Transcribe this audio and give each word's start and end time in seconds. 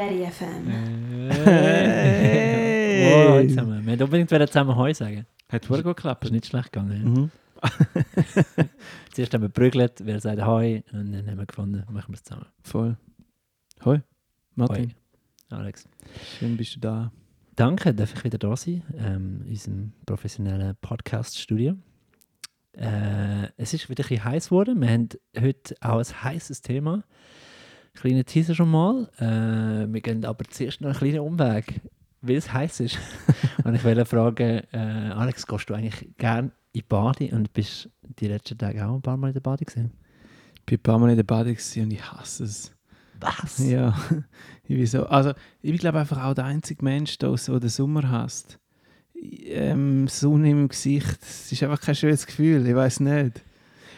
Daddy 0.00 0.24
FM. 0.24 0.64
Hey. 1.44 3.04
Wow, 3.04 3.32
heute 3.34 3.48
zusammen. 3.48 3.84
Wir 3.84 4.00
unbedingt 4.02 4.30
wieder 4.30 4.46
zusammen 4.46 4.74
Heu 4.74 4.94
sagen. 4.94 5.26
Hat 5.50 5.68
wohl 5.68 5.82
gut 5.82 5.98
geklappt. 5.98 6.22
Das 6.22 6.30
ist 6.30 6.32
nicht 6.32 6.46
schlecht 6.46 6.72
gegangen. 6.72 6.92
Ja. 7.04 7.08
Mhm. 7.10 7.30
Zuerst 9.12 9.34
haben 9.34 9.42
wir 9.42 9.48
geprügelt, 9.48 10.00
wer 10.02 10.18
sagt 10.18 10.40
Heu 10.40 10.80
und 10.92 11.12
dann 11.12 11.26
haben 11.26 11.36
wir 11.36 11.44
gefunden, 11.44 11.84
machen 11.90 12.14
wir 12.14 12.14
es 12.14 12.22
zusammen. 12.22 12.46
Voll. 12.62 12.96
Hoi, 13.84 14.00
Martin. 14.54 14.94
Hoi. 15.50 15.58
Alex. 15.58 15.86
Schön 16.38 16.56
bist 16.56 16.76
du 16.76 16.80
da. 16.80 17.12
Danke, 17.54 17.92
darf 17.92 18.14
ich 18.14 18.24
wieder 18.24 18.38
da 18.38 18.56
sein, 18.56 18.82
ähm, 18.96 19.42
in 19.44 19.50
unserem 19.50 19.92
professionellen 20.06 20.76
Podcast-Studio. 20.80 21.76
Äh, 22.72 23.48
es 23.58 23.74
ist 23.74 23.90
wieder 23.90 24.02
ein 24.02 24.08
bisschen 24.08 24.24
heiß 24.24 24.46
geworden. 24.46 24.80
Wir 24.80 24.88
haben 24.88 25.10
heute 25.38 25.74
auch 25.82 25.98
ein 25.98 26.22
heißes 26.24 26.62
Thema. 26.62 27.04
Kleiner 27.94 28.24
Teaser 28.24 28.54
schon 28.54 28.70
mal. 28.70 29.08
Äh, 29.18 29.92
wir 29.92 30.00
gehen 30.00 30.24
aber 30.24 30.44
zuerst 30.48 30.80
noch 30.80 30.88
einen 30.90 30.98
kleinen 30.98 31.20
Umweg, 31.20 31.80
weil 32.22 32.36
es 32.36 32.52
heiß 32.52 32.80
ist. 32.80 32.98
und 33.64 33.74
ich 33.74 33.84
wollte 33.84 34.04
fragen, 34.04 34.62
äh, 34.72 35.10
Alex, 35.14 35.46
gehst 35.46 35.68
du 35.68 35.74
eigentlich 35.74 36.08
gerne 36.16 36.48
in 36.48 36.52
die 36.76 36.82
Bade 36.82 37.28
und 37.32 37.52
bist 37.52 37.90
die 38.20 38.28
letzten 38.28 38.56
Tage 38.58 38.86
auch 38.86 38.94
ein 38.94 39.02
paar 39.02 39.16
Mal 39.16 39.28
in 39.28 39.34
der 39.34 39.40
Bade 39.40 39.64
gesehen? 39.64 39.92
Ich 40.60 40.66
bin 40.66 40.78
ein 40.78 40.82
paar 40.82 40.98
Mal 40.98 41.10
in 41.10 41.16
der 41.16 41.24
Bade 41.24 41.52
gewesen 41.52 41.84
und 41.84 41.90
ich 41.90 42.12
hasse 42.12 42.44
es. 42.44 42.72
Was? 43.20 43.58
Ja, 43.68 43.94
ich 44.64 44.76
bin 44.76 44.86
so. 44.86 45.04
Also, 45.06 45.32
ich 45.60 45.78
glaube 45.78 45.98
einfach 46.00 46.24
auch 46.24 46.34
der 46.34 46.44
einzige 46.44 46.82
Mensch, 46.84 47.18
der 47.18 47.36
so 47.36 47.58
den 47.58 47.68
Sommer 47.68 48.08
hasst. 48.10 48.58
Ähm, 49.46 50.08
Sonne 50.08 50.50
im 50.50 50.68
Gesicht, 50.68 51.18
es 51.22 51.52
ist 51.52 51.62
einfach 51.62 51.80
kein 51.80 51.94
schönes 51.94 52.26
Gefühl, 52.26 52.66
ich 52.66 52.74
weiß 52.74 53.00
nicht. 53.00 53.42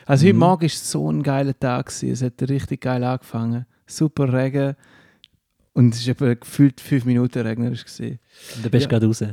Also, 0.06 0.24
heute 0.26 0.34
Mhm. 0.34 0.40
Morgen 0.40 0.62
war 0.62 0.68
so 0.70 1.12
ein 1.12 1.22
geiler 1.22 1.56
Tag, 1.56 1.86
gewesen. 1.86 2.10
es 2.10 2.22
hat 2.22 2.42
richtig 2.48 2.80
geil 2.80 3.04
angefangen. 3.04 3.66
Super 3.86 4.32
Regen 4.32 4.76
und 5.74 5.94
es 5.94 6.06
war 6.20 6.34
gefühlt 6.36 6.80
fünf 6.80 7.04
Minuten 7.04 7.38
regnerisch. 7.40 7.84
Gewesen. 7.84 8.18
Und 8.56 8.64
du 8.64 8.70
bist 8.70 8.84
Ja. 8.84 8.88
gerade 8.90 9.06
raus, 9.06 9.24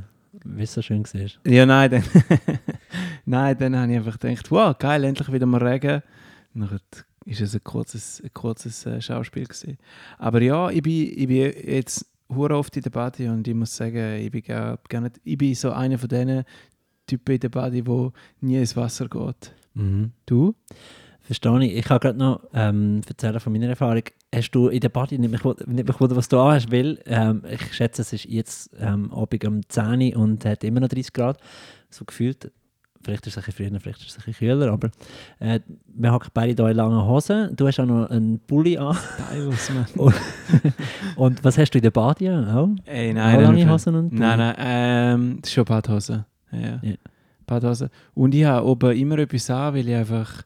wie 0.45 0.63
es 0.63 0.73
so 0.73 0.81
schön 0.81 1.03
war. 1.03 1.51
Ja, 1.51 1.65
nein, 1.65 1.91
dann, 1.91 2.03
nein, 3.25 3.57
dann 3.57 3.75
habe 3.75 3.91
ich 3.91 3.97
einfach 3.97 4.19
gedacht, 4.19 4.49
wow, 4.51 4.77
geil, 4.77 5.03
endlich 5.03 5.31
wieder 5.31 5.45
mal 5.45 5.61
Regen. 5.65 6.01
Und 6.53 6.61
dann 6.71 6.79
ist 7.25 7.41
es 7.41 7.53
ein 7.53 7.63
kurzes, 7.63 8.21
ein 8.23 8.33
kurzes 8.33 8.85
äh, 8.85 9.01
Schauspiel 9.01 9.45
gewesen. 9.45 9.77
Aber 10.17 10.41
ja, 10.41 10.69
ich 10.69 10.81
bin, 10.81 11.11
ich 11.15 11.27
bin 11.27 11.53
jetzt 11.65 12.05
hure 12.33 12.55
oft 12.57 12.75
in 12.77 12.83
der 12.83 12.89
Body 12.91 13.27
und 13.27 13.47
ich 13.47 13.53
muss 13.55 13.75
sagen, 13.75 14.15
ich 14.19 14.31
bin, 14.31 14.41
gar, 14.43 14.79
gar 14.87 15.01
nicht, 15.01 15.19
ich 15.23 15.37
bin 15.37 15.53
so 15.55 15.71
einer 15.71 15.97
von 15.97 16.09
diesen 16.09 16.43
Typen 17.07 17.33
in 17.35 17.39
der 17.41 17.49
Body, 17.49 17.85
wo 17.85 18.13
nie 18.39 18.57
ins 18.57 18.75
Wasser 18.75 19.07
geht. 19.09 19.53
Mhm. 19.73 20.11
Du? 20.25 20.55
Verstehe 21.29 21.63
ich. 21.63 21.75
Ich 21.77 21.85
kann 21.85 21.99
gerade 21.99 22.17
noch 22.17 22.41
ähm, 22.55 23.01
erzählen 23.07 23.39
von 23.39 23.53
meiner 23.53 23.67
Erfahrung. 23.67 24.01
Hast 24.33 24.49
du 24.49 24.69
in 24.69 24.79
der 24.79 24.89
Party 24.89 25.19
nicht 25.19 25.29
mich, 25.29 25.43
wundern, 25.45 26.17
was 26.17 26.27
du 26.27 26.39
anhast, 26.39 26.71
weil 26.71 26.97
ähm, 27.05 27.43
ich 27.47 27.71
schätze, 27.71 28.01
es 28.01 28.11
ist 28.13 28.25
jetzt 28.25 28.71
ähm, 28.79 29.13
Abend 29.13 29.45
um 29.45 29.61
10 29.69 30.15
Uhr 30.15 30.23
und 30.23 30.43
hat 30.43 30.63
immer 30.63 30.79
noch 30.79 30.87
30 30.87 31.13
Grad. 31.13 31.37
So 31.91 32.03
gefühlt. 32.03 32.51
Vielleicht 33.03 33.27
ist 33.27 33.37
es 33.37 33.43
ein 33.43 33.45
bisschen 33.45 33.69
früher, 33.69 33.79
vielleicht 33.79 33.99
ist 33.99 34.09
es 34.09 34.17
ein 34.17 34.23
bisschen 34.25 34.47
kühler, 34.47 34.71
aber 34.71 34.89
äh, 35.37 35.59
wir 35.85 36.11
haben 36.11 36.25
beide 36.33 36.63
hier 36.63 36.71
in 36.71 36.77
langen 36.77 37.05
Hosen. 37.05 37.55
Du 37.55 37.67
hast 37.67 37.79
auch 37.79 37.85
noch 37.85 38.09
einen 38.09 38.39
Pulli 38.39 38.79
an. 38.79 38.97
Mann. 39.29 39.85
Und, 39.97 40.15
und 41.15 41.43
was 41.43 41.59
hast 41.59 41.69
du 41.69 41.77
in 41.77 41.83
der 41.83 41.91
Party 41.91 42.27
an? 42.27 42.49
Auch? 42.49 42.69
Ey, 42.85 43.11
auch 43.11 43.13
nein, 43.13 43.41
lange 43.43 43.71
Hosen 43.71 43.93
und 43.93 44.09
Pulli? 44.09 44.19
nein, 44.19 44.39
nein, 44.39 44.55
ähm, 44.57 45.37
das 45.41 45.51
ist 45.51 45.53
schon 45.53 45.65
Badhose. 45.65 46.25
Ja, 46.51 46.59
ja. 46.59 46.79
Ja. 46.81 46.95
Badhose. 47.45 47.91
Und 48.15 48.33
ich 48.33 48.45
habe 48.45 48.65
oben 48.65 48.97
immer 48.97 49.19
etwas 49.19 49.47
an, 49.51 49.75
weil 49.75 49.87
ich 49.87 49.95
einfach 49.95 50.43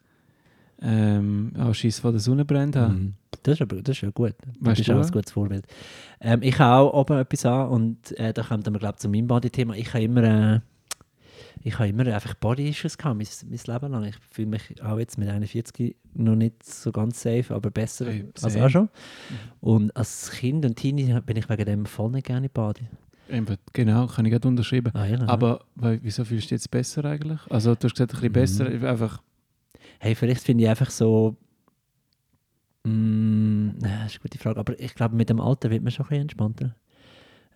ähm, 0.83 1.53
auch 1.57 1.73
Schiss 1.73 1.99
vor 1.99 2.11
der 2.11 2.19
Sonne 2.19 2.45
brennt 2.45 2.75
habe. 2.75 2.93
Mhm. 2.93 3.13
Das 3.43 3.55
ist 3.55 3.61
aber 3.61 3.81
das 3.81 3.95
ist 3.97 4.01
ja 4.01 4.09
gut. 4.11 4.33
Weißt 4.59 4.77
bist 4.77 4.89
du 4.89 4.93
auch 4.99 5.03
ein 5.03 5.11
gutes 5.11 5.31
Vorbild. 5.31 5.65
Ähm, 6.21 6.41
ich 6.43 6.59
habe 6.59 6.89
auch 6.89 6.93
oben 7.01 7.17
etwas 7.17 7.45
an 7.45 7.69
und 7.69 8.17
äh, 8.19 8.33
da 8.33 8.43
kommt 8.43 8.65
wir 8.69 8.79
glaube 8.79 8.97
zu 8.97 9.09
meinem 9.09 9.27
Body-Thema. 9.27 9.75
Ich 9.75 9.93
habe 9.93 10.03
immer, 10.03 10.23
äh, 10.23 10.59
ich 11.61 11.77
habe 11.79 11.89
immer 11.89 12.05
einfach 12.07 12.33
Body-Issues 12.35 12.97
gehabt, 12.97 13.17
mein, 13.17 13.27
mein 13.49 13.59
Leben 13.75 13.91
lang. 13.91 14.03
Ich 14.05 14.15
fühle 14.31 14.47
mich 14.47 14.83
auch 14.83 14.99
jetzt 14.99 15.17
mit 15.17 15.29
41 15.29 15.95
noch 16.13 16.35
nicht 16.35 16.63
so 16.63 16.91
ganz 16.91 17.21
safe, 17.21 17.53
aber 17.53 17.71
besser 17.71 18.05
Hey, 18.05 18.25
als 18.41 18.55
auch 18.57 18.69
schon. 18.69 18.89
Und 19.61 19.95
als 19.95 20.31
Kind 20.31 20.65
und 20.65 20.75
Teenie 20.75 21.19
bin 21.25 21.37
ich 21.37 21.49
wegen 21.49 21.65
dem 21.65 21.85
voll 21.85 22.11
nicht 22.11 22.27
gerne 22.27 22.47
in 22.47 22.51
Body. 22.53 22.85
Genau, 23.71 24.07
kann 24.07 24.25
ich 24.25 24.31
gerade 24.31 24.47
unterschreiben. 24.47 24.91
Ah, 24.93 25.05
ja, 25.05 25.27
Aber 25.27 25.61
wieso 25.75 26.23
fühlst 26.25 26.45
du 26.45 26.55
dich 26.55 26.61
jetzt 26.61 26.71
besser 26.71 27.03
eigentlich? 27.05 27.39
Also 27.49 27.73
du 27.73 27.85
hast 27.87 27.95
gesagt, 27.95 28.13
ein 28.21 28.31
bisschen 28.31 28.65
Mhm. 28.67 28.71
besser, 28.79 28.89
einfach... 28.89 29.21
Hey, 30.03 30.15
vielleicht 30.15 30.43
finde 30.43 30.65
ich 30.65 30.69
einfach 30.69 30.89
so. 30.89 31.37
Mm, 32.83 33.69
das 33.79 33.89
ist 33.91 33.95
eine 34.15 34.19
gute 34.21 34.37
Frage. 34.37 34.59
Aber 34.59 34.77
ich 34.77 34.95
glaube, 34.95 35.15
mit 35.15 35.29
dem 35.29 35.39
Alter 35.39 35.69
wird 35.69 35.81
man 35.81 35.91
schon 35.93 36.05
ein 36.05 36.09
bisschen 36.09 36.21
entspannter. 36.23 36.75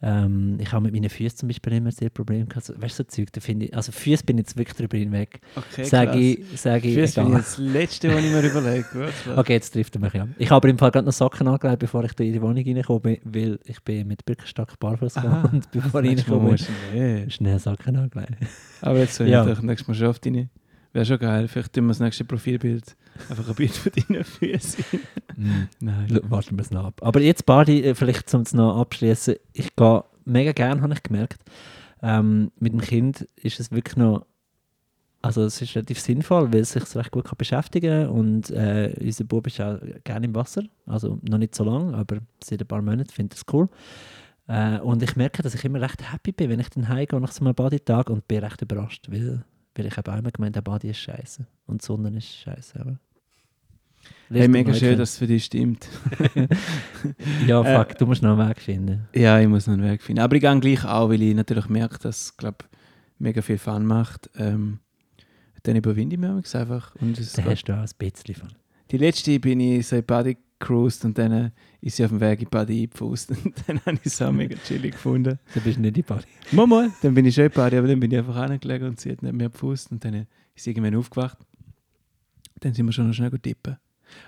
Ähm, 0.01 0.57
ich 0.61 0.71
habe 0.71 0.83
mit 0.83 0.93
meinen 0.93 1.09
Füßen 1.09 1.39
zum 1.39 1.49
Beispiel 1.49 1.73
immer 1.73 1.91
sehr 1.91 2.09
Probleme 2.09 2.45
gehabt. 2.45 2.69
Weißt 2.81 2.99
du, 2.99 3.03
so 3.03 3.09
Zeug, 3.09 3.33
da 3.33 3.41
finde 3.41 3.65
ich. 3.65 3.75
Also, 3.75 3.91
Füße 3.91 4.23
bin 4.23 4.37
ich 4.37 4.43
jetzt 4.43 4.55
wirklich 4.55 4.77
drüber 4.77 4.95
hinweg. 4.95 5.41
Okay, 5.57 5.83
Sage 5.83 6.17
ich, 6.17 6.39
sag 6.55 6.85
ich. 6.85 6.95
Das 6.95 7.15
bin 7.15 7.27
egal. 7.27 7.37
das 7.39 7.57
Letzte, 7.57 8.13
was 8.15 8.23
ich 8.23 8.31
mir 8.31 8.47
überlege. 8.47 9.09
Okay, 9.35 9.53
jetzt 9.53 9.71
trifft 9.71 9.95
er 9.95 9.99
mich 10.01 10.13
ja. 10.13 10.25
Ich 10.37 10.49
habe 10.49 10.55
aber 10.55 10.69
im 10.69 10.77
Fall 10.77 10.91
gerade 10.91 11.05
noch 11.05 11.11
Socken 11.13 11.49
angelegt, 11.49 11.79
bevor 11.79 12.05
ich 12.05 12.17
in 12.17 12.31
die 12.31 12.41
Wohnung 12.41 12.63
reinkomme, 12.63 12.99
bin, 13.01 13.17
weil 13.25 13.59
ich 13.65 13.83
bin 13.83 14.07
mit 14.07 14.23
Birkenstock 14.23 14.79
barfuß 14.79 15.15
gegangen 15.15 15.49
und 15.51 15.71
bevor 15.71 16.01
ich 16.01 16.17
reinkomme, 16.19 16.57
schnell 17.29 17.59
Socken 17.59 17.97
angelegt. 17.97 18.37
Aber 18.79 18.99
jetzt 18.99 19.15
soll 19.17 19.27
Ja. 19.27 19.45
ich 19.45 19.53
doch 19.53 19.61
nächstes 19.61 19.89
Mal 19.89 19.95
schon 19.95 20.07
auf 20.07 20.19
deine... 20.19 20.47
Wäre 20.97 21.05
schon 21.05 21.19
geil, 21.19 21.47
vielleicht 21.47 21.73
tun 21.73 21.83
wir 21.83 21.89
das 21.89 21.99
nächste 21.99 22.25
Profilbild 22.25 22.97
einfach 23.29 23.47
ein 23.47 23.53
Bild 23.53 23.71
von 23.71 23.91
deinen 23.91 24.23
Füßen. 24.23 24.83
Mm. 25.35 25.51
Nein. 25.79 26.19
Warten 26.23 26.57
wir 26.57 26.63
es 26.63 26.71
noch 26.71 26.85
ab. 26.85 27.01
Aber 27.03 27.21
jetzt 27.21 27.45
Body, 27.45 27.83
äh, 27.83 27.93
vielleicht 27.93 28.27
zum 28.27 28.41
es 28.41 28.55
noch 28.55 28.81
abschließen. 28.81 29.35
Ich 29.53 29.75
gehe 29.75 30.03
mega 30.25 30.53
gern, 30.53 30.81
habe 30.81 30.95
ich 30.95 31.03
gemerkt. 31.03 31.43
Ähm, 32.01 32.51
mit 32.57 32.73
dem 32.73 32.81
Kind 32.81 33.27
ist 33.35 33.59
es 33.59 33.71
wirklich 33.71 33.95
noch, 33.95 34.25
also 35.21 35.43
es 35.43 35.61
ist 35.61 35.75
relativ 35.75 35.99
sinnvoll, 35.99 36.51
weil 36.51 36.61
es 36.61 36.71
sich 36.71 36.95
recht 36.95 37.11
gut 37.11 37.25
kann 37.25 37.37
beschäftigen 37.37 38.07
kann 38.07 38.09
und 38.09 38.49
äh, 38.49 38.95
unser 38.99 39.25
Bub 39.25 39.45
ist 39.45 39.61
auch 39.61 39.77
gerne 40.03 40.25
im 40.25 40.33
Wasser, 40.33 40.63
also 40.87 41.19
noch 41.21 41.37
nicht 41.37 41.53
so 41.53 41.63
lange, 41.63 41.95
aber 41.95 42.21
seit 42.43 42.59
ein 42.59 42.67
paar 42.67 42.81
Monaten 42.81 43.11
finde 43.11 43.35
ich 43.35 43.41
es 43.41 43.53
cool. 43.53 43.69
Äh, 44.47 44.79
und 44.79 45.03
ich 45.03 45.15
merke, 45.15 45.43
dass 45.43 45.53
ich 45.53 45.63
immer 45.63 45.79
recht 45.79 46.11
happy 46.11 46.31
bin, 46.31 46.49
wenn 46.49 46.59
ich 46.59 46.69
dann 46.69 46.89
heimgehe 46.89 47.21
nach 47.21 47.33
so 47.33 47.45
einem 47.45 47.53
Body-Tag 47.53 48.09
und 48.09 48.27
bin 48.27 48.39
recht 48.39 48.63
überrascht, 48.63 49.11
weil, 49.11 49.43
weil 49.77 49.85
ich 49.85 49.97
habe 49.97 50.11
auch 50.11 50.17
immer 50.17 50.31
gemeint, 50.31 50.55
der 50.55 50.61
Body 50.61 50.89
ist 50.89 50.99
scheiße 50.99 51.45
und 51.67 51.81
die 51.81 51.85
Sonne 51.85 52.17
ist 52.17 52.27
scheiße. 52.27 52.79
Aber 52.79 52.99
Hey, 54.29 54.47
mega 54.47 54.73
schön, 54.73 54.91
mal 54.91 54.97
dass 54.97 55.11
es 55.11 55.17
für 55.17 55.27
dich 55.27 55.45
stimmt. 55.45 55.87
Ja, 57.47 57.61
Äh, 57.61 57.77
fuck, 57.77 57.97
du 57.97 58.05
musst 58.05 58.21
noch 58.21 58.37
einen 58.37 58.49
Weg 58.49 58.59
finden. 58.59 59.07
Ja, 59.13 59.39
ich 59.39 59.47
muss 59.47 59.67
noch 59.67 59.73
einen 59.73 59.83
Weg 59.83 60.01
finden. 60.01 60.21
Aber 60.21 60.35
ich 60.35 60.41
gehe 60.41 60.59
gleich 60.59 60.85
auch, 60.85 61.09
weil 61.09 61.21
ich 61.21 61.35
natürlich 61.35 61.67
merke, 61.69 61.97
dass 61.99 62.33
es, 62.37 62.53
mega 63.19 63.41
viel 63.41 63.57
Fun 63.57 63.85
macht. 63.85 64.29
Ähm, 64.35 64.79
dann 65.63 65.75
überwinde 65.75 66.15
ich 66.15 66.19
mich 66.19 66.55
einfach. 66.55 66.95
Und 66.95 67.17
es 67.19 67.33
Da 67.33 67.43
hast 67.43 67.63
du 67.65 67.73
auch 67.73 67.79
ein 67.81 67.89
bisschen 67.97 68.35
von. 68.35 68.49
die 68.91 68.97
letzte 68.97 69.39
bin 69.39 69.59
ich 69.59 69.87
so 69.87 69.95
in 69.97 70.05
Buddy 70.05 70.37
cruised 70.59 71.05
und 71.05 71.17
dann 71.17 71.31
äh, 71.31 71.51
ist 71.81 71.97
sie 71.97 72.03
auf 72.05 72.09
dem 72.11 72.19
Weg 72.19 72.41
in 72.41 72.49
Buddy 72.49 72.81
eingepfust. 72.83 73.31
Und 73.45 73.53
dann 73.67 73.79
habe 73.85 73.93
ich 73.97 74.05
es 74.07 74.21
auch 74.21 74.31
mega 74.31 74.55
chillig 74.65 74.93
gefunden. 74.93 75.37
Du 75.53 75.61
bist 75.61 75.77
nicht 75.79 75.97
in 75.97 76.03
Bali. 76.03 76.23
Mal, 76.51 76.65
mal, 76.67 76.91
dann 77.01 77.13
bin 77.13 77.25
ich 77.25 77.35
schon 77.35 77.45
in 77.45 77.51
Buddy, 77.51 77.77
aber 77.77 77.87
dann 77.87 77.99
bin 77.99 78.11
ich 78.11 78.17
einfach 78.17 78.35
angelegt 78.35 78.83
und 78.83 78.99
sie 78.99 79.11
hat 79.11 79.21
nicht 79.21 79.33
mehr 79.33 79.49
gepfust. 79.49 79.91
Und 79.91 80.03
dann 80.03 80.13
äh, 80.15 80.25
ist 80.55 80.63
sie 80.63 80.71
irgendwann 80.71 80.95
aufgewacht. 80.95 81.37
Dann 82.59 82.73
sind 82.73 82.85
wir 82.87 82.91
schon 82.91 83.07
noch 83.07 83.13
schnell 83.13 83.29
gut 83.29 83.43
tippen. 83.43 83.77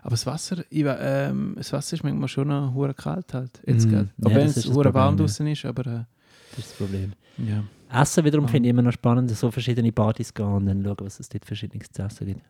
Aber 0.02 0.12
das 0.12 0.26
Wasser, 0.26 0.64
ich, 0.70 0.84
ähm, 0.86 1.54
das 1.58 1.72
Wasser 1.74 1.96
ist 1.96 2.04
manchmal 2.04 2.28
schon 2.28 2.48
noch 2.50 2.74
hure 2.74 2.94
kalt 2.94 3.34
halt. 3.34 3.62
Jetzt 3.66 3.86
Mhm. 3.88 3.92
gerade. 3.92 4.10
Ja, 4.18 4.26
Auch 4.28 4.36
wenn 4.36 4.48
das 4.48 4.58
es 4.58 4.68
hure 4.68 4.94
warm 4.94 5.16
ja. 5.16 5.20
draußen 5.22 5.48
ist, 5.48 5.66
aber 5.66 5.82
äh, 5.88 6.04
Das 6.52 6.60
ist 6.60 6.70
das 6.72 6.74
Problem. 6.78 7.14
ja. 7.38 7.64
Essen 7.92 8.24
wiederum 8.24 8.46
Ah. 8.46 8.50
finde 8.50 8.68
ich 8.68 8.72
immer 8.72 8.84
noch 8.84 8.92
spannend, 8.92 9.32
so 9.32 9.50
verschiedene 9.50 9.92
Partys 9.92 10.32
gehen 10.32 10.46
und 10.46 10.68
dann 10.68 10.84
schauen, 10.84 10.98
was 11.00 11.20
es 11.20 11.28
dort 11.30 11.44
verschiedenes 11.46 11.90
zu 11.92 12.04
essen 12.04 12.28
gibt. 12.28 12.42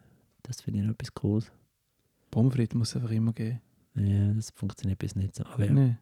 Das 0.44 0.60
finde 0.60 0.80
ich 0.82 0.86
noch 0.86 0.94
etwas 0.96 1.14
Cooles. 1.14 1.50
Pommes 2.30 2.54
frites 2.54 2.76
muss 2.76 2.90
es 2.90 2.96
einfach 2.98 3.12
immer 3.12 3.32
geben. 3.32 3.62
Ja, 4.00 4.34
das 4.34 4.52
funktioniert 4.52 5.00
bis 5.00 5.16
nicht 5.16 5.36
so. 5.36 5.44
Aber 5.46 5.66
ja. 5.66 5.72
Nee. 5.72 5.96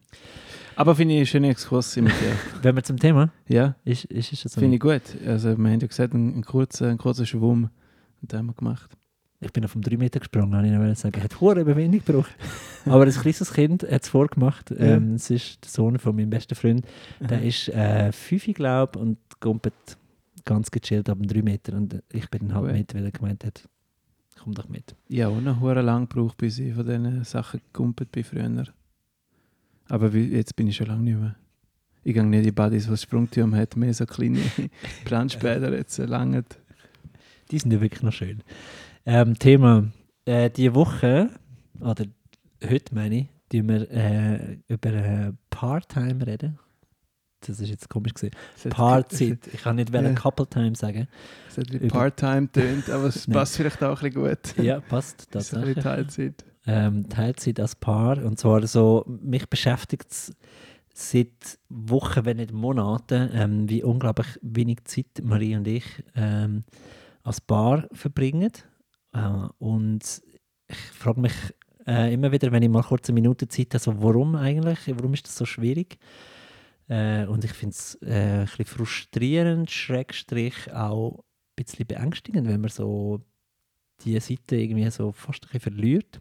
Aber 0.76 0.94
finde 0.94 1.14
ich 1.14 1.18
einen 1.18 1.26
schönen 1.26 1.50
Exkurs 1.50 1.96
mit 1.96 2.12
dir. 2.12 2.36
Wenn 2.62 2.76
wir 2.76 2.82
zum 2.84 2.98
Thema, 2.98 3.32
ja, 3.48 3.74
ist, 3.84 4.04
ist 4.04 4.30
so. 4.48 4.60
finde 4.60 4.76
ich 4.76 4.80
gut. 4.80 5.02
Also 5.26 5.56
wir 5.58 5.70
haben 5.70 5.80
ja 5.80 5.86
gesagt, 5.86 6.14
ein, 6.14 6.38
ein, 6.38 6.44
kurzer, 6.44 6.88
ein 6.88 6.98
kurzer 6.98 7.26
Schwumm. 7.26 7.70
Und 8.20 8.32
den 8.32 8.38
haben 8.38 8.46
wir 8.46 8.54
gemacht. 8.54 8.90
Ich 9.40 9.52
bin 9.52 9.64
auf 9.64 9.76
um 9.76 9.82
drei 9.82 9.96
Meter 9.96 10.18
gesprungen, 10.18 10.54
habe 10.54 10.66
ich 10.66 10.72
noch 10.72 10.96
sagen. 10.96 11.22
Hat 11.22 11.40
hure 11.40 11.60
Überwindung 11.60 12.02
gebraucht. 12.04 12.34
Aber 12.86 13.04
ein 13.04 13.10
kleines 13.12 13.52
Kind 13.52 13.82
hat 13.84 14.02
es 14.02 14.08
vorgemacht. 14.08 14.72
Ähm, 14.76 15.14
es 15.14 15.30
ist 15.30 15.64
der 15.64 15.70
Sohn 15.70 15.98
von 15.98 16.16
meinem 16.16 16.30
besten 16.30 16.56
Freund. 16.56 16.84
Der 17.20 17.42
ist 17.44 17.68
äh, 17.68 18.10
fünf, 18.10 18.44
glaube 18.54 18.92
ich, 18.96 19.00
und 19.00 19.18
gumpet 19.40 19.74
ganz 20.44 20.70
gechillt 20.70 21.08
ab 21.08 21.18
dem 21.18 21.28
drei 21.28 21.42
Meter. 21.42 21.76
Und 21.76 22.02
ich 22.12 22.28
bin 22.30 22.52
halt 22.52 22.64
Cool. 22.64 22.72
mit, 22.72 22.94
weil 22.94 23.04
er 23.04 23.12
gemeint 23.12 23.44
hat, 23.44 23.68
komm 24.38 24.54
doch 24.54 24.68
mit. 24.68 24.94
Ja, 25.08 25.28
auch 25.28 25.40
noch 25.40 25.60
hure 25.60 25.82
lang 25.82 26.08
gebraucht, 26.08 26.38
bis 26.38 26.58
ich 26.58 26.74
von 26.74 26.86
diesen 26.86 27.24
Sachen 27.24 27.60
gegumpelt 27.72 28.12
bin 28.12 28.24
früher. 28.24 28.64
Aber 29.88 30.12
wie, 30.12 30.26
jetzt 30.26 30.56
bin 30.56 30.66
ich 30.68 30.76
schon 30.76 30.86
lange 30.86 31.02
nicht 31.02 31.18
mehr. 31.18 31.36
Ich 32.04 32.14
gehe 32.14 32.24
nicht 32.24 32.46
in 32.46 32.54
Buddies, 32.54 32.90
was 32.90 33.02
Sprungtürme 33.02 33.56
hat, 33.56 33.76
mehr 33.76 33.92
so 33.92 34.06
kleine 34.06 34.40
Planschbäder 35.04 35.76
jetzt 35.76 35.98
lange. 35.98 36.44
Die 37.50 37.58
sind 37.58 37.72
ja 37.72 37.80
wirklich 37.80 38.02
noch 38.02 38.12
schön. 38.12 38.42
Ähm, 39.04 39.38
Thema, 39.38 39.90
äh, 40.24 40.50
die 40.50 40.74
Woche, 40.74 41.30
oder 41.80 42.04
heute 42.68 42.94
meine 42.94 43.18
ich, 43.20 43.26
tun 43.50 43.68
wir 43.68 43.90
äh, 43.90 44.58
über 44.68 44.92
äh, 44.92 45.32
Part-Time 45.50 46.26
reden. 46.26 46.58
Das 47.46 47.60
ist 47.60 47.68
jetzt 47.68 47.88
komisch 47.88 48.14
gesehen. 48.14 48.32
Part-Zeit. 48.70 49.48
Ich 49.52 49.62
kann 49.62 49.76
nicht 49.76 49.90
Ja. 49.92 50.00
ja. 50.00 50.12
Couple-Time 50.14 50.74
sagen. 50.74 51.06
Es 51.48 51.56
hat 51.58 51.72
wie 51.72 51.86
Part-Time 51.88 52.50
tönt, 52.50 52.90
aber 52.90 53.04
es 53.04 53.26
passt 53.30 53.56
vielleicht 53.56 53.82
auch 53.82 54.02
ein 54.02 54.12
bisschen 54.12 54.24
gut. 54.24 54.64
Ja, 54.64 54.80
passt 54.80 55.28
tatsächlich. 55.30 55.78
Teilzeit. 55.78 56.44
ähm, 56.66 57.08
Teilzeit 57.08 57.60
als 57.60 57.76
Paar. 57.76 58.24
Und 58.24 58.38
zwar 58.38 58.66
so, 58.66 59.04
mich 59.06 59.48
beschäftigt 59.48 60.10
es 60.10 60.32
seit 60.94 61.58
Wochen, 61.68 62.24
wenn 62.24 62.38
nicht 62.38 62.52
Monaten, 62.52 63.30
ähm, 63.32 63.68
wie 63.68 63.84
unglaublich 63.84 64.26
wenig 64.42 64.84
Zeit 64.84 65.06
Marie 65.22 65.54
und 65.54 65.68
ich 65.68 65.84
ähm, 66.16 66.64
als 67.22 67.40
Paar 67.40 67.86
verbringen. 67.92 68.50
Äh, 69.12 69.48
und 69.58 70.22
ich 70.66 70.76
frage 70.76 71.20
mich 71.20 71.34
äh, 71.86 72.12
immer 72.12 72.32
wieder, 72.32 72.50
wenn 72.50 72.62
ich 72.64 72.68
mal 72.68 72.82
kurz 72.82 73.08
eine 73.08 73.14
Minute 73.14 73.46
Zeit 73.46 73.68
habe, 73.74 73.78
so, 73.78 74.02
warum 74.02 74.34
eigentlich? 74.34 74.78
Warum 74.88 75.14
ist 75.14 75.26
das 75.26 75.36
so 75.36 75.46
schwierig? 75.46 75.98
Äh, 76.88 77.26
und 77.26 77.44
ich 77.44 77.52
finde 77.52 77.74
es 77.74 77.98
äh, 78.02 78.40
ein 78.40 78.44
bisschen 78.44 78.64
frustrierend, 78.64 79.70
Schrägstrich 79.70 80.72
auch 80.72 81.18
ein 81.18 81.24
bisschen 81.56 81.86
beängstigend, 81.86 82.48
wenn 82.48 82.60
man 82.60 82.70
so 82.70 83.20
die 84.04 84.18
Seite 84.20 84.56
irgendwie 84.56 84.90
so 84.90 85.12
fast 85.12 85.44
ein 85.44 85.48
bisschen 85.52 85.72
verliert. 85.72 86.20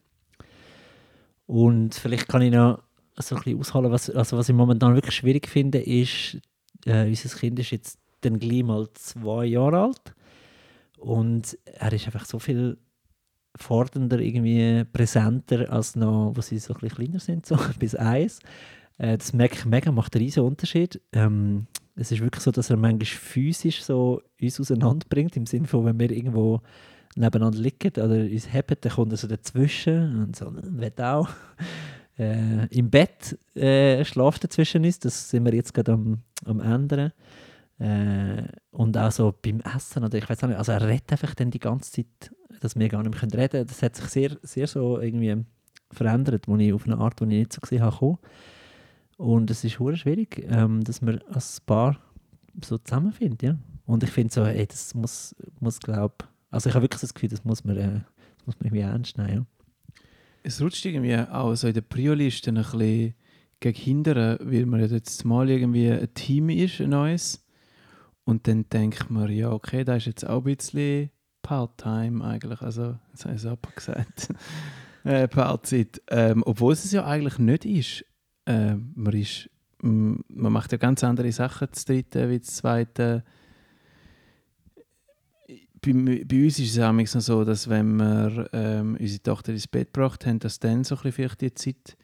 Und 1.46 1.96
vielleicht 1.96 2.28
kann 2.28 2.42
ich 2.42 2.52
noch 2.52 2.84
so 3.16 3.36
ein 3.36 3.42
bisschen 3.44 3.60
ausholen, 3.60 3.92
was, 3.92 4.10
also 4.10 4.38
was 4.38 4.50
ich 4.50 4.56
momentan 4.56 4.94
wirklich 4.94 5.16
schwierig 5.16 5.48
finde, 5.48 5.80
ist, 5.80 6.38
äh, 6.86 7.08
unser 7.08 7.38
Kind 7.38 7.60
ist 7.60 7.72
jetzt 7.72 8.00
dann 8.22 8.40
gleich 8.40 8.64
mal 8.64 8.88
zwei 8.94 9.46
Jahre 9.46 9.84
alt 9.84 10.14
und 10.98 11.58
er 11.66 11.94
ist 11.94 12.06
einfach 12.06 12.26
so 12.26 12.40
viel 12.40 12.78
fordernder, 13.56 14.20
irgendwie 14.20 14.84
präsenter 14.86 15.72
als 15.72 15.96
noch, 15.96 16.34
wo 16.36 16.42
sie 16.42 16.60
so 16.60 16.74
ein 16.74 16.80
bisschen 16.80 16.98
kleiner 16.98 17.20
sind, 17.20 17.46
so 17.46 17.58
bis 17.80 17.96
eins. 17.96 18.40
Äh, 18.98 19.18
das 19.18 19.34
merke 19.34 19.56
ich 19.56 19.66
mega, 19.66 19.92
macht 19.92 20.16
einen 20.16 20.26
riesen 20.26 20.44
Unterschied. 20.44 21.02
Ähm, 21.14 21.68
es 21.96 22.12
ist 22.12 22.22
wirklich 22.22 22.44
so, 22.44 22.52
dass 22.52 22.70
er 22.70 22.78
manchmal 22.78 23.06
physisch 23.06 23.84
so 23.84 24.22
uns 24.40 24.60
auseinanderbringt, 24.60 25.36
im 25.36 25.46
Sinne 25.46 25.68
von, 25.68 25.86
wenn 25.86 26.00
wir 26.00 26.12
irgendwo 26.12 26.62
nebeneinander 27.16 27.60
liegen 27.60 27.92
oder 27.92 28.16
uns 28.16 28.54
haben, 28.54 28.76
dann 28.80 28.92
kommt 28.92 29.12
er 29.12 29.18
so 29.18 29.28
dazwischen 29.28 30.24
und 30.24 30.36
so, 30.36 30.52
will 30.54 30.94
auch. 31.02 31.30
Äh, 32.20 32.66
Im 32.76 32.90
Bett 32.90 33.38
äh, 33.56 34.04
schlaft 34.04 34.44
er 34.44 34.50
zwischen 34.50 34.84
uns, 34.84 34.98
das 34.98 35.30
sind 35.30 35.46
wir 35.46 35.54
jetzt 35.54 35.72
gerade 35.72 35.92
am, 35.92 36.24
am 36.46 36.60
ändern. 36.62 37.12
Äh, 37.78 38.42
und 38.72 38.98
auch 38.98 39.12
so 39.12 39.36
beim 39.40 39.60
Essen, 39.60 40.04
oder 40.04 40.18
ich 40.18 40.28
weiß 40.28 40.42
nicht, 40.42 40.58
also 40.58 40.72
er 40.72 40.88
redet 40.88 41.12
einfach 41.12 41.36
dann 41.36 41.52
die 41.52 41.60
ganze 41.60 41.92
Zeit, 41.92 42.36
dass 42.60 42.76
wir 42.76 42.90
gar 42.90 43.04
nicht 43.04 43.12
mehr 43.12 43.22
reden 43.44 43.52
können. 43.52 43.68
Das 43.68 43.84
hat 43.84 43.96
sich 43.96 44.06
sehr, 44.08 44.32
sehr 44.42 44.66
so 44.66 45.00
irgendwie 45.00 45.46
verändert, 45.92 46.48
wo 46.48 46.58
ich 46.58 46.74
auf 46.74 46.88
eine 46.88 46.98
Art, 46.98 47.20
die 47.20 47.26
ich 47.26 47.30
nicht 47.30 47.54
so 47.54 47.62
gesehen 47.62 47.84
habe, 47.84 47.96
komme. 47.96 48.18
Und 49.18 49.52
es 49.52 49.64
ist 49.64 49.80
hure 49.80 49.98
schwierig, 49.98 50.46
ähm, 50.50 50.84
dass 50.84 51.02
man 51.02 51.20
als 51.32 51.60
Paar 51.60 52.00
so 52.64 52.78
zusammenfindet, 52.78 53.44
ja. 53.44 53.58
Und 53.86 54.04
ich 54.04 54.12
finde 54.12 54.34
so, 54.34 54.44
ey, 54.44 54.66
das 54.66 54.94
muss, 54.94 55.36
muss 55.60 55.80
glaube 55.80 56.26
also 56.50 56.70
ich 56.70 56.76
habe 56.76 56.84
wirklich 56.84 57.02
das 57.02 57.14
Gefühl, 57.14 57.30
das 57.30 57.44
muss 57.44 57.64
man, 57.64 57.78
äh, 57.78 58.02
das 58.38 58.46
muss 58.46 58.60
man 58.60 58.68
irgendwie 58.68 58.82
ernst 58.82 59.18
nehmen, 59.18 59.34
ja. 59.34 59.46
Es 60.44 60.62
rutscht 60.62 60.86
irgendwie 60.86 61.18
auch 61.18 61.56
so 61.56 61.68
in 61.68 61.74
der 61.74 61.82
Prio-Liste 61.82 62.52
ein 62.52 62.56
bisschen 62.56 63.16
gegen 63.60 63.78
hindern, 63.78 64.38
weil 64.42 64.66
man 64.66 64.80
ja 64.80 64.86
jetzt 64.86 65.26
mal 65.26 65.50
irgendwie 65.50 65.92
ein 65.92 66.14
Team 66.14 66.50
ist, 66.50 66.80
ein 66.80 66.92
neues. 66.92 67.46
Und 68.24 68.48
dann 68.48 68.70
denkt 68.70 69.10
man, 69.10 69.30
ja, 69.32 69.52
okay, 69.52 69.84
da 69.84 69.96
ist 69.96 70.06
jetzt 70.06 70.26
auch 70.26 70.46
ein 70.46 70.56
bisschen 70.56 71.10
Part-Time 71.42 72.24
eigentlich. 72.24 72.62
Also, 72.62 72.98
das 73.12 73.26
habe 73.26 73.36
ich 73.36 73.44
es 73.44 73.76
gesagt. 73.76 74.30
äh, 75.04 75.28
Part-Zeit. 75.28 76.02
Ähm, 76.10 76.44
obwohl 76.46 76.74
es 76.74 76.90
ja 76.92 77.06
eigentlich 77.06 77.40
nicht 77.40 77.66
ist. 77.66 78.06
Ähm, 78.48 78.94
man, 78.96 79.14
ist 79.14 79.50
man 79.82 80.52
macht 80.52 80.72
ja 80.72 80.78
ganz 80.80 81.04
andere 81.04 81.32
Sachen, 81.32 81.68
das 81.72 81.86
dritte 81.86 82.30
wie 82.30 82.40
das 82.40 82.48
zweite. 82.48 83.24
Bei, 85.82 85.94
bei 86.26 86.44
uns 86.44 86.58
ist 86.58 86.76
es 86.76 86.80
auch 86.80 86.92
noch 86.92 87.06
so, 87.06 87.44
dass 87.46 87.70
wenn 87.70 87.98
wir 87.98 88.50
ähm, 88.54 88.98
unsere 89.00 89.22
Tochter 89.22 89.52
ins 89.54 89.68
Bett 89.68 89.94
gebracht 89.94 90.26
haben, 90.26 90.40
dass 90.40 90.60
dann 90.60 90.84
so 90.84 90.96
ein 90.96 91.02
bisschen 91.04 91.14
vielleicht 91.14 91.42
die 91.42 91.54
Zeit 91.54 91.98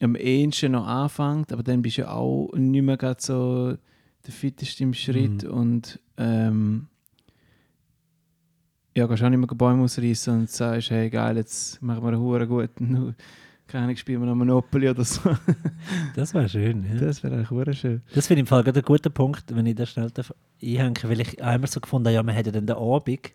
am 0.00 0.14
ehesten 0.14 0.72
noch 0.72 0.86
anfängt, 0.86 1.52
aber 1.52 1.62
dann 1.62 1.82
bist 1.82 1.98
du 1.98 2.02
ja 2.02 2.12
auch 2.12 2.52
nicht 2.54 2.82
mehr 2.82 2.96
gerade 2.96 3.20
so 3.20 3.76
der 4.24 4.32
fitteste 4.32 4.84
im 4.84 4.94
Schritt 4.94 5.42
Mhm. 5.42 5.50
und 5.50 6.00
ähm, 6.16 6.86
ja, 8.96 9.06
gehst 9.06 9.22
auch 9.22 9.28
nicht 9.28 9.38
mehr 9.38 9.46
Bäume 9.48 9.82
ausreißen 9.82 10.40
und 10.40 10.50
sagst, 10.50 10.90
hey 10.90 11.10
geil, 11.10 11.36
jetzt 11.36 11.82
machen 11.82 12.02
wir 12.02 12.12
einen 12.12 12.48
guten, 12.48 13.14
keine 13.70 13.84
Ahnung, 13.84 13.96
spielen 13.96 14.20
wir 14.20 14.26
noch 14.26 14.34
Monopoly 14.34 14.90
oder 14.90 15.04
so. 15.04 15.20
Das 16.16 16.34
wäre 16.34 16.48
schön, 16.48 16.84
ja. 16.84 17.00
Das 17.00 17.22
wäre 17.22 17.36
eigentlich 17.36 17.50
hure 17.50 17.72
schön. 17.72 18.02
Das 18.14 18.26
finde 18.26 18.40
ich 18.40 18.44
im 18.44 18.46
Fall 18.46 18.64
gerade 18.64 18.80
ein 18.80 18.84
guter 18.84 19.10
Punkt, 19.10 19.54
wenn 19.54 19.64
ich 19.66 19.76
das 19.76 19.90
schnell 19.90 20.10
darf, 20.10 20.34
weil 20.60 21.20
ich 21.20 21.42
einmal 21.42 21.70
so 21.70 21.80
gefunden 21.80 22.08
habe, 22.08 22.14
ja, 22.14 22.22
man 22.22 22.34
hat 22.34 22.46
ja 22.46 22.52
dann 22.52 22.66
den 22.66 22.76
Abend. 22.76 23.32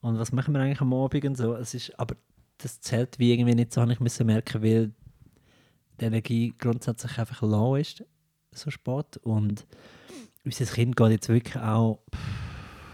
Und 0.00 0.18
was 0.18 0.32
machen 0.32 0.54
wir 0.54 0.60
eigentlich 0.60 0.80
am 0.80 0.92
Abend 0.94 1.24
und 1.24 1.36
so? 1.36 1.54
Es 1.54 1.74
ist, 1.74 1.98
aber 1.98 2.16
das 2.58 2.80
zählt 2.80 3.18
wie 3.18 3.32
irgendwie 3.32 3.54
nicht 3.54 3.72
so, 3.72 3.82
habe 3.82 3.92
ich 3.92 4.00
müssen 4.00 4.26
merken, 4.26 4.62
weil 4.62 4.90
die 6.00 6.04
Energie 6.06 6.54
grundsätzlich 6.58 7.18
einfach 7.18 7.42
low 7.42 7.76
ist, 7.76 8.04
so 8.52 8.70
spät. 8.70 9.18
Und 9.18 9.66
unser 10.44 10.64
Kind 10.64 10.96
geht 10.96 11.10
jetzt 11.10 11.28
wirklich 11.28 11.56
auch, 11.56 12.02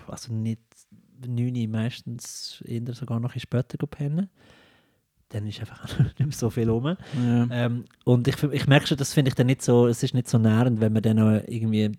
also 0.08 0.32
nicht 0.32 0.60
9 1.24 1.56
Uhr, 1.56 1.68
meistens 1.68 2.62
eher 2.66 2.92
sogar 2.94 3.20
noch 3.20 3.34
später 3.38 3.78
pennen. 3.86 4.28
Dann 5.30 5.46
ist 5.46 5.60
einfach 5.60 5.98
nicht 5.98 6.18
mehr 6.18 6.32
so 6.32 6.50
viel 6.50 6.68
rum. 6.70 6.86
Ja. 6.86 7.48
Ähm, 7.50 7.84
und 8.04 8.26
ich, 8.28 8.42
ich 8.42 8.66
merke 8.66 8.86
schon, 8.86 8.96
das 8.96 9.12
finde 9.14 9.28
ich 9.30 9.34
dann 9.34 9.46
nicht 9.46 9.62
so, 9.62 9.86
es 9.86 10.02
ist 10.02 10.14
nicht 10.14 10.28
so 10.28 10.38
nährend, 10.38 10.80
wenn 10.80 10.92
man 10.92 11.02
dann 11.02 11.16
noch 11.16 11.42
irgendwie, 11.46 11.92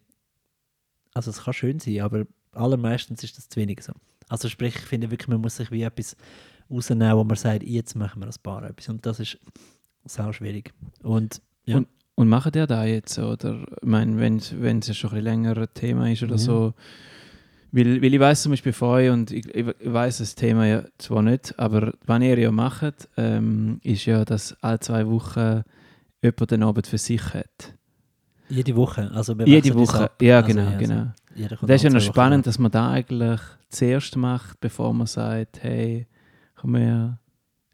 also 1.14 1.30
es 1.32 1.44
kann 1.44 1.54
schön 1.54 1.80
sein, 1.80 2.02
aber 2.02 2.26
allermeistens 2.54 3.24
ist 3.24 3.38
das 3.38 3.50
zu 3.50 3.60
wenig 3.60 3.82
so. 3.84 3.94
Also 4.28 4.50
sprich, 4.50 4.76
ich 4.76 4.82
finde 4.82 5.12
wirklich, 5.12 5.28
man 5.28 5.42
muss 5.42 5.58
sich 5.58 5.72
wie 5.72 5.84
etwas 5.84 6.16
rausnehmen, 6.70 7.16
wo 7.18 7.24
man 7.24 7.36
sagt, 7.38 7.64
jetzt 7.64 7.96
machen 7.96 8.22
wir 8.22 8.28
als 8.28 8.38
Paar 8.40 8.64
etwas. 8.64 8.90
Und 8.90 9.06
das 9.06 9.20
ist 9.20 9.38
sau 10.06 10.32
schwierig. 10.32 10.74
Und 11.04 11.42
ja. 11.66 11.82
Und 12.16 12.28
macht 12.28 12.56
ihr 12.56 12.68
da 12.68 12.84
jetzt? 12.84 13.18
Oder 13.18 13.62
ich 13.82 13.88
meine, 13.88 14.20
wenn 14.20 14.38
es 14.80 14.88
ja 14.88 14.94
schon 14.94 15.12
ein 15.14 15.24
länger 15.24 15.56
ein 15.58 15.68
Thema 15.74 16.12
ist 16.12 16.22
oder 16.24 16.34
Mhm. 16.34 16.38
so. 16.40 16.74
Weil, 17.72 18.02
weil 18.02 18.14
ich 18.14 18.20
weiß 18.20 18.42
zum 18.44 18.52
Beispiel 18.52 18.74
von 18.74 18.90
euch 18.90 19.10
und 19.12 19.32
ich, 19.32 19.46
ich, 19.54 19.66
weiß 19.84 20.18
das 20.20 20.34
Thema 20.36 20.66
ja 20.66 20.84
zwar 20.98 21.22
nicht, 21.22 21.58
aber 21.60 21.94
was 22.06 22.22
ihr 22.22 22.38
ja 22.40 22.52
macht, 22.52 23.08
ähm, 23.18 23.80
ist 23.84 24.06
ja, 24.06 24.26
dass 24.26 24.56
alle 24.62 24.80
zwei 24.80 25.06
Wochen 25.08 25.62
jemand 26.22 26.52
den 26.52 26.64
Abend 26.64 26.88
für 26.88 26.98
sich 26.98 27.22
hat. 27.34 27.76
jede 28.50 28.76
Woche. 28.76 29.12
Also 29.14 29.34
Jede 29.46 29.74
Woche, 29.76 30.10
ja 30.22 30.38
Also, 30.38 30.48
genau, 30.48 30.66
also 30.68 30.78
genau. 30.80 31.08
jeder 31.36 31.58
kommt 31.58 31.70
Das 31.70 31.76
ist 31.78 31.84
ja 31.84 31.90
noch 31.92 31.96
Wochen 31.98 32.06
spannend, 32.14 32.40
ab. 32.40 32.46
dass 32.46 32.60
man 32.60 32.72
da 32.72 32.92
eigentlich 32.92 33.40
zuerst 33.70 34.16
macht, 34.16 34.60
bevor 34.60 34.92
man 34.94 35.06
sagt, 35.08 35.62
hey, 35.62 36.08
komm 36.56 36.76
her, 36.76 37.20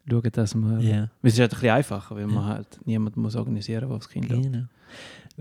schauen, 0.08 0.30
dass 0.30 0.54
wir... 0.54 0.78
Ja. 0.80 1.10
Es 1.22 1.32
ist 1.32 1.40
halt 1.40 1.52
ein 1.52 1.54
bisschen 1.58 1.70
einfacher, 1.74 2.14
weil 2.16 2.26
man 2.26 2.34
Ja. 2.36 2.44
halt 2.54 2.80
niemand 2.84 3.16
muss 3.16 3.34
organisieren, 3.34 3.88
der 3.88 3.96
aufs 3.96 4.08
Kind. 4.10 4.28
Genau. 4.28 4.64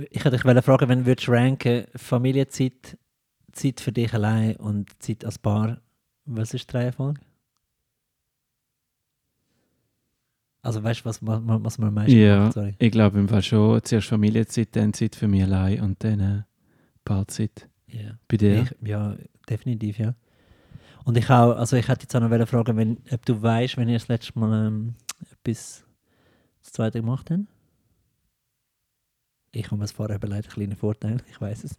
Ich 0.10 0.24
hätte 0.24 0.38
dich 0.38 0.42
fragen, 0.64 0.90
wenn 0.90 1.06
würdest 1.06 1.28
du 1.28 1.32
ranken, 1.32 1.86
Familienzeit, 1.96 2.98
Zeit 3.56 3.82
für 3.82 3.92
dich 3.92 4.14
allein 4.14 4.56
und 4.58 4.92
Zeit 5.02 5.26
als 5.26 5.40
Paar, 5.40 5.82
was 6.26 6.54
ist 6.54 6.72
die 6.72 6.78
Reihenfolge? 6.78 7.22
Also 10.62 10.84
weißt 10.84 11.02
du, 11.02 11.06
was, 11.06 11.20
was, 11.22 11.78
man 11.78 11.88
am 11.90 11.94
meisten 11.94 12.18
Ja, 12.18 12.46
macht? 12.46 12.54
Sorry. 12.54 12.76
ich 12.80 12.92
glaube 12.92 13.20
im 13.20 13.30
Fall 13.30 13.44
schon 13.44 13.84
zuerst 13.84 14.08
Familienzeit, 14.08 14.76
dann 14.76 14.94
Zeit 14.94 15.16
für 15.16 15.28
mich 15.28 15.44
allein 15.44 15.82
und 15.82 16.04
dann 16.04 16.20
äh, 16.20 16.42
Paarzeit. 17.04 17.70
Ja. 17.88 18.18
Bei 18.28 18.38
dir? 18.38 18.64
Ich, 18.64 18.88
ja, 18.88 19.16
definitiv, 19.48 20.00
ja. 20.00 20.16
Und 21.04 21.18
ich 21.18 21.30
auch, 21.30 21.56
also 21.56 21.76
ich 21.76 21.88
hätte 21.88 22.04
jetzt 22.04 22.16
auch 22.16 22.20
noch 22.20 22.48
fragen, 22.48 22.78
wenn, 22.78 22.98
ob 23.12 23.24
du 23.26 23.40
weißt, 23.40 23.78
wenn 23.78 23.90
ihr 23.90 24.00
das 24.00 24.08
letzte 24.08 24.38
Mal 24.40 24.68
ähm, 24.68 24.96
etwas 25.44 25.86
das 26.64 26.74
zweite 26.74 27.00
gemacht 27.00 27.30
habt? 27.30 27.44
Ich 29.52 29.70
habe 29.70 29.80
das 29.80 29.92
vorher 29.92 30.16
überlegt, 30.16 30.46
einen 30.46 30.54
kleinen 30.54 30.76
Vorteil, 30.76 31.22
ich 31.30 31.40
weiß 31.40 31.64
es. 31.64 31.78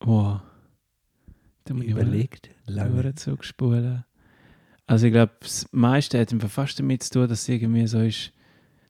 Wow. 0.00 0.40
Da 1.64 1.74
muss 1.74 1.84
ich 1.84 1.90
Überlegt, 1.90 2.50
lange 2.66 3.02
lange. 3.02 3.14
zurückspulen. 3.14 4.04
Also 4.86 5.06
ich 5.06 5.12
glaube, 5.12 5.32
das 5.40 5.66
meiste 5.72 6.18
hat 6.18 6.32
fast 6.48 6.78
damit 6.78 7.02
zu 7.02 7.10
tun, 7.12 7.28
dass 7.28 7.42
es 7.42 7.48
irgendwie 7.48 7.86
so 7.86 8.00
ist, 8.00 8.32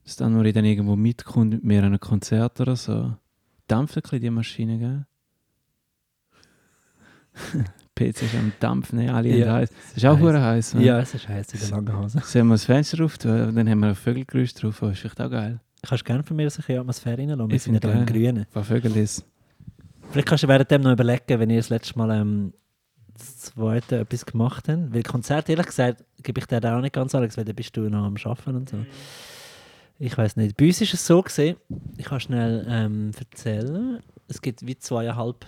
dass 0.05 0.15
dann 0.15 0.33
nur 0.33 0.43
dann 0.51 0.63
irgendwo 0.65 0.95
mitkommt 0.95 1.51
mit 1.51 1.63
mir 1.63 1.79
an 1.79 1.85
einem 1.87 1.99
Konzert 1.99 2.61
oder 2.61 2.75
so. 2.75 3.15
Dampft 3.67 3.97
ein 3.97 4.01
bisschen 4.01 4.21
die 4.21 4.29
Maschine, 4.29 4.77
gell? 4.79 5.05
PC 7.95 8.21
ist 8.23 8.35
am 8.35 8.53
Dampfen, 8.59 8.99
ne? 8.99 9.13
alle 9.13 9.29
Ja. 9.35 9.53
heiß. 9.55 9.69
Das 9.69 9.97
ist 9.97 10.05
auch 10.05 10.17
Heiß. 10.17 10.21
heiß. 10.41 10.73
ne? 10.75 10.83
Ja, 10.85 10.99
es 10.99 11.13
ist 11.13 11.27
heiß 11.27 11.53
in 11.53 11.59
der 11.59 11.69
langen 11.69 11.97
Hose. 11.97 12.19
Sollen 12.23 12.47
wir 12.47 12.53
das 12.53 12.65
Fenster 12.65 13.03
auf 13.03 13.17
tun? 13.17 13.53
Dann 13.55 13.69
haben 13.69 13.79
wir 13.79 13.89
ein 13.89 13.95
Vögelgeräusch 13.95 14.53
drauf. 14.53 14.79
Das 14.79 14.91
ist 14.91 14.99
vielleicht 14.99 15.19
auch 15.21 15.29
geil. 15.29 15.59
Kannst 15.81 16.01
du 16.03 16.05
gerne 16.05 16.23
von 16.23 16.37
mir 16.37 16.49
solche 16.49 16.79
Atmosphäre 16.79 17.17
reinlassen? 17.17 17.49
Wir 17.49 17.55
Ich 17.55 17.63
sind 17.63 17.73
ja 17.73 17.79
da 17.81 17.91
im. 17.91 18.05
Grünen. 18.05 18.37
Ein 18.39 18.45
paar 18.45 18.63
Vögel 18.63 18.95
ist. 18.95 19.25
Vielleicht 20.11 20.27
kannst 20.27 20.43
du 20.43 20.47
währenddem 20.47 20.81
noch 20.81 20.91
überlegen, 20.91 21.39
wenn 21.39 21.49
ihr 21.51 21.57
das 21.57 21.69
letzte 21.69 21.97
Mal 21.97 22.09
ähm, 22.11 22.53
das 23.13 23.37
zweite 23.37 23.99
etwas 23.99 24.25
gemacht 24.25 24.67
haben. 24.67 24.93
Weil 24.93 25.03
Konzert, 25.03 25.49
ehrlich 25.49 25.67
gesagt, 25.67 26.03
gebe 26.23 26.39
ich 26.39 26.47
dir 26.47 26.63
auch 26.63 26.81
nicht 26.81 26.93
ganz 26.93 27.13
Alex, 27.13 27.37
weil 27.37 27.45
dann 27.45 27.55
bist 27.55 27.77
du 27.77 27.81
noch 27.81 28.05
am 28.05 28.15
Arbeiten 28.23 28.55
und 28.55 28.69
so. 28.69 28.77
Ich 29.99 30.17
weiß 30.17 30.37
nicht. 30.37 30.57
Bei 30.57 30.65
uns 30.65 30.81
ist 30.81 30.93
es 30.93 31.05
so 31.05 31.21
gesehen, 31.21 31.57
ich 31.97 32.05
kann 32.05 32.19
schnell 32.19 32.65
ähm, 32.67 33.11
erzählen. 33.19 33.99
Es 34.27 34.41
gibt 34.41 34.65
wie 34.65 34.77
zweieinhalb 34.77 35.45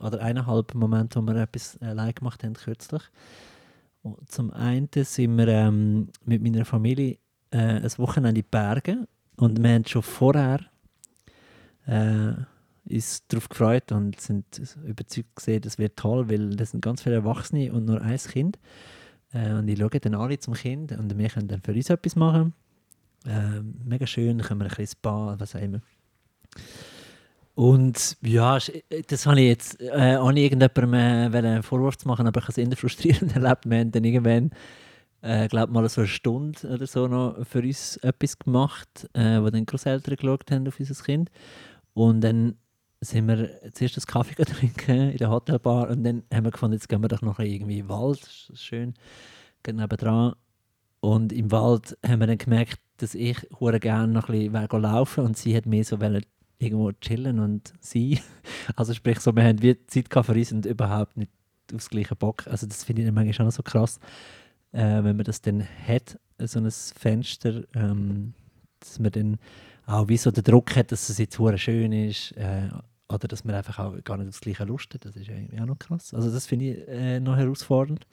oder 0.00 0.20
eineinhalb 0.20 0.74
Momente, 0.74 1.20
wo 1.20 1.26
wir 1.26 1.36
etwas 1.36 1.78
allein 1.80 2.14
gemacht 2.14 2.44
haben, 2.44 2.54
kürzlich. 2.54 3.02
Und 4.02 4.30
zum 4.30 4.52
einen 4.52 4.88
sind 4.92 5.38
wir 5.38 5.48
ähm, 5.48 6.08
mit 6.24 6.42
meiner 6.42 6.64
Familie 6.64 7.18
äh, 7.50 7.56
ein 7.56 7.98
Wochenende 7.98 8.28
in 8.28 8.34
die 8.34 8.42
Berge 8.42 9.08
und 9.36 9.62
wir 9.62 9.70
haben 9.70 9.86
schon 9.86 10.02
vorher 10.02 10.60
äh, 11.86 12.34
uns 12.88 13.26
darauf 13.28 13.48
gefreut 13.48 13.92
und 13.92 14.20
sind 14.20 14.44
überzeugt 14.84 15.36
gesehen, 15.36 15.62
das 15.62 15.78
wird 15.78 15.96
toll, 15.96 16.28
weil 16.28 16.50
das 16.50 16.72
sind 16.72 16.82
ganz 16.82 17.02
viele 17.02 17.16
Erwachsene 17.16 17.72
und 17.72 17.86
nur 17.86 18.00
ein 18.00 18.18
Kind. 18.18 18.58
Äh, 19.32 19.52
und 19.52 19.66
die 19.66 19.76
schauen 19.76 20.00
dann 20.00 20.14
alle 20.14 20.38
zum 20.38 20.54
Kind 20.54 20.92
und 20.92 21.16
wir 21.16 21.28
können 21.28 21.48
dann 21.48 21.62
für 21.62 21.72
uns 21.72 21.90
etwas 21.90 22.16
machen. 22.16 22.54
Äh, 23.26 23.60
mega 23.84 24.06
schön, 24.06 24.38
können 24.38 24.60
wir 24.60 24.66
ein 24.66 24.68
bisschen 24.68 24.98
Spa, 24.98 25.34
was 25.38 25.56
auch 25.56 25.60
immer. 25.60 25.80
Und 27.54 28.16
ja, 28.20 28.58
das 29.08 29.26
habe 29.26 29.40
ich 29.40 29.46
jetzt 29.46 29.80
äh, 29.80 30.18
ohne 30.20 30.40
irgendjemandem 30.40 31.34
äh, 31.34 31.62
Vorwurf 31.62 31.96
zu 31.96 32.08
machen, 32.08 32.26
aber 32.26 32.40
ich 32.40 32.48
habe 32.48 32.60
es 32.60 32.68
eher 32.68 32.76
frustrierend 32.76 33.34
erlebt. 33.36 33.68
Wir 33.68 33.78
haben 33.78 33.92
dann 33.92 34.04
irgendwann, 34.04 34.50
äh, 35.22 35.46
glaube 35.48 35.72
mal 35.72 35.88
so 35.88 36.00
eine 36.00 36.08
Stunde 36.08 36.58
oder 36.68 36.86
so 36.86 37.06
noch 37.06 37.46
für 37.46 37.60
uns 37.60 37.96
etwas 37.98 38.38
gemacht, 38.38 39.08
äh, 39.14 39.40
wo 39.40 39.50
dann 39.50 39.66
Großeltern 39.66 40.16
geschaut 40.16 40.50
haben 40.50 40.66
auf 40.66 40.80
unser 40.80 41.04
Kind. 41.04 41.30
Und 41.94 42.22
dann 42.22 42.56
sind 43.04 43.28
wir 43.28 43.72
zuerst 43.72 43.98
einen 43.98 44.06
Kaffee 44.06 44.44
trinken 44.44 45.10
in 45.10 45.18
der 45.18 45.30
Hotelbar 45.30 45.90
und 45.90 46.04
dann 46.04 46.22
haben 46.32 46.44
wir 46.44 46.50
gefunden, 46.50 46.74
jetzt 46.74 46.88
gehen 46.88 47.02
wir 47.02 47.08
doch 47.08 47.22
noch 47.22 47.38
irgendwie 47.38 47.78
in 47.78 47.86
den 47.86 47.88
Wald, 47.88 48.22
das 48.22 48.50
ist 48.52 48.64
schön, 48.64 48.94
geht 49.62 49.76
nebenan. 49.76 50.34
Und 51.00 51.32
im 51.32 51.52
Wald 51.52 51.98
haben 52.04 52.20
wir 52.20 52.26
dann 52.26 52.38
gemerkt, 52.38 52.80
dass 52.96 53.14
ich 53.14 53.36
gerne 53.80 54.12
noch 54.12 54.28
ein 54.28 54.52
bisschen 54.52 54.82
laufen 54.82 55.24
und 55.24 55.36
sie 55.36 55.54
hat 55.56 55.66
mehr 55.66 55.84
so 55.84 55.98
irgendwo 56.58 56.92
chillen 56.92 57.38
und 57.38 57.72
sein. 57.80 58.18
Also 58.76 58.94
sprich 58.94 59.20
so, 59.20 59.36
wir 59.36 59.44
haben 59.44 59.60
wie 59.60 59.76
Zeit 59.86 60.06
für 60.10 60.32
uns 60.32 60.52
und 60.52 60.64
überhaupt 60.64 61.18
nicht 61.18 61.30
aufs 61.74 61.90
gleiche 61.90 62.16
Bock. 62.16 62.46
Also 62.46 62.66
das 62.66 62.84
finde 62.84 63.02
ich 63.02 63.12
manchmal 63.12 63.48
auch 63.48 63.52
so 63.52 63.62
krass, 63.62 63.98
äh, 64.72 65.02
wenn 65.02 65.16
man 65.16 65.24
das 65.24 65.42
dann 65.42 65.66
hat, 65.86 66.18
so 66.38 66.58
ein 66.58 66.70
Fenster, 66.70 67.64
ähm, 67.74 68.32
dass 68.80 68.98
man 68.98 69.12
dann 69.12 69.38
auch 69.86 70.08
wie 70.08 70.16
so 70.16 70.30
den 70.30 70.44
Druck 70.44 70.74
hat, 70.76 70.92
dass 70.92 71.08
es 71.10 71.18
jetzt 71.18 71.38
schön 71.56 71.92
ist 71.92 72.32
äh, 72.32 72.68
oder 73.08 73.28
dass 73.28 73.44
man 73.44 73.54
einfach 73.54 73.78
auch 73.78 73.94
gar 74.04 74.16
nicht 74.16 74.28
aufs 74.28 74.40
gleiche 74.40 74.64
Lust 74.64 74.94
hat. 74.94 75.04
Das 75.04 75.16
ist 75.16 75.28
ja 75.28 75.34
auch 75.62 75.66
noch 75.66 75.78
krass. 75.78 76.14
Also 76.14 76.30
das 76.30 76.46
finde 76.46 76.64
ich 76.64 76.88
äh, 76.88 77.20
noch 77.20 77.36
herausfordernd. 77.36 78.06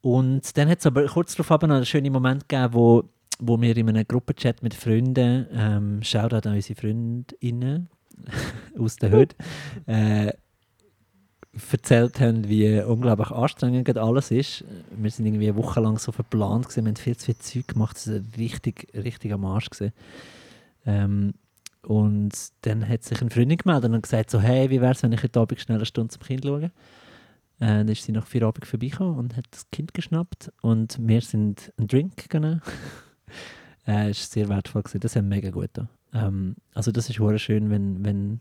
Und 0.00 0.56
dann 0.56 0.68
hat 0.68 0.78
es 0.78 0.86
aber 0.86 1.06
kurz 1.06 1.34
darauf 1.34 1.62
noch 1.62 1.70
einen 1.70 1.86
schönen 1.86 2.12
Moment 2.12 2.48
gegeben, 2.48 2.74
wo 2.74 3.04
wo 3.40 3.60
wir 3.60 3.76
in 3.76 3.88
einem 3.88 4.06
Gruppenchat 4.06 4.62
mit 4.62 4.74
Freunden, 4.74 5.46
ähm, 5.52 6.02
Shoutout 6.02 6.48
an 6.48 6.56
unsere 6.56 6.78
Freundinnen 6.80 7.88
aus 8.78 8.96
der 8.96 9.10
Hütte, 9.10 9.36
äh, 9.86 10.32
erzählt 11.72 12.20
haben, 12.20 12.48
wie 12.48 12.80
unglaublich 12.80 13.30
anstrengend 13.30 13.96
alles 13.96 14.30
ist. 14.30 14.64
Wir 14.96 15.10
sind 15.10 15.26
irgendwie 15.26 15.48
eine 15.48 15.56
Woche 15.56 15.80
lang 15.80 15.98
so 15.98 16.12
verplant 16.12 16.66
gewesen, 16.66 16.84
wir 16.84 16.90
haben 16.90 16.96
viel 16.96 17.16
zu 17.16 17.26
viel 17.26 17.38
Zeug 17.38 17.68
gemacht, 17.68 17.96
es 17.96 18.08
war 18.08 18.20
richtig, 18.36 18.88
richtig 18.94 19.32
am 19.32 19.44
Arsch. 19.44 19.70
Gewesen. 19.70 19.92
Ähm, 20.86 21.34
und 21.88 22.32
dann 22.66 22.86
hat 22.86 23.02
sich 23.02 23.18
eine 23.22 23.30
Freundin 23.30 23.56
gemeldet 23.56 23.90
und 23.90 24.02
gesagt 24.02 24.30
so, 24.30 24.40
hey, 24.40 24.68
wie 24.68 24.82
wäre 24.82 24.92
es, 24.92 25.02
wenn 25.02 25.12
ich 25.12 25.22
heute 25.22 25.40
Abend 25.40 25.58
schnell 25.58 25.78
eine 25.78 25.86
Stunde 25.86 26.12
zum 26.12 26.22
Kind 26.22 26.44
schaue? 26.44 26.64
Äh, 26.64 26.70
dann 27.60 27.88
ist 27.88 28.02
sie 28.02 28.12
nach 28.12 28.26
vier 28.26 28.42
Abend 28.42 28.66
vorbeigekommen 28.66 29.16
und 29.16 29.34
hat 29.38 29.46
das 29.50 29.70
Kind 29.70 29.94
geschnappt 29.94 30.52
und 30.60 30.98
wir 31.00 31.22
sind 31.22 31.72
einen 31.78 31.88
Drink 31.88 32.18
gegangen 32.18 32.60
äh, 33.86 34.10
ist 34.10 34.30
sehr 34.30 34.50
wertvoll 34.50 34.82
gewesen. 34.82 35.00
Das 35.00 35.16
haben 35.16 35.28
mega 35.28 35.48
gut 35.48 35.70
ähm, 36.12 36.56
Also 36.74 36.92
das 36.92 37.08
ist 37.08 37.16
sehr 37.16 37.38
schön, 37.38 37.70
wenn, 37.70 38.04
wenn, 38.04 38.40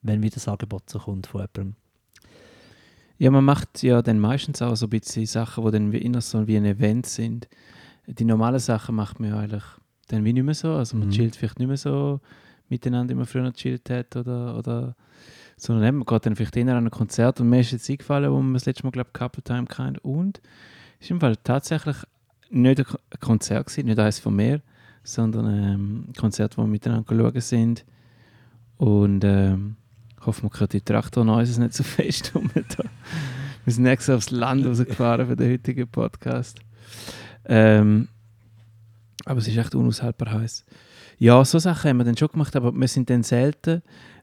wenn 0.00 0.22
wieder 0.22 0.36
das 0.36 0.48
Angebot 0.48 0.88
so 0.88 0.98
kommt 0.98 1.26
von 1.26 1.42
jemandem. 1.42 1.76
Ja, 3.18 3.30
man 3.30 3.44
macht 3.44 3.82
ja 3.82 4.00
dann 4.00 4.18
meistens 4.18 4.62
auch 4.62 4.76
so 4.76 4.86
ein 4.86 4.90
bisschen 4.90 5.26
Sachen, 5.26 5.62
die 5.66 5.72
dann 5.72 5.92
wie 5.92 6.20
so 6.22 6.46
wie 6.46 6.56
ein 6.56 6.64
Event 6.64 7.04
sind. 7.04 7.50
Die 8.06 8.24
normalen 8.24 8.60
Sachen 8.60 8.94
macht 8.94 9.20
man 9.20 9.28
ja 9.28 9.40
eigentlich 9.40 9.64
dann 10.12 10.24
wie 10.24 10.32
nicht 10.32 10.44
mehr 10.44 10.54
so. 10.54 10.72
Also 10.72 10.96
man 10.96 11.08
mhm. 11.08 11.12
chillt 11.12 11.36
vielleicht 11.36 11.58
nicht 11.58 11.68
mehr 11.68 11.76
so 11.76 12.20
miteinander, 12.68 13.14
wie 13.14 13.18
man 13.18 13.26
früher 13.26 13.50
gechillt 13.50 13.90
hat 13.90 14.16
oder, 14.16 14.56
oder 14.56 14.96
sondern 15.56 15.96
man 15.96 16.06
geht 16.06 16.26
dann 16.26 16.36
vielleicht 16.36 16.56
eher 16.56 16.74
an 16.74 16.86
ein 16.86 16.90
Konzert 16.90 17.40
und 17.40 17.48
mir 17.48 17.60
ist 17.60 17.72
jetzt 17.72 17.90
eingefallen, 17.90 18.32
wo 18.32 18.40
wir 18.40 18.52
das 18.54 18.64
letzte 18.64 18.84
Mal, 18.84 18.92
glaube 18.92 19.10
ich, 19.12 19.18
Couple 19.18 19.42
Time 19.42 19.66
hatten 19.68 19.98
und 19.98 20.40
ist 21.00 21.10
im 21.10 21.20
Fall 21.20 21.36
tatsächlich 21.36 21.96
nicht 22.50 22.80
ein 22.80 22.86
Konzert 23.20 23.66
gewesen, 23.66 23.86
nicht 23.86 23.98
eines 23.98 24.18
von 24.18 24.34
mir, 24.34 24.62
sondern 25.02 25.46
ähm, 25.46 26.04
ein 26.08 26.14
Konzert, 26.14 26.56
wo 26.56 26.62
wir 26.62 26.68
miteinander 26.68 27.14
schauen 27.14 27.40
sind. 27.40 27.84
Und 28.76 29.24
ähm, 29.24 29.76
hoffen 30.24 30.50
wir, 30.50 30.66
die 30.66 30.80
Traktor-Noises 30.80 31.58
nicht 31.58 31.74
so 31.74 31.82
fest 31.82 32.32
um. 32.34 32.50
Wir 32.54 33.72
sind 33.72 33.86
extra 33.86 34.14
aufs 34.14 34.30
Land 34.30 34.66
rausgefahren 34.66 35.26
für 35.26 35.36
den 35.36 35.52
heutigen 35.52 35.88
Podcast. 35.88 36.60
Ähm, 37.44 38.08
aber 39.24 39.38
es 39.38 39.48
ist 39.48 39.56
echt 39.56 39.74
unaushaltbar 39.74 40.32
heiß. 40.32 40.64
Ja, 41.18 41.44
so 41.44 41.58
Sachen 41.58 41.90
haben 41.90 41.96
wir 41.98 42.04
dann 42.04 42.16
schon 42.16 42.28
gemacht, 42.28 42.56
aber 42.56 42.72
wir 42.72 42.88
sind 42.88 43.10
dann 43.10 43.22
selten 43.22 43.82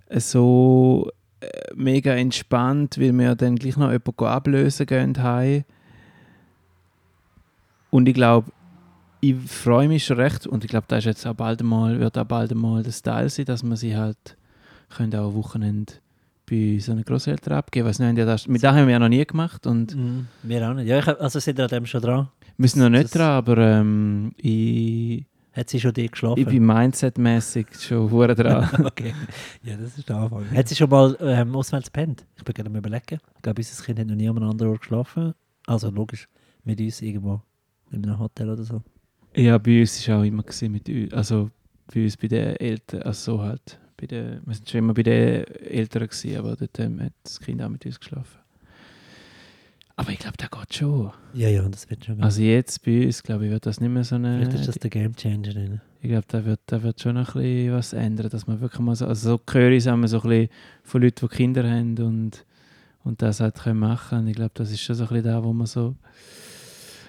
so 0.10 1.12
äh, 1.42 1.48
mega 1.76 2.14
entspannt, 2.14 2.98
weil 3.00 3.14
wir 3.14 3.36
dann 3.36 3.56
gleich 3.56 3.78
noch 3.78 3.92
jemanden 3.92 4.26
ablösen 4.26 4.86
gehen 4.86 5.22
heim 5.22 5.64
und 7.90 8.08
ich 8.08 8.14
glaube, 8.14 8.52
ich 9.20 9.36
freue 9.36 9.88
mich 9.88 10.06
schon 10.06 10.18
recht 10.18 10.46
und 10.46 10.64
ich 10.64 10.70
glaube, 10.70 10.86
das 10.88 11.00
ist 11.00 11.06
jetzt 11.06 11.28
auch 11.28 11.34
bald 11.34 11.64
mal, 11.64 12.00
wird 12.00 12.18
auch 12.18 12.26
bald 12.26 12.54
mal 12.54 12.84
das 12.84 13.02
Teil 13.02 13.30
sein, 13.30 13.46
dass 13.46 13.64
man 13.64 13.78
sie 13.78 13.96
halt 13.96 14.38
können 14.90 15.14
auch 15.16 15.30
am 15.30 15.36
Wochenende 15.36 15.94
bei 16.50 16.78
so 16.80 16.92
einer 16.92 17.04
Großeltern 17.04 17.54
abgeben. 17.54 17.88
Weiss 17.88 18.00
nicht, 18.00 18.18
das, 18.18 18.48
mit 18.48 18.64
dem 18.64 18.72
haben 18.72 18.88
wir 18.88 18.94
ja 18.94 19.00
noch 19.00 19.10
nie 19.10 19.26
gemacht. 19.26 19.68
Und 19.68 19.96
mm, 19.96 20.28
wir 20.44 20.70
auch 20.70 20.74
nicht. 20.76 20.88
Ja, 20.88 21.00
ich, 21.00 21.08
also 21.08 21.40
sind 21.40 21.58
wir 21.58 21.66
an 21.66 21.70
dem 21.70 21.86
schon 21.86 22.02
dran? 22.02 22.30
Wir 22.58 22.70
sind 22.70 22.82
noch 22.82 22.90
nicht 22.90 23.06
das 23.06 23.12
dran, 23.12 23.32
aber 23.32 23.58
ähm, 23.58 24.34
ich... 24.38 25.26
Hat 25.54 25.70
sie 25.70 25.80
schon 25.80 25.94
dir 25.94 26.08
geschlafen? 26.08 26.40
Ich 26.40 26.46
bin 26.46 26.66
mindsetmäßig 26.66 27.68
schon 27.80 28.12
hure 28.12 28.36
dran. 28.36 28.70
okay, 28.86 29.14
ja, 29.64 29.76
das 29.76 29.98
ist 29.98 30.08
der 30.08 30.18
Anfang. 30.18 30.50
Hat 30.52 30.68
sie 30.68 30.76
schon 30.76 30.90
mal 30.90 31.18
ähm, 31.20 31.56
auswärts 31.56 31.92
gepennt? 31.92 32.26
Ich 32.36 32.44
bin 32.44 32.54
gerade 32.54 32.70
am 32.70 32.76
überlegen. 32.76 33.20
Ich 33.36 33.42
glaube, 33.42 33.60
unser 33.60 33.84
Kind 33.84 34.00
hat 34.00 34.08
noch 34.08 34.16
nie 34.16 34.30
an 34.30 34.38
einem 34.38 34.50
anderen 34.50 34.72
Ort 34.72 34.82
geschlafen. 34.82 35.34
Also 35.66 35.90
logisch, 35.90 36.28
mit 36.64 36.80
uns 36.80 37.02
irgendwo 37.02 37.42
in 37.92 38.06
einem 38.06 38.20
Hotel 38.20 38.50
oder 38.50 38.64
so? 38.64 38.82
Ja, 39.36 39.58
bei 39.58 39.82
uns 39.82 40.08
war 40.08 40.20
auch 40.20 40.24
immer 40.24 40.44
mit 40.70 40.90
uns, 40.90 41.14
also 41.14 41.52
bei 41.94 42.04
uns 42.04 42.18
bei 42.18 42.28
den 42.28 42.56
Eltern, 42.56 43.02
also 43.04 43.38
so 43.38 43.42
halt. 43.42 43.80
Bei 43.98 44.06
den, 44.06 44.42
wir 44.46 44.48
waren 44.48 44.68
schon 44.68 44.80
immer 44.80 44.94
bei 44.94 45.04
den 45.04 45.44
Eltern, 45.44 46.08
gewesen, 46.08 46.38
aber 46.38 46.56
dort 46.56 46.80
ähm, 46.80 47.02
hat 47.02 47.14
das 47.24 47.40
Kind 47.40 47.62
auch 47.62 47.70
mit 47.70 47.86
uns 47.86 48.00
geschlafen. 48.00 48.40
Aber 49.98 50.12
ich 50.12 50.20
glaube, 50.20 50.38
der 50.38 50.48
geht 50.48 50.74
schon. 50.76 51.12
Ja, 51.34 51.50
ja, 51.50 51.68
das 51.68 51.90
wird 51.90 52.06
schon 52.06 52.16
gehen. 52.16 52.24
Also 52.24 52.42
jetzt 52.42 52.86
bei 52.86 53.06
uns, 53.06 53.24
glaube 53.24 53.46
ich, 53.46 53.52
wird 53.52 53.66
das 53.66 53.82
nicht 53.82 53.90
mehr 53.90 54.04
so 54.04 54.16
eine... 54.16 54.38
Vielleicht 54.38 54.60
ist 54.60 54.68
das 54.68 54.76
der 54.76 54.92
Game 54.92 55.16
Changer 55.16 55.54
drin. 55.54 55.82
Ich 56.02 56.10
glaube, 56.10 56.26
da 56.28 56.46
wird, 56.46 56.60
da 56.68 56.84
wird 56.84 57.02
schon 57.02 57.16
noch 57.16 57.36
ein 57.36 57.42
bisschen 57.42 57.74
was 57.74 57.94
ändern, 57.94 58.30
dass 58.30 58.46
man 58.46 58.62
wirklich 58.62 58.80
mal 58.80 58.96
so... 58.96 59.08
Also 59.08 59.32
so 59.32 59.54
höre 59.54 59.72
ich 59.72 59.78
es 59.78 59.84
so 59.86 59.90
ein 59.90 60.02
bisschen 60.02 60.50
von 60.84 61.02
Leuten, 61.02 61.28
die 61.28 61.36
Kinder 61.36 61.70
haben 61.70 61.98
und, 61.98 62.46
und 63.04 63.22
das 63.24 63.40
halt 63.40 63.56
können 63.56 63.80
machen. 63.80 64.28
Ich 64.28 64.36
glaube, 64.36 64.52
das 64.54 64.72
ist 64.72 64.82
schon 64.82 64.96
so 64.96 65.06
ein 65.06 65.10
bisschen 65.10 65.26
da, 65.26 65.44
wo 65.44 65.52
man 65.52 65.66
so 65.66 65.96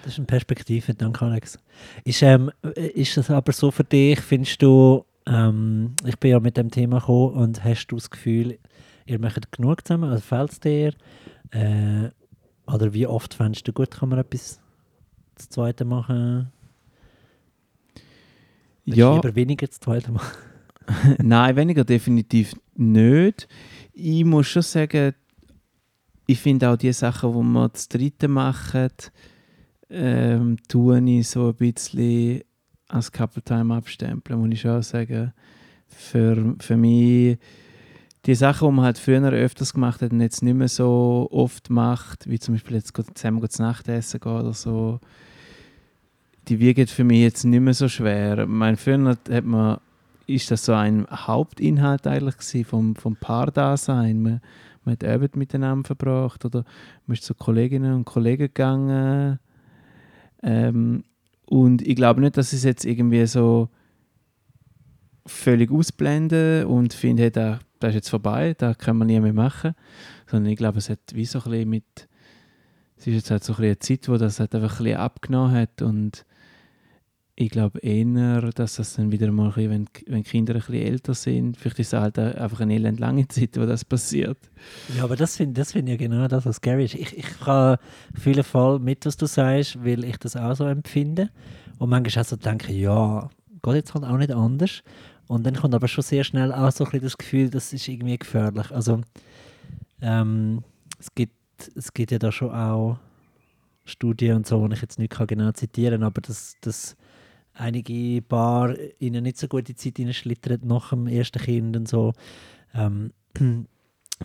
das 0.03 0.13
ist 0.13 0.19
eine 0.19 0.27
Perspektive, 0.27 0.93
danke 0.93 1.25
Alex. 1.25 1.59
Ist, 2.05 2.21
ähm, 2.21 2.49
ist 2.75 3.17
das 3.17 3.29
aber 3.29 3.51
so 3.51 3.69
für 3.69 3.83
dich, 3.83 4.19
findest 4.21 4.61
du, 4.61 5.05
ähm, 5.25 5.93
ich 6.05 6.17
bin 6.17 6.31
ja 6.31 6.39
mit 6.39 6.57
dem 6.57 6.71
Thema 6.71 6.99
gekommen 6.99 7.33
und 7.33 7.63
hast 7.63 7.87
du 7.87 7.97
das 7.97 8.09
Gefühl, 8.09 8.57
ihr 9.05 9.19
macht 9.19 9.51
genug 9.51 9.85
zusammen, 9.85 10.09
also 10.09 10.21
fällt 10.21 10.51
es 10.51 10.59
dir? 10.61 10.93
Äh, 11.51 12.09
oder 12.73 12.93
wie 12.93 13.07
oft 13.07 13.33
findest 13.33 13.67
du 13.67 13.73
gut, 13.73 13.91
kann 13.91 14.09
man 14.09 14.19
etwas 14.19 14.59
das 15.35 15.49
Zweite 15.49 15.85
machen? 15.85 16.51
Willst 18.85 18.97
ja. 18.97 19.15
lieber 19.15 19.35
weniger 19.35 19.67
das 19.67 19.79
Zweite 19.79 20.11
machen? 20.11 20.37
Nein, 21.19 21.55
weniger 21.55 21.83
definitiv 21.83 22.53
nicht. 22.75 23.47
Ich 23.93 24.25
muss 24.25 24.47
schon 24.47 24.61
sagen, 24.61 25.13
ich 26.25 26.39
finde 26.39 26.69
auch 26.69 26.77
die 26.77 26.93
Sachen, 26.93 27.31
die 27.33 27.53
wir 27.53 27.69
das 27.69 27.87
Dritte 27.89 28.27
machen, 28.27 28.89
ähm, 29.89 30.57
tue 30.67 31.01
ich 31.09 31.27
so 31.27 31.49
ein 31.49 31.55
bisschen 31.55 32.41
als 32.87 33.11
Couple 33.11 33.41
Time 33.41 33.73
abstempeln, 33.73 34.39
muss 34.39 34.49
ich 34.51 34.61
schon 34.61 34.81
sagen. 34.81 35.33
Für, 35.87 36.55
für 36.59 36.77
mich 36.77 37.39
die 38.25 38.35
Sachen, 38.35 38.67
die 38.67 38.73
man 38.73 38.85
halt 38.85 38.97
früher 38.97 39.31
öfters 39.31 39.73
gemacht 39.73 40.01
hat 40.01 40.11
und 40.11 40.21
jetzt 40.21 40.43
nicht 40.43 40.55
mehr 40.55 40.67
so 40.67 41.27
oft 41.31 41.69
macht, 41.69 42.29
wie 42.29 42.39
zum 42.39 42.55
Beispiel 42.55 42.75
jetzt 42.75 42.93
zusammen 43.15 43.49
zu 43.49 43.61
Nachtessen 43.61 44.19
gehen 44.19 44.31
oder 44.31 44.53
so, 44.53 44.99
die 46.47 46.59
wiegen 46.59 46.87
für 46.87 47.03
mich 47.03 47.21
jetzt 47.21 47.45
nicht 47.45 47.61
mehr 47.61 47.73
so 47.73 47.87
schwer. 47.87 48.45
Mein 48.45 48.75
früher 48.75 49.17
hat 49.29 49.45
man, 49.45 49.79
ist 50.27 50.51
das 50.51 50.65
so 50.65 50.73
ein 50.73 51.07
Hauptinhalt 51.09 52.07
eigentlich 52.07 52.67
vom, 52.67 52.95
vom 52.95 53.15
Paardasein. 53.15 54.21
Man, 54.21 54.41
man 54.83 54.93
hat 54.93 55.03
Abend 55.03 55.35
miteinander 55.35 55.87
verbracht 55.87 56.43
oder 56.43 56.65
man 57.05 57.13
ist 57.13 57.23
zu 57.23 57.33
Kolleginnen 57.35 57.93
und 57.93 58.05
Kollegen 58.05 58.47
gegangen. 58.47 59.39
Ähm, 60.43 61.03
und 61.45 61.81
ich 61.87 61.95
glaube 61.95 62.21
nicht, 62.21 62.37
dass 62.37 62.53
es 62.53 62.63
jetzt 62.63 62.85
irgendwie 62.85 63.25
so 63.25 63.69
völlig 65.25 65.71
ausblenden 65.71 66.65
und 66.65 66.93
finde, 66.93 67.23
hey, 67.23 67.59
das 67.79 67.89
ist 67.89 67.95
jetzt 67.95 68.09
vorbei, 68.09 68.53
da 68.57 68.73
kann 68.73 68.97
man 68.97 69.07
nie 69.07 69.19
mehr 69.19 69.33
machen. 69.33 69.73
Sondern 70.27 70.51
ich 70.51 70.57
glaube, 70.57 70.79
es 70.79 70.89
hat 70.89 70.99
wie 71.13 71.25
so 71.25 71.41
ein 71.43 71.69
mit, 71.69 72.07
es 72.97 73.07
ist 73.07 73.13
jetzt 73.13 73.31
halt 73.31 73.43
so 73.43 73.53
ein 73.53 73.63
eine 73.63 73.79
Zeit, 73.79 74.07
wo 74.09 74.17
das 74.17 74.39
halt 74.39 74.53
einfach 74.55 74.79
ein 74.81 74.95
abgenommen 74.95 75.53
hat 75.53 75.81
und 75.81 76.25
ich 77.41 77.49
glaube 77.49 77.79
eher, 77.79 78.41
dass 78.51 78.75
das 78.75 78.95
dann 78.95 79.13
wieder 79.13 79.31
mal, 79.31 79.53
wenn, 79.55 79.87
wenn 80.07 80.23
Kinder 80.23 80.55
ein 80.55 80.59
bisschen 80.59 80.75
älter 80.75 81.13
sind, 81.13 81.55
vielleicht 81.55 81.79
ist 81.79 81.93
es 81.93 81.99
halt 81.99 82.19
einfach 82.19 82.59
eine 82.59 82.73
elend 82.73 82.99
lange 82.99 83.29
Zeit, 83.29 83.57
wo 83.57 83.65
das 83.65 83.85
passiert. 83.85 84.37
Ja, 84.97 85.05
aber 85.05 85.15
das 85.15 85.37
finde 85.37 85.53
das 85.53 85.71
find 85.71 85.87
ich 85.87 85.97
genau 85.97 86.27
das, 86.27 86.45
was 86.45 86.57
scary 86.57 86.83
ist. 86.83 86.95
Ich, 86.95 87.17
ich 87.17 87.39
kann 87.39 87.77
viele 88.13 88.43
Fall 88.43 88.79
mit, 88.79 89.05
was 89.05 89.15
du 89.15 89.25
sagst, 89.25 89.81
weil 89.85 90.03
ich 90.03 90.17
das 90.17 90.35
auch 90.35 90.53
so 90.53 90.65
empfinde. 90.65 91.29
Und 91.77 91.89
manchmal 91.89 92.25
auch 92.25 92.27
so 92.27 92.35
denke, 92.35 92.73
ja, 92.73 93.29
geht 93.61 93.75
jetzt 93.75 93.93
halt 93.93 94.05
auch 94.05 94.17
nicht 94.17 94.31
anders. 94.31 94.81
Und 95.27 95.45
dann 95.45 95.55
kommt 95.55 95.75
aber 95.75 95.87
schon 95.87 96.03
sehr 96.03 96.23
schnell 96.23 96.51
auch 96.51 96.71
so 96.71 96.83
ein 96.85 96.91
bisschen 96.91 97.05
das 97.05 97.17
Gefühl, 97.17 97.49
das 97.49 97.71
ist 97.71 97.87
irgendwie 97.87 98.17
gefährlich. 98.17 98.71
Also 98.71 99.01
ähm, 100.01 100.63
es, 100.99 101.13
gibt, 101.13 101.35
es 101.75 101.93
gibt 101.93 102.11
ja 102.11 102.19
da 102.19 102.31
schon 102.31 102.51
auch 102.51 102.97
Studien 103.85 104.37
und 104.37 104.47
so, 104.47 104.67
die 104.67 104.73
ich 104.73 104.81
jetzt 104.81 104.99
nicht 104.99 105.15
genau 105.27 105.51
zitieren 105.51 106.01
kann, 106.01 106.03
aber 106.03 106.21
das, 106.21 106.55
das 106.61 106.95
einige 107.53 108.21
Paar 108.21 108.73
ihnen 108.99 109.23
nicht 109.23 109.37
so 109.37 109.47
gute 109.47 109.75
Zeit 109.75 109.97
hineinschlittern 109.97 110.61
nach 110.63 110.89
dem 110.89 111.07
ersten 111.07 111.39
Kind 111.39 111.75
und 111.75 111.87
so. 111.87 112.13
Ähm, 112.73 113.11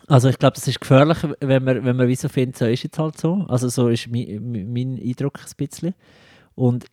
also 0.07 0.29
ich 0.29 0.39
glaube, 0.39 0.55
das 0.55 0.69
ist 0.69 0.81
gefährlich, 0.81 1.19
wenn 1.41 1.65
man, 1.65 1.85
wenn 1.85 1.97
man 1.97 2.09
wie 2.09 2.17
so 2.17 2.29
findet, 2.29 2.57
so 2.57 2.67
ist 2.67 2.83
jetzt 2.83 2.99
halt 2.99 3.19
so. 3.19 3.45
Also 3.49 3.69
so 3.69 3.89
ist 3.89 4.09
mein, 4.09 4.73
mein 4.73 4.99
Eindruck 5.03 5.39
ein 5.41 5.53
bisschen. 5.57 5.95
Und 6.55 6.87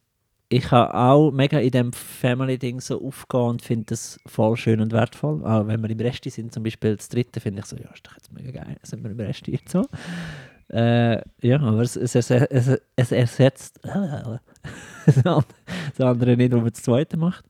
ich 0.51 0.69
habe 0.69 0.93
auch 0.93 1.31
mega 1.31 1.59
in 1.59 1.71
dem 1.71 1.93
Family-Ding 1.93 2.81
so 2.81 3.01
aufgehen 3.01 3.41
und 3.41 3.61
finde 3.61 3.85
das 3.85 4.19
voll 4.25 4.57
schön 4.57 4.81
und 4.81 4.91
wertvoll. 4.91 5.45
Auch 5.45 5.65
wenn 5.67 5.81
wir 5.81 5.89
im 5.89 5.99
Rest 6.01 6.29
sind, 6.29 6.53
zum 6.53 6.63
Beispiel 6.63 6.97
das 6.97 7.07
dritte, 7.07 7.39
finde 7.39 7.61
ich 7.61 7.67
so, 7.67 7.77
ja, 7.77 7.89
ist 7.93 8.05
doch 8.05 8.13
jetzt 8.13 8.33
mega 8.33 8.51
geil, 8.51 8.75
sind 8.83 9.01
wir 9.01 9.11
im 9.11 9.19
Rest 9.19 9.47
jetzt 9.47 9.69
so. 9.69 9.87
Äh, 10.67 11.21
ja, 11.41 11.59
aber 11.61 11.81
es, 11.81 11.95
es, 11.95 12.15
es, 12.15 12.81
es 12.95 13.11
ersetzt 13.13 13.79
das 15.05 15.25
andere 15.97 16.35
nicht, 16.35 16.51
wo 16.51 16.57
man 16.57 16.71
das 16.71 16.83
zweite 16.83 17.15
macht. 17.15 17.45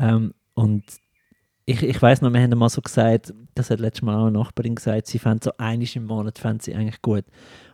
Ähm, 0.00 0.34
und 0.54 0.82
ich, 1.64 1.84
ich 1.84 2.02
weiß 2.02 2.22
noch, 2.22 2.32
wir 2.32 2.40
haben 2.40 2.58
mal 2.58 2.68
so 2.68 2.80
gesagt, 2.80 3.32
das 3.54 3.70
hat 3.70 3.78
letztes 3.78 4.02
Mal 4.02 4.16
auch 4.16 4.26
eine 4.26 4.38
Nachbarin 4.38 4.74
gesagt, 4.74 5.06
sie 5.06 5.20
fände 5.20 5.44
so 5.44 5.52
einiges 5.58 5.94
im 5.94 6.06
Monat 6.06 6.40
fände 6.40 6.64
sie 6.64 6.74
eigentlich 6.74 7.02
gut. 7.02 7.24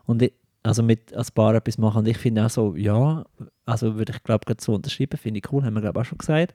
Und 0.05 0.21
ich, 0.21 0.35
also 0.69 0.83
mit 0.83 1.15
als 1.15 1.31
Paar 1.31 1.55
etwas 1.55 1.79
machen. 1.79 2.01
Und 2.01 2.09
ich 2.09 2.19
finde 2.19 2.45
auch 2.45 2.51
so, 2.51 2.77
ja, 2.77 3.25
also 3.65 3.97
würde 3.97 4.13
ich 4.15 4.23
glaube 4.23 4.45
gerade 4.45 4.63
so 4.63 4.75
unterschreiben, 4.75 5.17
finde 5.17 5.39
ich 5.39 5.51
cool, 5.51 5.65
haben 5.65 5.73
wir 5.73 5.81
glaube 5.81 5.99
auch 5.99 6.05
schon 6.05 6.19
gesagt. 6.19 6.53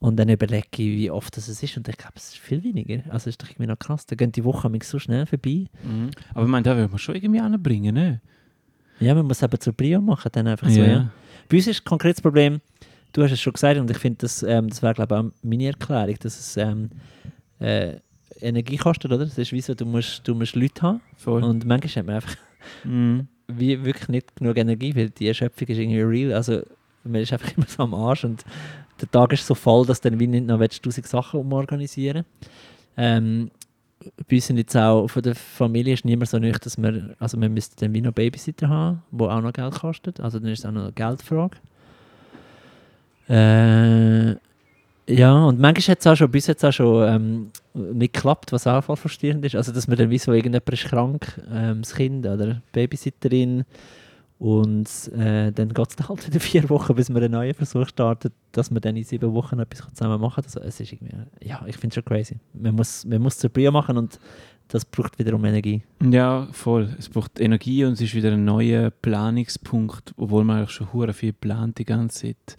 Und 0.00 0.16
dann 0.16 0.28
überlege 0.28 0.66
ich, 0.72 0.78
wie 0.78 1.10
oft 1.10 1.36
das 1.36 1.48
ist 1.48 1.76
und 1.76 1.88
ich 1.88 1.96
glaube, 1.96 2.14
es 2.16 2.30
ist 2.30 2.38
viel 2.38 2.64
weniger. 2.64 3.00
Also 3.10 3.30
ist 3.30 3.40
doch 3.40 3.48
irgendwie 3.48 3.68
noch 3.68 3.78
krass, 3.78 4.06
da 4.06 4.16
gehen 4.16 4.32
die 4.32 4.44
Wochen 4.44 4.76
so 4.82 4.98
schnell 4.98 5.24
vorbei. 5.24 5.66
Mhm. 5.84 6.10
Aber 6.34 6.46
ich 6.46 6.50
meine, 6.50 6.64
da 6.64 6.76
will 6.76 6.88
man 6.88 6.98
schon 6.98 7.14
irgendwie 7.14 7.38
anbringen, 7.38 7.94
ne? 7.94 8.20
Ja, 8.98 9.14
man 9.14 9.26
muss 9.26 9.40
eben 9.40 9.60
zur 9.60 9.72
Brio 9.72 10.00
machen, 10.00 10.30
dann 10.32 10.48
einfach 10.48 10.68
so, 10.68 10.80
ja. 10.80 10.86
ja. 10.86 11.10
Bei 11.48 11.58
uns 11.58 11.68
ist 11.68 11.82
ein 11.82 11.84
konkretes 11.84 12.20
Problem, 12.20 12.60
du 13.12 13.22
hast 13.22 13.30
es 13.30 13.40
schon 13.40 13.52
gesagt 13.52 13.78
und 13.78 13.88
ich 13.88 13.98
finde, 13.98 14.18
das, 14.18 14.42
ähm, 14.42 14.68
das 14.68 14.82
wäre 14.82 14.94
glaube 14.94 15.14
ich 15.14 15.20
auch 15.20 15.32
meine 15.42 15.66
Erklärung, 15.66 16.16
dass 16.20 16.40
es 16.40 16.56
ähm, 16.56 16.90
äh, 17.60 18.00
Energie 18.40 18.78
kostet, 18.78 19.12
oder? 19.12 19.24
Das 19.24 19.38
ist 19.38 19.52
wie 19.52 19.60
so, 19.60 19.74
du 19.74 19.86
musst, 19.86 20.26
du 20.26 20.34
musst 20.34 20.56
Leute 20.56 20.82
haben 20.82 21.00
Voll. 21.16 21.44
und 21.44 21.64
manchmal 21.64 21.94
hat 21.94 22.06
man 22.06 22.14
einfach 22.16 22.36
mm. 22.84 23.20
wie 23.48 23.84
wirklich 23.84 24.08
nicht 24.08 24.36
genug 24.36 24.56
Energie, 24.56 24.94
weil 24.94 25.10
die 25.10 25.28
Erschöpfung 25.28 25.68
ist 25.68 25.78
irgendwie 25.78 26.00
real, 26.00 26.32
also 26.32 26.62
man 27.04 27.22
ist 27.22 27.32
einfach 27.32 27.52
immer 27.56 27.66
so 27.66 27.82
am 27.82 27.94
Arsch 27.94 28.24
und 28.24 28.44
der 29.00 29.10
Tag 29.10 29.32
ist 29.32 29.46
so 29.46 29.54
voll, 29.54 29.86
dass 29.86 30.00
du 30.00 30.10
dann 30.10 30.20
wie 30.20 30.26
nicht 30.26 30.46
noch 30.46 30.58
tausend 30.58 31.06
Sachen 31.06 31.40
umorganisieren 31.40 32.24
ähm, 32.96 33.50
bei 34.28 34.36
uns 34.36 34.46
sind 34.46 34.58
jetzt 34.58 34.76
auch 34.76 35.08
von 35.08 35.22
der 35.22 35.34
Familie 35.34 35.94
ist 35.94 36.04
niemand 36.04 36.30
so 36.30 36.38
nüchtern, 36.38 36.62
dass 36.64 36.78
wir, 36.78 37.16
also 37.18 37.40
wir 37.40 37.48
müssten 37.48 37.76
dann 37.80 37.92
wie 37.94 38.00
noch 38.00 38.12
Babysitter 38.12 38.68
haben, 38.68 39.02
wo 39.10 39.28
auch 39.28 39.40
noch 39.40 39.52
Geld 39.52 39.74
kostet. 39.74 40.20
Also 40.20 40.38
dann 40.38 40.50
ist 40.50 40.60
es 40.60 40.66
auch 40.66 40.72
noch 40.72 40.82
eine 40.82 40.92
Geldfrage. 40.92 41.56
Äh, 43.28 44.36
ja, 45.08 45.44
und 45.44 45.58
manchmal 45.58 45.92
hat 45.92 46.00
es 46.00 46.06
auch 46.06 46.16
schon, 46.16 46.30
bis 46.30 46.46
jetzt 46.46 46.64
auch 46.64 46.72
schon 46.72 47.08
ähm, 47.08 47.50
nicht 47.94 48.12
geklappt, 48.12 48.52
was 48.52 48.66
auch 48.66 48.84
voll 48.84 48.96
frustrierend 48.96 49.44
ist. 49.44 49.54
Also, 49.54 49.72
dass 49.72 49.88
man 49.88 49.96
dann 49.96 50.10
wie 50.10 50.18
so 50.18 50.32
irgendjemand 50.32 50.68
ist 50.70 50.84
krank, 50.84 51.40
ähm, 51.50 51.80
das 51.80 51.94
Kind 51.94 52.26
oder 52.26 52.60
Babysitterin 52.72 53.64
und 54.38 54.88
äh, 55.16 55.50
dann 55.50 55.70
geht 55.70 55.88
es 55.88 55.96
dann 55.96 56.08
halt 56.08 56.26
wieder 56.26 56.40
vier 56.40 56.68
Wochen, 56.68 56.94
bis 56.94 57.08
man 57.08 57.22
einen 57.22 57.32
neuen 57.32 57.54
Versuch 57.54 57.88
startet, 57.88 58.34
dass 58.52 58.70
man 58.70 58.82
dann 58.82 58.96
in 58.96 59.04
sieben 59.04 59.32
Wochen 59.32 59.58
etwas 59.58 59.88
zusammen 59.94 60.20
machen 60.20 60.42
kann. 60.42 60.44
Also, 60.44 60.60
es 60.60 60.78
ist 60.78 60.92
irgendwie, 60.92 61.14
ja, 61.42 61.64
ich 61.66 61.76
finde 61.76 61.88
es 61.88 61.94
schon 61.94 62.04
crazy. 62.04 62.36
Man 62.52 62.74
muss, 62.74 63.06
man 63.06 63.22
muss 63.22 63.38
zur 63.38 63.50
Brio 63.50 63.72
machen 63.72 63.96
und 63.96 64.20
das 64.68 64.84
braucht 64.84 65.18
wiederum 65.18 65.42
Energie. 65.46 65.82
Ja, 66.02 66.46
voll. 66.52 66.94
Es 66.98 67.08
braucht 67.08 67.40
Energie 67.40 67.86
und 67.86 67.94
es 67.94 68.02
ist 68.02 68.14
wieder 68.14 68.32
ein 68.32 68.44
neuer 68.44 68.90
Planungspunkt, 68.90 70.12
obwohl 70.18 70.44
man 70.44 70.58
eigentlich 70.58 70.72
schon 70.72 70.92
hure 70.92 71.14
viel 71.14 71.32
plant 71.32 71.78
die 71.78 71.86
ganze 71.86 72.26
Zeit. 72.26 72.58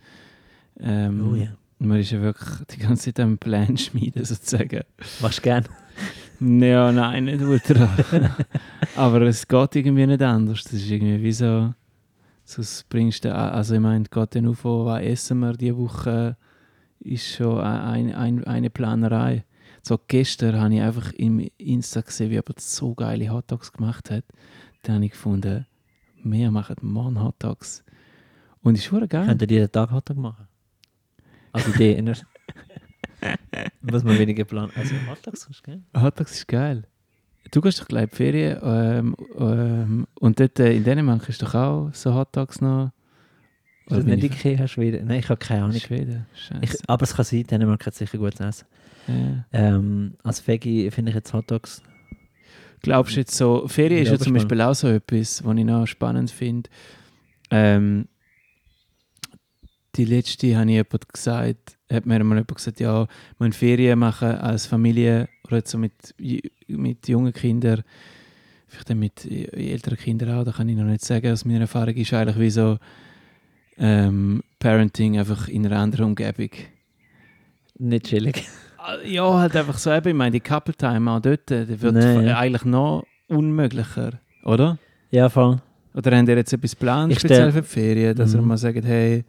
Ähm, 0.80 1.32
oh 1.32 1.36
ja. 1.36 1.50
Man 1.80 2.00
ist 2.00 2.12
ja 2.12 2.22
wirklich 2.22 2.50
die 2.72 2.80
ganze 2.80 3.14
Zeit 3.14 3.22
am 3.22 3.38
Plan 3.38 3.78
schmieden, 3.78 4.26
sozusagen. 4.26 4.82
Machst 5.22 5.40
du 5.40 5.42
gern? 5.44 5.66
Ja, 6.42 6.92
nein, 6.92 7.26
nicht 7.26 7.42
ultra. 7.42 7.90
Aber 8.96 9.22
es 9.22 9.48
geht 9.48 9.76
irgendwie 9.76 10.08
nicht 10.08 10.22
anders. 10.22 10.64
Das 10.64 10.74
ist 10.74 10.90
irgendwie 10.90 11.24
wie 11.24 11.32
so, 11.32 11.74
das 12.56 12.86
bringst 12.90 13.24
du, 13.24 13.34
also 13.34 13.76
ich 13.76 13.80
meine, 13.80 14.06
geht 14.06 14.36
dann 14.36 14.48
auf, 14.48 14.64
was 14.66 15.02
essen 15.04 15.40
wir 15.40 15.54
diese 15.54 15.78
Woche, 15.78 16.36
ist 17.00 17.28
schon 17.28 17.62
ein, 17.62 18.14
ein, 18.14 18.44
eine 18.44 18.70
Planerei. 18.70 19.46
So 19.82 19.98
gestern 20.08 20.60
habe 20.60 20.76
ich 20.76 20.82
einfach 20.82 21.14
im 21.14 21.50
Insta 21.58 22.02
gesehen, 22.02 22.30
wie 22.30 22.36
jemand 22.36 22.60
so 22.60 22.94
geile 22.94 23.30
Hotdogs 23.30 23.72
gemacht 23.72 24.12
hat. 24.12 24.26
Dann 24.84 24.96
habe 24.96 25.06
ich 25.06 25.12
gefunden, 25.12 25.66
wir 26.24 26.52
machen 26.52 26.76
morgen 26.82 27.24
Hotdogs. 27.24 27.84
Und 28.62 28.76
ist 28.76 28.84
schon 28.84 29.08
geil. 29.08 29.28
Könnt 29.28 29.42
ihr 29.44 29.50
jeden 29.50 29.72
Tag 29.72 29.92
Hotdog 29.92 30.18
machen? 30.18 30.49
Also 31.52 31.72
die 31.72 32.02
Muss 33.82 34.04
man 34.04 34.18
weniger 34.18 34.46
planen. 34.46 34.72
Also 34.76 34.96
Hotdogs 35.10 35.48
ist 35.50 35.64
geil. 35.64 35.82
Hotdogs 35.96 36.32
ist 36.32 36.48
geil. 36.48 36.84
Du 37.52 37.62
gehst 37.62 37.82
doch 37.82 37.88
gleich 37.88 38.04
in 38.04 38.10
die 38.10 38.16
Ferien 38.16 38.60
ähm, 38.64 39.16
ähm, 39.38 40.08
und 40.20 40.40
dort 40.40 40.60
äh, 40.60 40.74
in 40.74 40.84
Dänemark 40.84 41.28
ist 41.28 41.42
doch 41.42 41.56
auch 41.56 41.90
so 41.94 42.14
Hotdogs 42.14 42.62
noch. 42.62 42.92
Ist 43.88 43.98
das 43.98 44.06
nicht 44.06 44.24
Ikea 44.24 44.68
Schweden? 44.68 45.08
Nein, 45.08 45.20
ich 45.20 45.30
habe 45.30 45.40
keine 45.40 45.64
Ahnung. 45.64 45.80
Schweden, 45.80 46.28
ich, 46.62 46.78
aber 46.88 47.04
es 47.04 47.16
kann 47.16 47.26
sein, 47.26 47.44
Dänemark 47.44 47.86
hat 47.86 47.96
sicher 47.96 48.20
gut 48.20 48.40
essen. 48.40 48.68
Ja. 49.08 49.46
Ähm, 49.52 50.14
als 50.24 50.48
Veggie 50.48 50.92
finde 50.92 51.10
ich 51.10 51.16
jetzt 51.16 51.34
Hotdogs. 51.34 51.82
Glaubst 52.82 53.16
du 53.16 53.22
jetzt 53.22 53.36
so, 53.36 53.68
Ferien 53.68 54.04
ist 54.04 54.12
ja 54.12 54.20
zum 54.20 54.34
Beispiel 54.34 54.62
auch 54.62 54.76
so 54.76 54.88
etwas, 54.88 55.44
was 55.44 55.58
ich 55.58 55.66
noch 55.66 55.86
spannend 55.88 56.30
finde. 56.30 56.70
Ähm, 57.52 58.08
die 60.00 60.06
letzte 60.06 60.56
habe 60.56 60.70
ich 60.70 60.78
jemand 60.78 61.14
gesagt, 61.14 61.78
hat 61.92 62.06
mir 62.06 62.24
mal 62.24 62.36
jemand 62.36 62.56
gesagt, 62.56 62.80
ja, 62.80 63.06
man 63.38 63.52
Ferien 63.52 64.00
machen 64.00 64.30
als 64.30 64.66
Familie 64.66 65.28
oder 65.46 65.62
so 65.66 65.78
mit, 65.78 66.16
mit 66.68 67.08
jungen 67.10 67.34
Kindern, 67.34 67.84
vielleicht 68.70 68.96
mit 68.96 69.26
älteren 69.30 69.98
Kindern 69.98 70.38
auch, 70.38 70.46
da 70.46 70.54
kann 70.54 70.70
ich 70.70 70.78
noch 70.78 70.86
nicht 70.86 71.04
sagen, 71.04 71.34
aus 71.34 71.44
meiner 71.44 71.62
Erfahrung 71.62 71.96
ist 71.96 72.14
eigentlich 72.14 72.40
wie 72.40 72.50
so 72.50 72.78
ähm, 73.78 74.42
Parenting 74.60 75.20
einfach 75.20 75.50
in 75.50 75.66
einer 75.66 75.80
anderen 75.80 76.06
Umgebung. 76.06 76.50
Nicht 77.78 78.06
chillig. 78.06 78.48
Ah, 78.78 78.96
ja, 79.04 79.34
halt 79.34 79.54
einfach 79.58 79.78
so 79.78 79.92
eben, 79.92 80.08
ich 80.08 80.16
meine, 80.16 80.32
die 80.32 80.40
Couple 80.40 80.74
Time 80.74 81.12
auch 81.12 81.20
dort, 81.20 81.50
die 81.50 81.82
wird 81.82 81.94
nee, 81.94 82.28
ja. 82.28 82.38
eigentlich 82.38 82.64
noch 82.64 83.04
unmöglicher, 83.28 84.22
oder? 84.46 84.78
Ja, 85.12 85.28
voll. 85.28 85.62
Oder 85.94 86.18
haben 86.18 86.28
ihr 86.30 86.38
jetzt 86.38 86.54
etwas 86.54 86.72
geplant, 86.72 87.14
speziell 87.20 87.52
für 87.52 87.62
die 87.62 87.68
Ferien, 87.68 88.16
dass 88.16 88.34
mhm. 88.34 88.40
ihr 88.40 88.42
mal 88.44 88.58
sagt, 88.58 88.86
hey, 88.86 89.26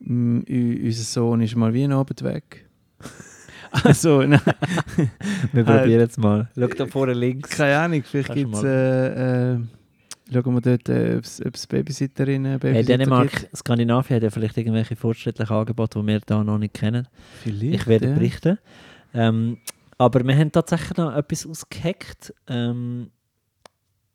unser 0.00 1.02
Sohn 1.02 1.40
ist 1.40 1.56
mal 1.56 1.72
wie 1.72 1.84
ein 1.84 1.92
Abend 1.92 2.22
weg. 2.22 2.68
also, 3.70 4.22
nein. 4.22 4.40
wir 5.52 5.64
probieren 5.64 6.08
es 6.08 6.16
mal. 6.16 6.48
Schau 6.58 6.66
da 6.66 6.86
vorne 6.86 7.14
links. 7.14 7.50
Keine 7.50 7.78
Ahnung, 7.78 8.02
vielleicht 8.02 8.34
gibt 8.34 8.54
es. 8.54 8.64
Äh, 8.64 9.54
äh, 9.54 9.58
schauen 10.32 10.54
wir 10.54 10.60
dort, 10.60 10.88
äh, 10.88 11.16
ob 11.16 11.54
es 11.54 11.66
Babysitterinnen 11.66 12.58
Babysitter 12.58 12.92
hey, 12.92 12.98
Dänemark, 12.98 13.30
gibt. 13.30 13.56
Skandinavien 13.56 14.16
hat 14.16 14.22
ja 14.22 14.30
vielleicht 14.30 14.56
irgendwelche 14.56 14.96
fortschrittlichen 14.96 15.54
Angebote, 15.54 16.00
die 16.00 16.06
wir 16.06 16.20
da 16.20 16.42
noch 16.42 16.58
nicht 16.58 16.74
kennen. 16.74 17.08
Vielleicht, 17.42 17.74
ich 17.74 17.86
werde 17.86 18.08
ja. 18.08 18.14
berichten. 18.14 18.58
Ähm, 19.12 19.58
aber 19.98 20.24
wir 20.24 20.36
haben 20.36 20.50
tatsächlich 20.50 20.96
noch 20.96 21.14
etwas 21.14 21.46
ausgehackt. 21.46 22.34
Ähm, 22.48 23.10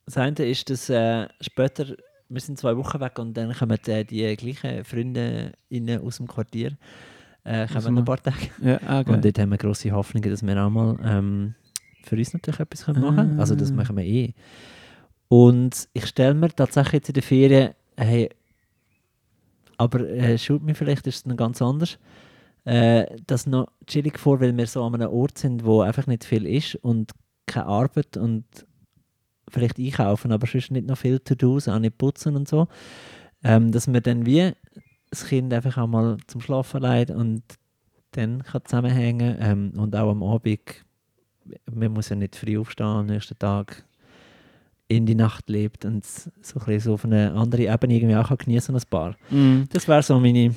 das 0.05 0.17
eine 0.17 0.45
ist, 0.45 0.69
dass 0.69 0.89
äh, 0.89 1.27
später 1.39 1.95
wir 2.29 2.41
sind 2.41 2.57
zwei 2.59 2.77
Wochen 2.77 2.99
weg 2.99 3.17
und 3.19 3.35
dann 3.35 3.53
kommen 3.53 3.77
äh, 3.87 4.05
die 4.05 4.35
gleichen 4.35 4.83
Freunde 4.85 5.53
aus 6.03 6.17
dem 6.17 6.27
Quartier 6.27 6.77
äh, 7.43 7.67
kommen 7.67 7.97
ein 7.97 8.05
paar 8.05 8.21
Tage. 8.21 8.49
Ja, 8.61 8.79
ah, 8.85 8.99
und 8.99 9.23
dort 9.23 9.39
haben 9.39 9.49
wir 9.49 9.57
grosse 9.57 9.91
Hoffnungen, 9.91 10.29
dass 10.29 10.45
wir 10.45 10.63
auch 10.63 10.69
mal 10.69 10.97
ähm, 11.03 11.55
für 12.03 12.15
uns 12.15 12.33
natürlich 12.33 12.59
etwas 12.59 12.85
können 12.85 13.01
machen 13.01 13.37
Ah. 13.37 13.41
Also 13.41 13.55
das 13.55 13.71
machen 13.71 13.97
wir 13.97 14.03
eh. 14.03 14.33
Und 15.27 15.87
ich 15.93 16.05
stelle 16.07 16.33
mir 16.33 16.49
tatsächlich 16.49 16.93
jetzt 16.93 17.09
in 17.09 17.13
der 17.13 17.23
Ferien, 17.23 17.73
hey, 17.97 18.29
aber 19.77 20.01
äh, 20.09 20.37
schaut 20.37 20.63
mir 20.63 20.75
vielleicht, 20.75 21.07
ist 21.07 21.17
es 21.17 21.25
noch 21.25 21.37
ganz 21.37 21.61
anders, 21.61 21.97
äh, 22.65 23.05
das 23.27 23.45
noch 23.45 23.67
chillig 23.87 24.19
vor, 24.19 24.39
weil 24.41 24.55
wir 24.55 24.67
so 24.67 24.83
an 24.83 24.95
einem 24.95 25.09
Ort 25.09 25.37
sind, 25.37 25.63
wo 25.65 25.81
einfach 25.81 26.07
nicht 26.07 26.25
viel 26.25 26.45
ist 26.45 26.75
und 26.75 27.11
keine 27.45 27.67
Arbeit 27.67 28.17
und 28.17 28.45
vielleicht 29.49 29.79
einkaufen, 29.79 30.31
aber 30.31 30.47
sonst 30.47 30.71
nicht 30.71 30.87
noch 30.87 30.97
viel 30.97 31.19
to 31.19 31.35
do, 31.35 31.57
auch 31.57 31.79
nicht 31.79 31.97
putzen 31.97 32.35
und 32.35 32.47
so. 32.47 32.67
Ähm, 33.43 33.71
dass 33.71 33.91
wir 33.91 34.01
dann 34.01 34.25
wie 34.25 34.53
das 35.09 35.25
Kind 35.25 35.53
einfach 35.53 35.77
auch 35.77 35.87
mal 35.87 36.17
zum 36.27 36.41
Schlafen 36.41 36.81
leitet 36.81 37.15
und 37.15 37.43
dann 38.11 38.43
kann 38.43 38.61
zusammenhängen 38.65 39.37
ähm, 39.39 39.71
und 39.77 39.95
auch 39.95 40.11
am 40.11 40.23
Abend, 40.23 40.59
man 41.71 41.93
muss 41.93 42.09
ja 42.09 42.15
nicht 42.15 42.35
früh 42.35 42.57
aufstehen 42.57 42.87
am 42.87 43.05
nächsten 43.05 43.37
Tag 43.37 43.85
in 44.87 45.05
die 45.05 45.15
Nacht 45.15 45.49
lebt 45.49 45.85
und 45.85 46.03
so, 46.03 46.29
ein 46.31 46.65
bisschen 46.65 46.79
so 46.79 46.93
auf 46.95 47.05
eine 47.05 47.31
andere 47.33 47.71
Ebene 47.71 47.95
irgendwie 47.95 48.15
auch 48.15 48.35
genießen 48.35 48.73
als 48.73 48.85
Paar. 48.85 49.15
Mhm. 49.29 49.67
Das 49.71 49.87
wäre 49.87 50.01
so 50.01 50.19
meine 50.19 50.55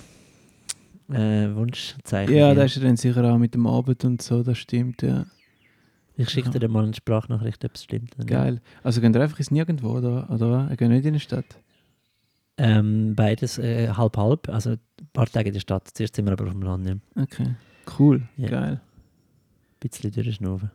äh, 1.11 1.55
Wunschzeichen. 1.55 2.35
Ja, 2.35 2.55
das 2.55 2.77
ist 2.77 2.85
dann 2.85 2.97
sicher 2.97 3.23
auch 3.25 3.39
mit 3.39 3.55
dem 3.55 3.67
Abend 3.67 4.05
und 4.05 4.23
so, 4.23 4.43
das 4.43 4.59
stimmt, 4.59 5.03
ja. 5.03 5.27
Ich 6.17 6.31
schicke 6.31 6.51
dir 6.51 6.69
mal 6.69 6.85
eine 6.85 6.95
Sprachnachricht, 6.95 7.65
ob 7.65 7.75
es 7.75 7.85
stimmt. 7.85 8.15
Geil. 8.27 8.61
Also 8.83 9.01
gehen 9.01 9.15
ihr 9.15 9.21
einfach 9.21 9.39
ins 9.39 9.51
Nirgendwo, 9.51 9.91
oder, 9.91 10.29
oder 10.31 10.51
was? 10.51 10.77
Geht 10.77 10.89
nicht 10.89 11.07
in 11.07 11.15
die 11.15 11.21
Stadt? 11.21 11.47
Ähm, 12.59 13.15
beides 13.15 13.59
äh, 13.59 13.89
halb 13.89 14.17
halb, 14.17 14.49
also 14.49 14.71
ein 14.71 14.79
paar 15.13 15.27
Tage 15.27 15.49
in 15.49 15.55
der 15.55 15.61
Stadt. 15.61 15.89
Zuerst 15.93 16.17
sind 16.17 16.27
wir 16.27 16.33
aber 16.33 16.47
auf 16.47 16.53
dem 16.53 16.63
Land, 16.63 16.87
ja. 16.87 16.95
ein 17.17 17.23
Okay. 17.23 17.55
Cool. 17.99 18.23
Ja. 18.37 18.49
Geil. 18.49 18.81
bisschen 19.81 20.13
durchschnaufen. 20.13 20.71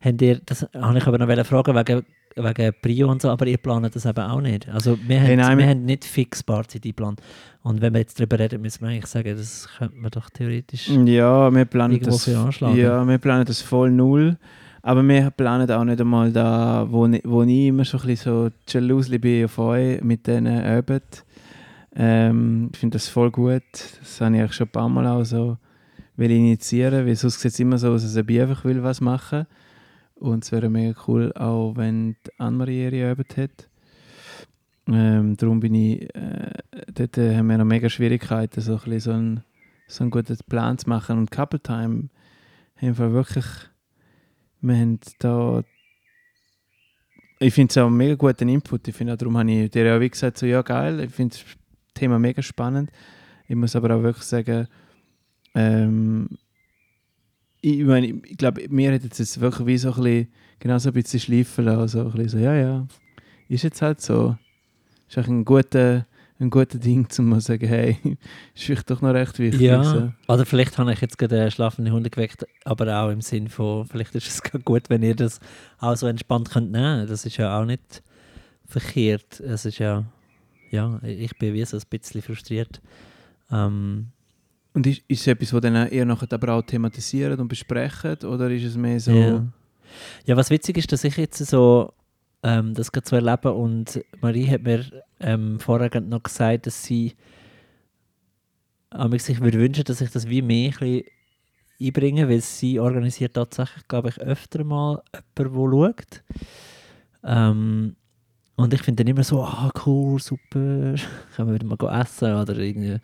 Habt 0.00 0.22
ihr, 0.22 0.40
das 0.44 0.62
habe 0.74 0.98
ich 0.98 1.06
aber 1.06 1.18
noch 1.18 1.46
fragen 1.46 1.74
wegen, 1.74 2.04
wegen 2.44 2.72
Prio 2.80 3.10
und 3.10 3.22
so, 3.22 3.30
aber 3.30 3.46
ihr 3.46 3.58
plant 3.58 3.94
das 3.94 4.06
eben 4.06 4.20
auch 4.20 4.40
nicht. 4.40 4.68
Also 4.68 4.98
wir, 5.06 5.20
Hey, 5.20 5.36
haben, 5.36 5.42
nein, 5.42 5.58
wir 5.58 5.66
haben 5.66 5.84
nicht 5.84 6.04
fix 6.04 6.42
Barzeit 6.42 6.82
geplant. 6.82 7.20
Und 7.62 7.80
wenn 7.80 7.92
wir 7.92 8.00
jetzt 8.00 8.18
darüber 8.18 8.38
reden, 8.38 8.62
müssen 8.62 8.82
wir 8.82 8.88
eigentlich 8.88 9.06
sagen, 9.06 9.36
das 9.36 9.68
könnte 9.78 9.96
man 9.96 10.10
doch 10.10 10.30
theoretisch 10.30 10.88
Ja, 10.88 11.52
wir 11.54 11.64
planen 11.64 12.00
das. 12.00 12.26
Ja, 12.26 13.06
wir 13.06 13.18
planen 13.18 13.44
das 13.44 13.60
voll 13.60 13.90
null. 13.90 14.36
Aber 14.82 15.02
wir 15.02 15.30
planen 15.30 15.70
auch 15.70 15.84
nicht 15.84 16.00
einmal 16.00 16.32
da, 16.32 16.86
wo, 16.88 17.08
wo 17.24 17.42
ich 17.42 17.66
immer 17.66 17.84
so 17.84 17.98
ein 17.98 18.06
bisschen 18.06 18.50
so 18.50 18.50
Jalusli 18.68 19.18
bin 19.18 19.44
auf 19.44 19.58
euch 19.58 20.00
mit 20.02 20.26
diesen 20.26 20.46
Üben. 20.46 21.00
Ähm, 21.94 22.70
ich 22.72 22.78
finde 22.78 22.94
das 22.94 23.08
voll 23.08 23.30
gut. 23.30 23.62
Das 24.00 24.20
habe 24.20 24.34
ich 24.34 24.40
eigentlich 24.40 24.54
schon 24.54 24.68
ein 24.68 24.70
paar 24.70 24.88
Mal 24.88 25.06
auch 25.06 25.24
so 25.24 25.58
will 26.16 26.30
initiieren, 26.30 27.06
weil 27.06 27.16
sonst 27.16 27.40
sieht 27.40 27.52
es 27.52 27.60
immer 27.60 27.78
so 27.78 27.92
aus, 27.92 28.02
als 28.02 28.16
ob 28.16 28.30
ich 28.30 28.40
einfach 28.40 28.64
will 28.64 28.82
was 28.82 29.00
machen 29.00 29.46
Und 30.18 30.44
es 30.44 30.52
wäre 30.52 30.68
mega 30.68 30.98
cool, 31.06 31.32
auch 31.34 31.76
wenn 31.76 32.16
Anne-Marie 32.38 32.84
ihre 32.84 33.12
Übung 33.12 33.26
hat. 33.36 33.68
Ähm, 34.88 35.36
darum 35.36 35.60
bin 35.60 35.74
ich, 35.74 36.14
äh, 36.14 36.50
dort 36.92 37.16
haben 37.18 37.46
wir 37.46 37.58
noch 37.58 37.64
mega 37.64 37.88
Schwierigkeiten, 37.88 38.60
so 38.60 38.80
ein 38.84 39.00
so 39.00 39.12
einen, 39.12 39.44
so 39.86 40.02
einen 40.02 40.10
guten 40.10 40.36
Plan 40.48 40.78
zu 40.78 40.88
machen. 40.88 41.18
Und 41.18 41.30
Couple 41.30 41.60
Time 41.60 42.08
haben 42.76 42.98
wir 42.98 43.12
wirklich, 43.12 43.44
wir 44.60 44.76
haben 44.76 44.98
da, 45.20 45.62
ich 47.38 47.54
finde 47.54 47.70
es 47.70 47.78
auch 47.78 47.86
einen 47.86 47.96
mega 47.96 48.14
guten 48.14 48.48
Input. 48.48 48.88
Ich 48.88 48.96
finde 48.96 49.16
darum 49.16 49.38
habe 49.38 49.50
ich 49.50 49.70
dir 49.70 49.94
auch 49.94 50.00
wie 50.00 50.10
gesagt, 50.10 50.38
so, 50.38 50.46
ja 50.46 50.62
geil, 50.62 51.00
ich 51.00 51.10
finde 51.10 51.36
das 51.36 51.44
Thema 51.94 52.18
mega 52.18 52.42
spannend. 52.42 52.90
Ich 53.46 53.56
muss 53.56 53.76
aber 53.76 53.94
auch 53.94 54.02
wirklich 54.02 54.24
sagen, 54.24 54.66
ähm, 55.54 56.28
ich, 57.60 57.82
meine, 57.84 58.06
ich 58.06 58.36
glaube, 58.36 58.62
mir 58.68 58.92
hat 58.92 59.02
jetzt 59.02 59.40
wirklich 59.40 59.66
wie 59.66 59.78
so 59.78 59.88
ein 59.92 59.94
bisschen, 60.02 60.28
genau 60.58 60.78
so 60.78 60.90
ein 60.90 60.92
bisschen 60.94 61.20
schleifen 61.20 61.64
lassen, 61.64 61.88
so 61.88 62.00
ein 62.00 62.12
bisschen 62.12 62.28
so, 62.28 62.38
ja, 62.38 62.54
ja, 62.54 62.86
ist 63.48 63.64
jetzt 63.64 63.82
halt 63.82 64.00
so. 64.00 64.36
Ist 65.08 65.16
eigentlich 65.18 65.28
ein 65.28 65.44
guter, 65.44 66.06
ein 66.38 66.50
guter 66.50 66.78
Ding, 66.78 67.08
um 67.18 67.28
mal 67.30 67.40
zu 67.40 67.46
sagen, 67.46 67.66
hey, 67.66 67.98
ist 68.54 68.64
vielleicht 68.64 68.90
doch 68.90 69.00
noch 69.00 69.14
recht 69.14 69.38
wichtig. 69.38 69.60
Ja, 69.62 69.82
So. 69.82 70.12
oder 70.28 70.44
vielleicht 70.46 70.76
habe 70.78 70.92
ich 70.92 71.00
jetzt 71.00 71.18
gerade 71.18 71.40
einen 71.40 71.50
schlafenden 71.50 71.92
Hund 71.92 72.10
geweckt, 72.12 72.46
aber 72.64 73.02
auch 73.02 73.10
im 73.10 73.20
Sinn 73.22 73.48
von, 73.48 73.86
vielleicht 73.86 74.14
ist 74.14 74.28
es 74.28 74.42
gar 74.52 74.60
gut, 74.62 74.90
wenn 74.90 75.02
ihr 75.02 75.16
das 75.16 75.40
auch 75.78 75.96
so 75.96 76.06
entspannt 76.06 76.50
könnt 76.50 76.70
nehmen. 76.70 77.06
Das 77.06 77.24
ist 77.24 77.36
ja 77.38 77.58
auch 77.58 77.64
nicht 77.64 78.02
verkehrt. 78.66 79.40
Es 79.40 79.64
ist 79.64 79.78
ja, 79.78 80.04
ja, 80.70 81.00
ich 81.02 81.36
bin 81.38 81.54
wie 81.54 81.64
so 81.64 81.76
ein 81.76 81.82
bisschen 81.88 82.22
frustriert. 82.22 82.80
Ähm, 83.50 84.08
Und 84.74 84.86
ist, 84.86 85.02
ist 85.08 85.20
es 85.20 85.26
etwas, 85.26 85.52
was 85.52 85.60
dann 85.60 85.88
eher 85.88 86.04
nachher 86.04 86.32
aber 86.32 86.54
auch 86.54 86.62
thematisiert 86.62 87.38
und 87.38 87.48
besprechen 87.48 88.16
oder 88.24 88.50
ist 88.50 88.64
es 88.64 88.76
mehr 88.76 89.00
so... 89.00 89.12
Ja. 89.12 89.46
ja, 90.26 90.36
was 90.36 90.50
witzig 90.50 90.78
ist, 90.78 90.92
dass 90.92 91.04
ich 91.04 91.16
jetzt 91.16 91.38
so 91.38 91.92
ähm, 92.42 92.74
das 92.74 92.92
gerade 92.92 93.08
so 93.08 93.16
erlebe 93.16 93.52
und 93.52 94.00
Marie 94.20 94.46
hat 94.46 94.62
mir 94.62 94.84
ähm, 95.20 95.58
vorher 95.58 96.00
noch 96.00 96.22
gesagt, 96.22 96.66
dass 96.66 96.84
sie 96.84 97.14
aber 98.90 99.18
sich 99.18 99.40
würde 99.40 99.58
wünschen, 99.58 99.84
dass 99.84 100.00
ich 100.00 100.10
das 100.10 100.28
wie 100.28 100.42
mehr 100.42 100.72
ein 100.80 101.02
einbringe, 101.80 102.28
weil 102.28 102.40
sie 102.40 102.80
organisiert 102.80 103.34
tatsächlich, 103.34 103.86
glaube 103.86 104.08
ich, 104.08 104.18
öfter 104.20 104.64
mal 104.64 105.02
jemanden, 105.38 105.70
der 105.70 105.70
schaut. 105.70 106.22
Ähm, 107.24 107.96
und 108.56 108.74
ich 108.74 108.82
finde 108.82 109.04
dann 109.04 109.10
immer 109.10 109.22
so, 109.22 109.42
ah 109.42 109.70
cool, 109.86 110.18
super, 110.18 110.48
können 111.36 111.48
wir 111.48 111.54
wieder 111.54 111.66
mal 111.66 112.00
essen 112.00 112.34
oder 112.34 112.56
irgendwie 112.56 112.98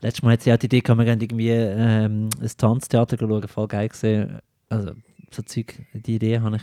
Letztes 0.00 0.22
Mal 0.22 0.32
hat 0.32 0.42
sie 0.42 0.52
auch 0.52 0.56
die 0.56 0.66
Idee 0.66 0.80
gehabt, 0.80 0.98
wir 0.98 1.04
gehen 1.04 1.20
irgendwie 1.20 1.50
ähm, 1.50 2.28
ein 2.40 2.50
Tanztheater 2.56 3.16
schauen, 3.18 3.48
voll 3.48 3.68
geil 3.68 3.88
gesehen. 3.88 4.38
Also, 4.68 4.92
so 5.30 5.42
Zeug, 5.42 5.74
die 5.92 6.16
Idee 6.16 6.40
habe 6.40 6.56
ich, 6.56 6.62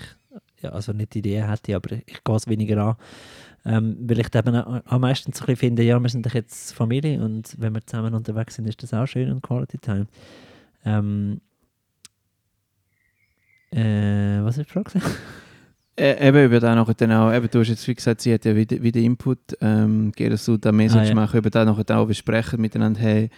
ja, 0.61 0.69
also 0.71 0.93
nicht 0.93 1.13
die 1.13 1.19
Idee 1.19 1.43
hätte 1.43 1.71
ich, 1.71 1.75
aber 1.75 1.91
ich 2.05 2.23
gehe 2.23 2.35
es 2.35 2.47
weniger 2.47 2.77
an. 2.77 2.95
Ähm, 3.67 3.97
weil 4.01 4.19
ich 4.19 4.33
eben 4.33 4.55
am 4.55 5.01
meisten 5.01 5.33
so 5.33 5.41
ein 5.41 5.45
bisschen 5.47 5.57
finde, 5.57 5.83
ja, 5.83 5.99
wir 5.99 6.09
sind 6.09 6.25
doch 6.25 6.33
jetzt 6.33 6.73
Familie 6.73 7.19
und 7.23 7.55
wenn 7.57 7.73
wir 7.73 7.85
zusammen 7.85 8.13
unterwegs 8.13 8.55
sind, 8.55 8.67
ist 8.67 8.83
das 8.83 8.93
auch 8.93 9.07
schön 9.07 9.31
und 9.31 9.41
Quality 9.41 9.79
Time. 9.79 10.07
Ähm, 10.85 11.41
äh, 13.71 14.43
was 14.43 14.57
ist 14.57 14.69
die 14.69 14.71
Frage? 14.71 15.01
Äh, 15.97 16.27
eben 16.27 16.45
über 16.45 16.59
das 16.59 16.75
nachher 16.75 16.93
dann 16.93 17.11
auch, 17.13 17.33
eben, 17.33 17.47
du 17.49 17.59
hast 17.59 17.69
jetzt 17.69 17.87
wie 17.87 17.95
gesagt, 17.95 18.19
sie 18.21 18.33
hat 18.33 18.43
ja 18.43 18.55
wieder, 18.55 18.81
wieder 18.83 18.99
Input 18.99 19.39
ähm, 19.61 20.11
gegeben, 20.11 20.31
dass 20.31 20.45
du 20.45 20.57
da 20.57 20.71
mehr 20.73 20.91
Ah, 20.93 21.03
ja. 21.03 21.15
machen, 21.15 21.37
über 21.37 21.49
das 21.49 21.65
nachher 21.65 21.97
auch 21.97 22.05
besprechen 22.07 22.59
miteinander, 22.59 22.99
hey, 22.99 23.29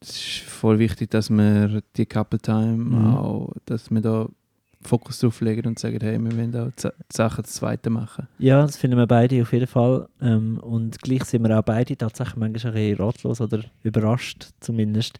es 0.00 0.10
ist 0.10 0.38
voll 0.48 0.78
wichtig, 0.78 1.10
dass 1.10 1.28
wir 1.28 1.82
die 1.96 2.06
Couple 2.06 2.38
Time 2.38 2.76
Mhm. 2.76 3.14
auch, 3.16 3.52
dass 3.66 3.90
wir 3.90 4.00
da 4.00 4.28
Fokus 4.80 5.18
drauf 5.18 5.40
legen 5.40 5.66
und 5.66 5.76
sagen, 5.80 5.98
hey, 6.00 6.20
wir 6.20 6.36
wollen 6.36 6.54
auch 6.54 6.70
Z- 6.76 6.94
Sachen 7.12 7.42
das 7.42 7.54
Zweite 7.54 7.90
machen. 7.90 8.28
Ja, 8.38 8.62
das 8.62 8.76
finden 8.76 8.96
wir 8.96 9.08
beide 9.08 9.42
auf 9.42 9.52
jeden 9.52 9.66
Fall. 9.66 10.08
Ähm, 10.22 10.58
und 10.60 11.00
gleich 11.02 11.24
sind 11.24 11.42
wir 11.42 11.58
auch 11.58 11.64
beide 11.64 11.96
tatsächlich 11.96 12.36
manchmal 12.36 12.70
ein 12.70 12.74
bisschen 12.74 13.04
ratlos 13.04 13.40
oder 13.40 13.58
überrascht 13.82 14.50
zumindest, 14.60 15.18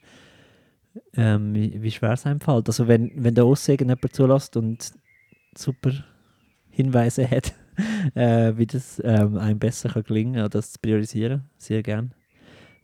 ähm, 1.16 1.54
wie, 1.56 1.82
wie 1.82 1.90
schwer 1.90 2.12
es 2.12 2.24
einem 2.24 2.40
fällt. 2.40 2.68
Also 2.68 2.86
wenn, 2.86 3.10
wenn 3.16 3.34
der 3.34 3.44
Aussegen 3.46 3.88
jemand 3.88 4.14
zulässt 4.14 4.56
und 4.56 4.92
super 5.56 5.90
Hinweise 6.78 7.28
hat, 7.28 7.52
äh, 8.14 8.56
wie 8.56 8.66
das 8.66 9.02
ähm, 9.04 9.36
einem 9.36 9.58
besser 9.58 9.88
kann 9.88 10.04
gelingen 10.04 10.34
kann, 10.34 10.50
das 10.50 10.72
zu 10.72 10.78
priorisieren, 10.80 11.42
sehr 11.58 11.82
gern. 11.82 12.12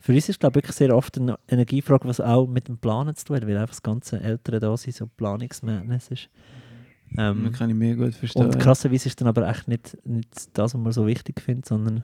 Für 0.01 0.13
uns 0.13 0.27
ist 0.27 0.39
glaube 0.39 0.59
ich 0.59 0.63
wirklich 0.63 0.75
sehr 0.75 0.95
oft 0.95 1.17
eine 1.17 1.39
Energiefrage, 1.47 2.07
was 2.07 2.19
auch 2.19 2.45
mit 2.45 2.67
dem 2.67 2.77
Planen 2.77 3.15
zu 3.15 3.25
tun 3.25 3.37
hat, 3.37 3.47
weil 3.47 3.57
einfach 3.57 3.73
das 3.73 3.83
ganze 3.83 4.19
Ältere 4.19 4.59
da 4.59 4.75
sind, 4.75 4.95
so 4.95 5.07
Planungsmadness 5.07 6.09
ist. 6.09 6.29
Ähm, 7.17 7.45
das 7.45 7.57
kann 7.57 7.69
ich 7.69 7.75
mir 7.75 7.95
gut 7.95 8.13
verstehen. 8.13 8.45
und 8.45 8.59
krasserweise 8.59 9.07
ist 9.07 9.21
dann 9.21 9.29
aber 9.29 9.47
echt 9.47 9.67
nicht, 9.69 9.97
nicht 10.05 10.57
das, 10.57 10.73
was 10.73 10.81
man 10.81 10.91
so 10.91 11.07
wichtig 11.07 11.39
findet, 11.39 11.65
sondern 11.65 12.03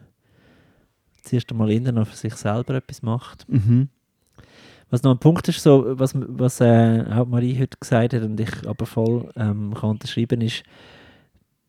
zuerst 1.23 1.51
einmal 1.51 1.71
innen 1.71 1.95
noch 1.95 2.08
für 2.08 2.15
sich 2.15 2.36
selber 2.36 2.75
etwas 2.75 3.01
macht. 3.01 3.47
Mhm. 3.49 3.89
Was 4.89 5.04
noch 5.04 5.12
ein 5.12 5.19
Punkt 5.19 5.47
ist, 5.49 5.62
so, 5.62 5.99
was, 5.99 6.13
was 6.15 6.62
äh, 6.62 7.06
auch 7.12 7.27
Marie 7.27 7.58
heute 7.60 7.77
gesagt 7.80 8.13
hat 8.13 8.23
und 8.23 8.39
ich 8.39 8.67
aber 8.67 8.86
voll 8.86 9.30
ähm, 9.36 9.73
kann 9.73 9.91
unterschreiben, 9.91 10.41
ist, 10.41 10.63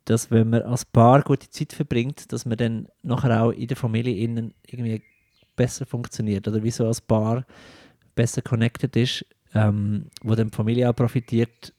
dass 0.04 0.30
wenn 0.30 0.50
man 0.50 0.62
als 0.62 0.84
Paar 0.84 1.22
gute 1.22 1.48
Zeit 1.50 1.72
verbringt, 1.72 2.32
dass 2.32 2.44
man 2.44 2.56
dann 2.56 2.88
nachher 3.02 3.42
auch 3.42 3.50
in 3.50 3.66
der 3.68 3.76
Familie 3.76 4.16
innen 4.16 4.54
irgendwie 4.66 5.02
besser 5.56 5.86
funktioniert 5.86 6.48
oder 6.48 6.62
wie 6.62 6.70
so 6.70 6.86
als 6.86 7.00
Paar 7.00 7.44
besser 8.14 8.42
connected 8.42 8.94
ist, 8.96 9.24
ähm, 9.54 10.06
wo 10.22 10.34
dann 10.34 10.48
die 10.50 10.56
Familie 10.56 10.88
auch 10.90 10.96
profitiert, 10.96 11.72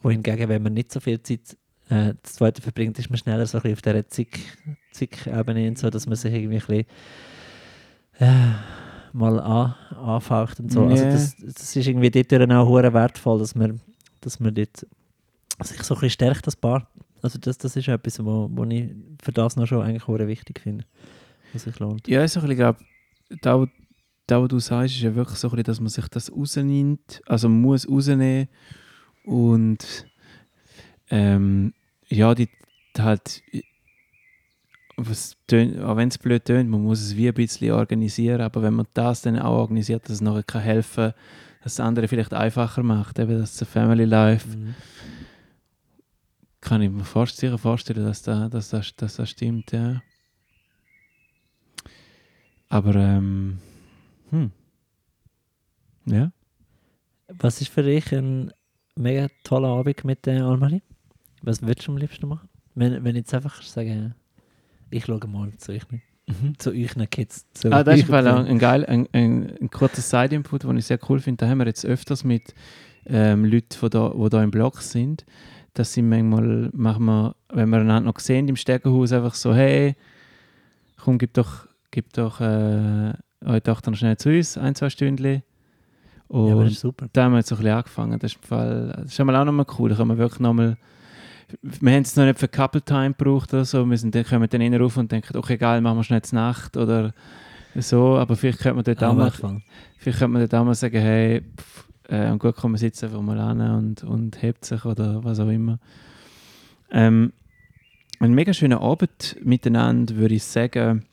wohingegen, 0.00 0.48
wenn 0.48 0.62
man 0.62 0.74
nicht 0.74 0.92
so 0.92 1.00
viel 1.00 1.20
Zeit 1.22 1.56
äh, 1.90 2.14
das 2.22 2.34
zweite 2.34 2.62
verbringt, 2.62 2.98
ist 2.98 3.10
man 3.10 3.18
schneller 3.18 3.46
so 3.46 3.58
ein 3.58 3.62
bisschen 3.62 3.74
auf 3.74 3.82
dieser 3.82 4.08
Zick- 4.08 4.58
Zick-Ebene 4.90 5.68
und 5.68 5.78
so, 5.78 5.90
dass 5.90 6.06
man 6.06 6.16
sich 6.16 6.32
irgendwie 6.32 6.56
ein 6.56 6.66
bisschen 6.66 6.86
äh, 8.20 8.54
mal 9.12 9.40
an, 9.40 9.74
anfaucht 9.96 10.60
und 10.60 10.72
so. 10.72 10.86
Also 10.86 11.04
Ja. 11.04 11.10
das, 11.10 11.36
das 11.36 11.76
ist 11.76 11.86
irgendwie 11.86 12.10
dort 12.10 12.50
auch 12.52 12.68
hure 12.68 12.92
wertvoll, 12.92 13.38
dass 13.38 13.54
man, 13.54 13.80
dass 14.20 14.40
man 14.40 14.54
dort 14.54 14.86
sich 15.62 15.82
so 15.82 15.94
ein 15.94 16.00
bisschen 16.00 16.10
stärkt, 16.10 16.46
das 16.46 16.56
Paar. 16.56 16.88
Also 17.24 17.38
das, 17.38 17.56
das 17.58 17.74
ist 17.74 17.88
etwas, 17.88 18.22
wo, 18.24 18.48
wo 18.52 18.64
ich 18.64 18.90
für 19.22 19.32
das 19.32 19.56
noch 19.56 19.66
schon 19.66 19.82
eigentlich 19.82 20.06
hure 20.06 20.28
wichtig 20.28 20.60
finde, 20.60 20.84
was 21.52 21.62
sich 21.62 21.78
lohnt. 21.78 22.06
Ja, 22.06 22.26
so 22.28 22.40
ein 22.40 22.46
bisschen, 22.46 22.56
glaub, 22.58 22.76
da, 23.40 23.58
wo- 23.60 23.68
da, 24.26 24.42
was 24.42 24.48
du 24.48 24.58
sagst, 24.58 24.94
ist 24.96 25.02
ja 25.02 25.14
wirklich 25.14 25.38
so 25.38 25.48
ein 25.48 25.52
bisschen, 25.52 25.64
dass 25.64 25.80
man 25.80 25.88
sich 25.88 26.06
das 26.08 26.30
rausnimmt, 26.30 27.22
also 27.26 27.48
man 27.48 27.60
muss 27.62 27.88
rausnehmen 27.88 28.48
und 29.24 30.06
ähm, 31.10 31.72
ja, 32.08 32.34
die 32.34 32.48
halt, 32.98 33.42
was 34.96 35.36
tönt, 35.46 35.80
auch 35.80 35.96
wenn 35.96 36.08
es 36.08 36.18
blöd 36.18 36.44
tönt, 36.44 36.70
man 36.70 36.82
muss 36.82 37.00
es 37.00 37.16
wie 37.16 37.28
ein 37.28 37.34
bisschen 37.34 37.72
organisieren, 37.72 38.40
aber 38.42 38.62
wenn 38.62 38.74
man 38.74 38.86
das 38.94 39.22
dann 39.22 39.38
auch 39.38 39.58
organisiert, 39.58 40.04
dass 40.04 40.16
es 40.16 40.20
nachher 40.20 40.42
kann 40.44 40.62
helfen 40.62 41.12
dass 41.62 41.76
das 41.76 41.86
andere 41.86 42.08
vielleicht 42.08 42.34
einfacher 42.34 42.82
macht, 42.82 43.18
eben 43.18 43.38
das 43.38 43.62
Family 43.66 44.04
Life, 44.04 44.46
Mhm. 44.56 44.74
Kann 46.64 46.82
ich 46.82 46.90
mir 46.90 47.04
fast 47.04 47.36
sicher 47.36 47.58
vorstellen, 47.58 48.04
dass, 48.04 48.22
da, 48.22 48.48
dass, 48.48 48.70
das, 48.70 48.96
dass 48.96 49.16
das 49.16 49.30
stimmt, 49.30 49.72
ja. 49.72 50.02
Aber, 52.68 52.94
ähm, 52.96 53.58
hm. 54.30 54.50
Ja. 56.06 56.32
Was 57.28 57.60
ist 57.60 57.68
für 57.68 57.82
dich 57.82 58.12
ein 58.12 58.52
mega 58.96 59.28
toller 59.44 59.68
Abend 59.68 60.04
mit 60.04 60.26
der 60.26 60.44
Almarie? 60.44 60.82
Was 61.42 61.62
würdest 61.62 61.86
du 61.86 61.92
am 61.92 61.98
liebsten 61.98 62.28
machen? 62.28 62.48
Wenn, 62.74 63.04
wenn 63.04 63.14
ich 63.14 63.22
jetzt 63.22 63.34
einfach 63.34 63.62
sage, 63.62 64.14
ich 64.90 65.04
schaue 65.04 65.26
mal 65.26 65.52
zu 65.58 65.72
euch, 65.72 65.82
zu 66.58 66.70
euch 66.70 67.10
Kids. 67.10 67.46
Zu 67.52 67.72
Ah, 67.72 67.84
das 67.84 68.00
ist 68.00 68.10
ein, 68.10 68.26
ein, 68.26 68.58
geil, 68.58 68.84
ein, 68.86 69.08
ein, 69.12 69.56
ein 69.60 69.70
kurzer 69.70 70.02
Side-Input, 70.02 70.64
den 70.64 70.78
ich 70.78 70.86
sehr 70.86 70.98
cool 71.08 71.20
finde. 71.20 71.44
Da 71.44 71.50
haben 71.50 71.58
wir 71.58 71.66
jetzt 71.66 71.84
öfters 71.84 72.24
mit 72.24 72.54
ähm, 73.06 73.44
Leuten, 73.44 73.78
die 73.80 73.90
da, 73.90 74.12
da 74.30 74.42
im 74.42 74.50
Block 74.50 74.80
sind, 74.80 75.24
dass 75.74 75.92
sie 75.92 76.02
manchmal, 76.02 76.70
machen 76.72 77.04
wir, 77.04 77.34
wenn 77.52 77.68
wir 77.68 77.78
einander 77.78 78.12
noch 78.12 78.18
sehen 78.20 78.48
im 78.48 78.56
Stegenhaus, 78.56 79.12
einfach 79.12 79.34
so, 79.34 79.54
hey, 79.54 79.96
komm, 80.96 81.18
gib 81.18 81.34
doch, 81.34 81.66
gib 81.90 82.12
doch 82.12 82.40
äh, 82.40 83.12
eure 83.44 83.62
Tochter 83.62 83.90
noch 83.90 83.98
schnell 83.98 84.16
zu 84.16 84.30
uns, 84.30 84.56
ein, 84.56 84.74
zwei 84.74 84.88
Stündchen. 84.90 85.42
Und 86.28 86.48
Ja, 86.48 86.62
das 86.62 86.72
ist 86.72 86.80
super. 86.80 87.06
da 87.12 87.24
haben 87.24 87.32
wir 87.32 87.38
jetzt 87.38 87.48
so 87.48 87.56
ein 87.56 87.58
bisschen 87.58 87.76
angefangen. 87.76 88.18
Das 88.18 88.32
ist, 88.32 88.38
im 88.42 88.48
Fall, 88.48 88.94
das 89.02 89.12
ist 89.12 89.20
auch 89.20 89.24
nochmal 89.44 89.66
cool. 89.78 89.90
Da 89.90 89.96
können 89.96 90.10
wir 90.10 90.18
wirklich 90.18 90.40
nochmal. 90.40 90.76
Wir 91.62 91.92
haben 91.92 92.02
es 92.02 92.16
noch 92.16 92.24
nicht 92.24 92.38
für 92.38 92.48
Couple 92.48 92.82
Time 92.82 93.12
gebraucht 93.16 93.52
oder 93.52 93.64
so. 93.64 93.84
Wir 93.88 93.98
sind, 93.98 94.14
dann 94.14 94.24
kommen 94.24 94.48
dann 94.48 94.62
rein 94.62 94.74
rauf 94.74 94.96
und 94.96 95.12
denken, 95.12 95.36
okay, 95.36 95.56
geil, 95.58 95.80
machen 95.80 95.98
wir 95.98 96.04
schnell 96.04 96.22
zur 96.22 96.36
Nacht 96.38 96.76
oder 96.76 97.12
so. 97.76 98.16
Aber 98.16 98.34
vielleicht 98.34 98.60
könnte 98.60 98.76
man 98.76 98.84
dort 98.84 99.04
auch 99.04 99.14
mal, 99.14 99.30
vielleicht 99.98 100.18
könnte 100.18 100.28
man 100.32 100.40
dort 100.42 100.54
auch 100.54 100.64
mal 100.64 100.74
sagen, 100.74 100.98
hey, 100.98 101.42
pff, 101.56 101.88
äh, 102.08 102.30
und 102.30 102.38
gut, 102.38 102.56
komm, 102.56 102.72
wir 102.72 102.78
sitzen 102.78 103.06
einfach 103.06 103.22
mal 103.22 103.38
an 103.38 103.60
und, 103.60 104.04
und 104.04 104.42
hebt 104.42 104.64
sich 104.64 104.84
oder 104.84 105.24
was 105.24 105.40
auch 105.40 105.48
immer. 105.48 105.78
Ähm, 106.90 107.32
ein 108.20 108.34
mega 108.34 108.52
schöner 108.52 108.80
Abend 108.80 109.36
miteinander, 109.42 110.16
würde 110.16 110.34
ich 110.34 110.44
sagen. 110.44 111.04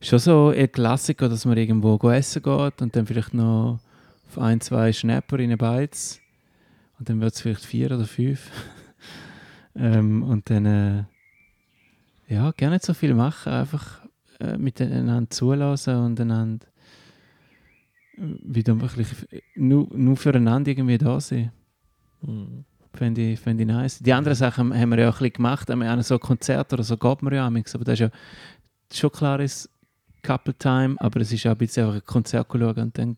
Schon 0.00 0.18
so 0.18 0.48
ein 0.48 0.70
Klassiker, 0.72 1.28
dass 1.28 1.44
man 1.44 1.56
irgendwo 1.56 1.96
essen 2.10 2.42
geht 2.42 2.82
und 2.82 2.96
dann 2.96 3.06
vielleicht 3.06 3.34
noch 3.34 3.80
auf 4.28 4.38
ein, 4.38 4.60
zwei 4.60 4.92
Schnäpper 4.92 5.38
in 5.38 5.56
Beiz. 5.58 6.20
Und 6.98 7.08
dann 7.08 7.20
wird 7.20 7.34
es 7.34 7.40
vielleicht 7.40 7.64
vier 7.64 7.90
oder 7.90 8.04
fünf. 8.04 8.50
ähm, 9.74 10.22
und 10.22 10.48
dann, 10.50 10.66
äh, 10.66 11.04
ja, 12.28 12.50
gerne 12.52 12.76
nicht 12.76 12.84
so 12.84 12.94
viel 12.94 13.14
machen, 13.14 13.52
einfach 13.52 14.00
äh, 14.38 14.56
miteinander 14.56 15.28
zulassen 15.30 15.96
und 15.96 16.20
einander 16.20 16.66
wieder 18.20 18.80
wirklich 18.80 19.08
nur, 19.54 19.88
nur 19.92 20.16
füreinander 20.16 20.70
irgendwie 20.70 20.98
da 20.98 21.20
sein. 21.20 21.52
Mhm. 22.22 22.64
Fände 22.92 23.20
ich, 23.20 23.40
fänd 23.40 23.60
ich 23.60 23.66
nice. 23.66 24.00
Die 24.00 24.12
anderen 24.12 24.36
Sachen 24.36 24.76
haben 24.76 24.90
wir 24.90 24.98
ja 24.98 25.08
auch 25.08 25.14
ein 25.14 25.18
bisschen 25.18 25.34
gemacht. 25.34 25.70
Haben 25.70 25.80
wir 25.80 25.94
auch 25.94 26.02
so 26.02 26.18
Konzerte 26.18 26.74
oder 26.74 26.82
so 26.82 26.96
geht 26.96 27.22
man 27.22 27.32
ja 27.32 27.46
amigs. 27.46 27.74
Aber 27.74 27.84
das 27.84 27.94
ist 27.94 28.00
ja 28.00 28.10
schon 28.92 29.12
klar 29.12 29.40
ist 29.40 29.70
Couple 30.22 30.54
Time, 30.54 30.96
aber 30.98 31.20
es 31.20 31.32
ist 31.32 31.46
auch 31.46 31.52
ein 31.52 31.56
bisschen 31.56 31.86
einfach 31.86 32.00
ein 32.00 32.04
Konzert 32.04 32.48
schauen 32.52 32.78
und 32.78 32.98
dann 32.98 33.16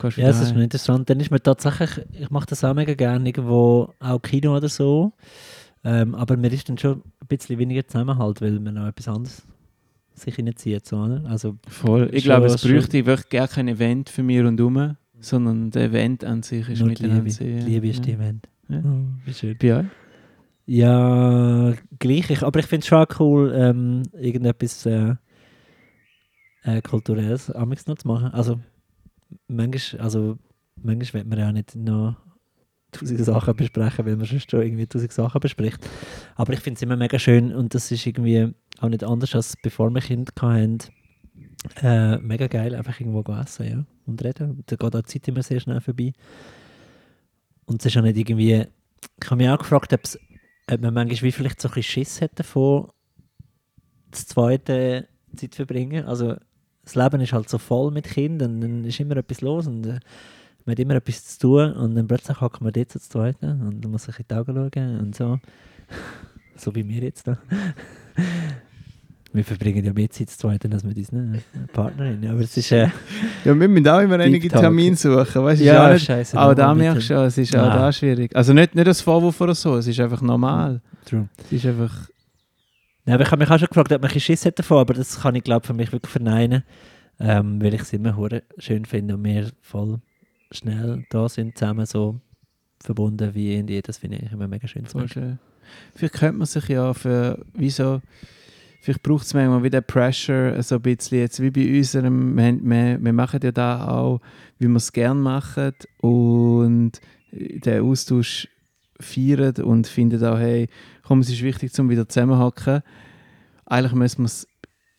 gehst 0.00 0.16
du 0.16 0.20
Ja, 0.20 0.28
das 0.28 0.40
ist 0.40 0.54
mir 0.54 0.64
interessant. 0.64 1.08
Dann 1.08 1.20
ist 1.20 1.30
mir 1.30 1.40
tatsächlich, 1.40 2.04
ich 2.12 2.30
mache 2.30 2.46
das 2.46 2.64
auch 2.64 2.74
mega 2.74 2.94
gerne, 2.94 3.28
irgendwo 3.28 3.92
auch 4.00 4.20
Kino 4.20 4.56
oder 4.56 4.68
so. 4.68 5.12
Ähm, 5.84 6.14
aber 6.14 6.36
mir 6.36 6.50
ist 6.50 6.68
dann 6.68 6.78
schon 6.78 7.02
ein 7.20 7.26
bisschen 7.28 7.58
weniger 7.58 7.86
Zusammenhalt, 7.86 8.40
weil 8.40 8.58
man 8.58 8.74
noch 8.74 8.86
etwas 8.86 9.06
anderes 9.06 9.42
sich 10.14 10.38
reinzieht. 10.38 10.86
So, 10.86 10.98
oder? 10.98 11.24
Also, 11.26 11.56
Voll. 11.68 12.10
Ich 12.12 12.24
glaube, 12.24 12.46
es 12.46 12.60
schon- 12.60 12.72
bräuchte 12.72 13.04
wirklich 13.06 13.28
gar 13.28 13.48
kein 13.48 13.68
Event 13.68 14.08
für 14.08 14.22
mir 14.22 14.46
und 14.46 14.60
um, 14.60 14.96
sondern 15.20 15.70
das 15.70 15.82
Event 15.82 16.24
an 16.24 16.42
sich 16.42 16.68
ist 16.68 16.80
nur 16.80 16.88
miteinander 16.88 17.24
Liebe. 17.24 17.44
Die 17.44 17.70
Liebe 17.70 17.88
ist 17.88 17.98
ja. 17.98 18.02
die 18.04 18.12
Event. 18.12 18.48
Ja. 18.68 18.82
Oh, 18.84 19.30
schön. 19.32 19.56
Bei 19.60 19.80
euch? 19.80 19.86
Ja, 20.66 21.74
gleich. 21.98 22.30
Ich, 22.30 22.42
aber 22.42 22.58
ich 22.60 22.66
finde 22.66 22.84
es 22.84 22.86
schon 22.86 23.06
cool, 23.18 23.52
ähm, 23.54 24.02
irgendetwas 24.12 24.86
äh, 24.86 25.14
äh, 26.62 26.80
Kulturelles 26.80 27.50
amigs 27.50 27.86
noch 27.86 27.96
zu 27.96 28.08
machen. 28.08 28.30
Also, 28.32 28.60
manchmal, 29.48 30.00
also, 30.00 30.38
manchmal 30.82 31.22
will 31.22 31.28
man 31.30 31.38
ja 31.38 31.52
nicht 31.52 31.76
noch 31.76 32.16
tausend 32.92 33.20
Sachen 33.24 33.56
besprechen, 33.56 34.06
weil 34.06 34.16
man 34.16 34.24
sonst 34.24 34.50
schon 34.50 34.62
irgendwie 34.62 34.86
tausend 34.86 35.12
Sachen 35.12 35.40
bespricht. 35.40 35.86
Aber 36.36 36.52
ich 36.52 36.60
finde 36.60 36.78
es 36.78 36.82
immer 36.82 36.96
mega 36.96 37.18
schön 37.18 37.52
und 37.54 37.74
das 37.74 37.90
ist 37.90 38.06
irgendwie 38.06 38.54
auch 38.80 38.88
nicht 38.88 39.04
anders, 39.04 39.34
als 39.34 39.56
bevor 39.62 39.90
wir 39.90 40.00
Kinder 40.00 40.32
hatten. 40.40 40.78
Äh, 41.82 42.18
mega 42.18 42.46
geil, 42.46 42.74
einfach 42.74 43.00
irgendwo 43.00 43.22
essen 43.32 43.66
ja, 43.66 43.84
und 44.06 44.22
reden. 44.22 44.62
Da 44.66 44.76
geht 44.76 44.94
auch 44.94 45.00
die 45.00 45.04
Zeit 45.04 45.28
immer 45.28 45.42
sehr 45.42 45.60
schnell 45.60 45.80
vorbei. 45.80 46.12
Und 47.64 47.80
es 47.80 47.86
ist 47.86 47.96
auch 47.96 48.02
nicht 48.02 48.18
irgendwie... 48.18 48.66
Ich 49.22 49.30
habe 49.30 49.36
mich 49.36 49.48
auch 49.48 49.58
gefragt, 49.58 49.92
ob 49.92 50.80
man 50.80 50.94
manchmal 50.94 51.22
wie 51.22 51.32
vielleicht 51.32 51.60
so 51.60 51.68
ein 51.68 51.74
bisschen 51.74 52.04
Schiss 52.04 52.20
hat 52.20 52.38
davon, 52.38 52.88
das 54.10 54.26
zweite 54.26 55.08
Zeit 55.36 55.54
verbringen. 55.54 56.04
Also 56.06 56.36
das 56.84 56.94
Leben 56.94 57.20
ist 57.20 57.32
halt 57.32 57.48
so 57.48 57.58
voll 57.58 57.90
mit 57.90 58.04
Kindern, 58.04 58.60
dann 58.60 58.84
ist 58.84 59.00
immer 59.00 59.16
etwas 59.16 59.40
los 59.40 59.66
und 59.66 59.86
äh, 59.86 60.00
man 60.64 60.72
hat 60.72 60.78
immer 60.78 60.94
etwas 60.94 61.24
zu 61.24 61.40
tun 61.40 61.72
und 61.72 61.94
dann 61.94 62.06
plötzlich 62.06 62.40
hockt 62.40 62.60
man 62.60 62.72
dort 62.72 62.90
zu 62.90 63.00
zweit 63.00 63.42
und 63.42 63.80
dann 63.82 63.90
muss 63.90 64.08
ich 64.08 64.18
in 64.18 64.24
die 64.30 64.34
Augen 64.34 64.54
schauen 64.54 64.98
und 65.00 65.16
so. 65.16 65.38
so 66.56 66.74
wie 66.74 66.86
wir 66.88 67.02
jetzt 67.02 67.26
da. 67.26 67.38
Wir 69.34 69.44
verbringen 69.44 69.84
ja 69.84 69.92
mehr 69.92 70.08
Zeit 70.10 70.30
zu 70.30 70.38
zweit 70.38 70.64
als 70.72 70.84
mit 70.84 70.96
unseren 70.96 71.42
Partnerinnen, 71.72 72.30
aber 72.30 72.40
es 72.40 72.56
ist... 72.56 72.70
Äh, 72.70 72.88
Ja, 73.44 73.58
wir 73.58 73.68
müssen 73.68 73.88
auch 73.88 73.98
immer 73.98 74.20
einige. 74.20 74.48
Termine 74.48 74.94
suchen. 74.94 75.42
Weißt, 75.42 75.60
Ja, 75.60 75.92
auch, 75.92 75.98
scheisse, 75.98 76.40
auch 76.40 76.54
da 76.54 76.72
merkst 76.72 77.10
du, 77.10 77.14
schon, 77.14 77.24
es 77.24 77.36
ist 77.36 77.56
auch 77.56 77.66
Nein. 77.66 77.78
da 77.78 77.92
schwierig. 77.92 78.36
Also 78.36 78.52
nicht, 78.52 78.76
nicht 78.76 78.86
als 78.86 79.00
Vorwurf 79.00 79.40
oder 79.40 79.56
so, 79.56 79.74
es 79.76 79.88
ist 79.88 79.98
einfach 79.98 80.22
normal. 80.22 80.80
True. 81.04 81.28
Es 81.46 81.50
ist 81.50 81.66
einfach... 81.66 82.08
Ja, 83.06 83.14
aber 83.14 83.24
ich 83.24 83.30
habe 83.32 83.40
mich 83.40 83.50
auch 83.50 83.58
schon 83.58 83.66
gefragt, 83.66 83.90
ob 83.90 84.00
man 84.00 84.08
ein 84.08 84.14
bisschen 84.14 84.20
Schiss 84.20 84.46
hat 84.46 84.56
davon, 84.56 84.78
aber 84.78 84.94
das 84.94 85.20
kann 85.20 85.34
ich 85.34 85.42
glaube 85.42 85.66
für 85.66 85.74
mich 85.74 85.90
wirklich 85.90 86.12
verneinen, 86.12 86.62
ähm, 87.18 87.60
weil 87.60 87.74
ich 87.74 87.82
es 87.82 87.92
immer 87.92 88.16
schön 88.58 88.84
finde 88.84 89.16
und 89.16 89.24
wir 89.24 89.50
voll 89.62 89.98
schnell 90.52 91.04
da 91.10 91.28
sind, 91.28 91.58
zusammen 91.58 91.86
so 91.86 92.20
verbunden 92.84 93.34
wie 93.34 93.56
in 93.56 93.66
das 93.82 93.98
finde 93.98 94.18
ich 94.18 94.30
immer 94.30 94.46
mega 94.46 94.68
schön 94.68 94.86
zu 94.86 94.96
Voll 94.96 95.08
schön. 95.08 95.38
Vielleicht 95.96 96.14
könnte 96.14 96.38
man 96.38 96.46
sich 96.46 96.68
ja 96.68 96.94
für, 96.94 97.44
wieso, 97.52 98.00
vielleicht 98.84 99.02
braucht 99.02 99.24
es 99.24 99.32
manchmal 99.32 99.62
wieder 99.62 99.80
Pressure, 99.80 100.62
so 100.62 100.74
ein 100.74 100.82
bisschen, 100.82 101.18
jetzt 101.18 101.40
wie 101.40 101.50
bei 101.50 101.78
unserem, 101.78 102.36
wir, 102.36 102.58
wir, 102.62 102.98
wir 103.02 103.12
machen 103.14 103.40
ja 103.42 103.50
da 103.50 103.88
auch, 103.88 104.20
wie 104.58 104.68
wir 104.68 104.76
es 104.76 104.92
gerne 104.92 105.18
machen 105.18 105.72
und 106.02 107.00
den 107.32 107.82
Austausch 107.82 108.46
feiern 109.00 109.54
und 109.62 109.86
finden 109.86 110.22
auch, 110.22 110.38
hey, 110.38 110.68
komm, 111.02 111.20
es 111.20 111.30
ist 111.30 111.42
wichtig, 111.42 111.72
zum 111.72 111.88
wieder 111.88 112.06
zusammenhacken. 112.06 112.82
Eigentlich 113.64 113.94
müssen 113.94 114.18
wir 114.18 114.26
es 114.26 114.46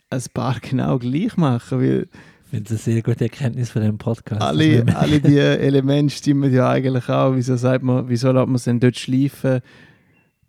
als 0.10 0.30
Paar 0.30 0.60
genau 0.62 0.98
gleich 0.98 1.38
machen, 1.38 1.80
weil 1.80 2.08
Ich 2.46 2.50
finde 2.50 2.66
es 2.74 2.88
eine 2.88 2.96
sehr 2.96 3.04
gute 3.04 3.26
Erkenntnis 3.26 3.70
von 3.70 3.84
diesem 3.84 4.00
Podcast. 4.00 4.42
alle, 4.42 4.84
alle 4.96 5.20
die 5.20 5.38
Elemente 5.38 6.16
stimmen 6.16 6.52
ja 6.52 6.72
eigentlich 6.72 7.08
auch. 7.08 7.36
Wieso 7.36 7.56
sagt 7.56 7.84
man, 7.84 8.10
wieso 8.10 8.32
lässt 8.32 8.48
man 8.48 8.56
es 8.56 8.64
denn 8.64 8.80
dort 8.80 8.98
schleifen? 8.98 9.62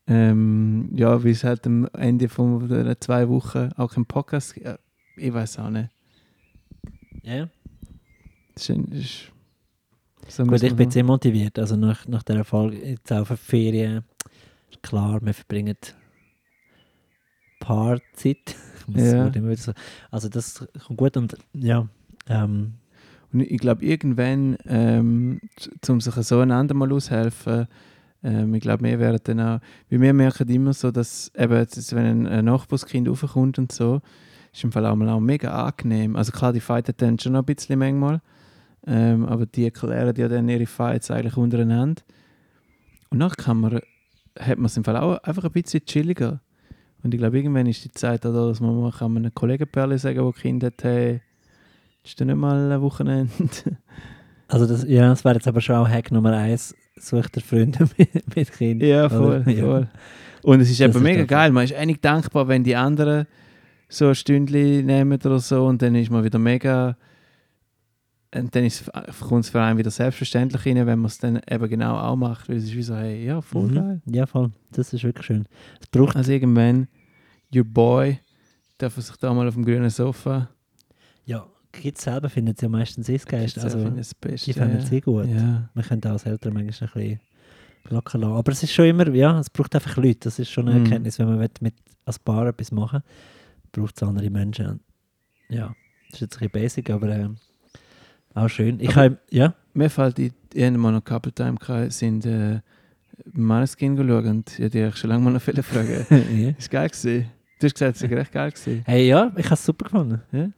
Ähm, 0.08 0.88
ja, 0.94 1.22
wie 1.24 1.30
es 1.30 1.42
halt 1.42 1.66
am 1.66 1.88
Ende 1.94 2.28
von 2.28 2.68
der 2.68 3.00
zwei 3.00 3.28
Wochen 3.28 3.70
auch 3.76 3.92
kein 3.92 4.06
Podcast. 4.06 4.56
Ja, 4.56 4.78
Ich 5.16 5.32
weiß 5.32 5.58
auch 5.58 5.70
nicht. 5.70 5.90
ja. 7.22 7.48
Das 8.54 8.68
ist, 8.68 8.70
ein- 8.70 8.86
das 8.90 9.00
ist, 9.00 9.32
so 10.28 10.44
Gut, 10.44 10.62
ich 10.62 10.74
bin 10.74 10.90
sehr 10.90 11.04
motiviert, 11.04 11.58
also 11.58 11.76
nach, 11.76 12.06
nach 12.08 12.22
der 12.22 12.36
Erfolg 12.36 12.72
jetzt 12.82 13.12
auch 13.12 13.26
für 13.26 13.36
Ferien, 13.36 14.04
klar, 14.82 15.20
wir 15.22 15.34
verbringen 15.34 15.76
Paarzeit. 17.60 18.54
Ja. 18.94 19.32
So. 19.56 19.72
Also 20.12 20.28
das 20.28 20.64
kommt 20.86 20.96
gut 20.98 21.16
und 21.16 21.36
ja, 21.52 21.88
ähm, 22.28 22.74
Und 23.32 23.40
ich 23.40 23.58
glaube, 23.58 23.84
irgendwann, 23.84 24.56
ähm, 24.64 25.40
um 25.88 26.00
sich 26.00 26.14
so 26.14 26.38
einander 26.38 26.72
mal 26.74 26.92
aushelfen, 26.92 27.66
ähm, 28.26 28.54
ich 28.54 28.60
glaube, 28.60 28.82
wir 28.84 28.98
werden 28.98 29.20
dann 29.22 29.40
auch, 29.40 29.60
weil 29.88 30.00
wir 30.00 30.12
merken 30.12 30.48
immer 30.48 30.72
so, 30.72 30.90
dass 30.90 31.30
eben, 31.36 31.54
jetzt, 31.54 31.94
wenn 31.94 32.26
ein, 32.26 32.44
Nachbarskind 32.44 33.08
raufkommt 33.08 33.58
und 33.58 33.70
so, 33.70 34.00
ist 34.52 34.64
im 34.64 34.72
Fall 34.72 34.84
auch 34.86 34.96
mal 34.96 35.08
auch 35.10 35.20
mega 35.20 35.64
angenehm. 35.64 36.16
Also 36.16 36.32
klar, 36.32 36.52
die 36.52 36.60
fighten 36.60 36.94
dann 36.96 37.18
schon 37.20 37.32
noch 37.32 37.42
ein 37.42 37.44
bisschen 37.44 37.78
manchmal, 37.78 38.20
ähm, 38.84 39.26
aber 39.26 39.46
die 39.46 39.64
erklären 39.64 40.16
ja 40.16 40.26
dann 40.26 40.48
ihre 40.48 40.66
Fights 40.66 41.10
eigentlich 41.10 41.36
untereinander. 41.36 42.02
Und 43.10 43.20
dann 43.20 43.30
kann 43.30 43.60
man, 43.60 43.80
hat 44.40 44.58
man 44.58 44.66
es 44.66 44.76
im 44.76 44.82
Fall 44.82 44.96
auch 44.96 45.18
einfach 45.18 45.44
ein 45.44 45.52
bisschen 45.52 45.84
chilliger. 45.84 46.40
Und 47.04 47.14
ich 47.14 47.20
glaube, 47.20 47.36
irgendwann 47.36 47.66
ist 47.66 47.84
die 47.84 47.92
Zeit 47.92 48.24
da, 48.24 48.32
dass 48.32 48.58
man 48.58 48.80
mal 48.80 48.90
kann 48.90 49.16
einem 49.16 49.32
Kollegenperle 49.32 49.98
sagen, 49.98 50.18
der 50.20 50.32
Kind 50.32 50.64
hat, 50.64 50.82
hey, 50.82 51.20
ist 52.04 52.20
dann 52.20 52.26
nicht 52.26 52.36
mal 52.36 52.72
ein 52.72 52.82
Wochenende. 52.82 53.30
Also 54.48 54.64
das, 54.64 54.84
ja, 54.84 55.08
das 55.08 55.24
wäre 55.24 55.34
jetzt 55.34 55.48
aber 55.48 55.60
schon 55.60 55.74
auch 55.74 55.88
Hack 55.88 56.12
Nummer 56.12 56.32
eins, 56.36 56.72
sucht 56.98 57.36
er 57.36 57.42
Freunde 57.42 57.88
mit, 57.98 58.36
mit 58.36 58.52
Kindern. 58.52 58.88
Ja, 58.88 59.08
voll, 59.08 59.42
Oder? 59.46 59.56
Voll. 59.56 59.88
Und 60.42 60.60
es 60.60 60.70
ist 60.70 60.80
Das 60.80 60.88
eben 60.88 60.96
ist 60.98 61.02
mega 61.02 61.24
geil. 61.24 61.50
Man 61.52 61.64
ist 61.64 61.74
eigentlich 61.74 62.00
dankbar, 62.00 62.46
wenn 62.48 62.62
die 62.64 62.76
anderen 62.76 63.26
so 63.88 64.08
ein 64.08 64.14
Stündchen 64.14 64.86
nehmen 64.86 65.12
oder 65.20 65.38
so 65.38 65.66
und 65.66 65.82
dann 65.82 65.94
ist 65.94 66.10
man 66.10 66.24
wieder 66.24 66.38
mega 66.38 66.96
und 68.34 68.54
dann 68.54 68.64
ist, 68.64 68.90
kommt 69.20 69.44
es 69.44 69.50
für 69.50 69.62
einen 69.62 69.78
wieder 69.78 69.90
selbstverständlich 69.90 70.66
rein, 70.66 70.76
wenn 70.86 70.98
man 70.98 71.06
es 71.06 71.18
dann 71.18 71.40
eben 71.48 71.68
genau 71.68 71.96
auch 71.96 72.16
macht, 72.16 72.48
weil 72.48 72.56
es 72.56 72.64
ist 72.64 72.74
wie 72.76 72.82
so, 72.82 72.94
hey, 72.96 73.24
ja, 73.24 73.40
voll 73.40 73.68
Mhm. 73.70 73.74
geil. 73.74 74.02
Ja, 74.06 74.26
voll. 74.26 74.50
Das 74.72 74.92
ist 74.92 75.04
wirklich 75.04 75.26
schön. 75.26 75.46
Es 75.80 75.86
braucht 75.86 76.16
Also 76.16 76.32
irgendwann, 76.32 76.88
your 77.54 77.64
boy, 77.64 78.18
darf 78.78 78.96
er 78.96 79.02
sich 79.02 79.16
da 79.16 79.32
mal 79.32 79.46
auf 79.48 79.54
dem 79.54 79.64
grünen 79.64 79.88
Sofa 79.90 80.48
Ja, 81.24 81.46
Kids 81.80 82.02
selber 82.02 82.28
finden 82.28 82.54
es 82.54 82.60
ja 82.60 82.68
meistens 82.68 83.06
das 83.06 83.26
Geist. 83.26 83.58
Also, 83.58 83.78
die 83.78 84.52
finden 84.52 84.76
es 84.78 84.92
eh 84.92 85.00
gut. 85.00 85.26
Ja. 85.26 85.68
Man 85.74 85.84
könnte 85.84 86.08
auch 86.08 86.12
als 86.14 86.24
Eltern 86.24 86.54
manchmal 86.54 86.88
ein 86.88 86.92
bisschen 86.94 87.20
locker 87.90 88.18
lassen. 88.18 88.32
Aber 88.34 88.52
es 88.52 88.62
ist 88.62 88.72
schon 88.72 88.86
immer, 88.86 89.08
ja, 89.08 89.38
es 89.38 89.50
braucht 89.50 89.74
einfach 89.74 89.96
Leute. 89.96 90.20
Das 90.20 90.38
ist 90.38 90.50
schon 90.50 90.68
eine 90.68 90.78
Mhm. 90.80 90.84
Erkenntnis, 90.86 91.18
wenn 91.18 91.26
man 91.28 91.38
will 91.40 91.50
mit 91.60 91.74
als 92.04 92.18
Paar 92.18 92.46
etwas 92.46 92.70
machen 92.72 93.02
braucht 93.72 93.96
es 93.96 94.02
andere 94.02 94.30
Menschen. 94.30 94.80
Ja, 95.48 95.74
das 96.10 96.14
ist 96.14 96.20
jetzt 96.22 96.34
ein 96.36 96.48
bisschen 96.48 96.50
basic, 96.50 96.90
aber 96.90 97.08
äh, 97.08 97.28
auch 98.34 98.48
schön. 98.48 98.80
Ich 98.80 98.94
habe, 98.96 99.18
ja, 99.30 99.54
Mir 99.74 99.90
fällt, 99.90 100.18
mal 100.56 100.92
noch 100.92 101.04
Couple 101.04 101.32
Time, 101.32 101.56
sind 101.90 102.24
äh, 102.26 102.60
Maneskin 103.32 103.96
geschaut 103.96 104.24
und 104.24 104.50
ich 104.58 104.64
hätte 104.74 104.92
schon 104.96 105.10
lange 105.10 105.24
mal 105.24 105.30
noch 105.32 105.42
viele 105.42 105.62
Fragen. 105.62 106.06
ja. 106.42 106.50
Ist 106.56 106.70
geil 106.70 106.88
gewesen. 106.88 107.26
Du 107.58 107.66
hast 107.66 107.74
gesagt, 107.74 107.96
es 107.96 108.00
sei 108.00 108.14
recht 108.14 108.32
geil 108.32 108.50
gewesen. 108.50 108.82
Hey, 108.86 109.08
ja, 109.08 109.32
ich 109.36 109.44
habe 109.46 109.54
es 109.54 109.64
super 109.64 109.84
gefunden. 109.84 110.20
Ja? 110.32 110.48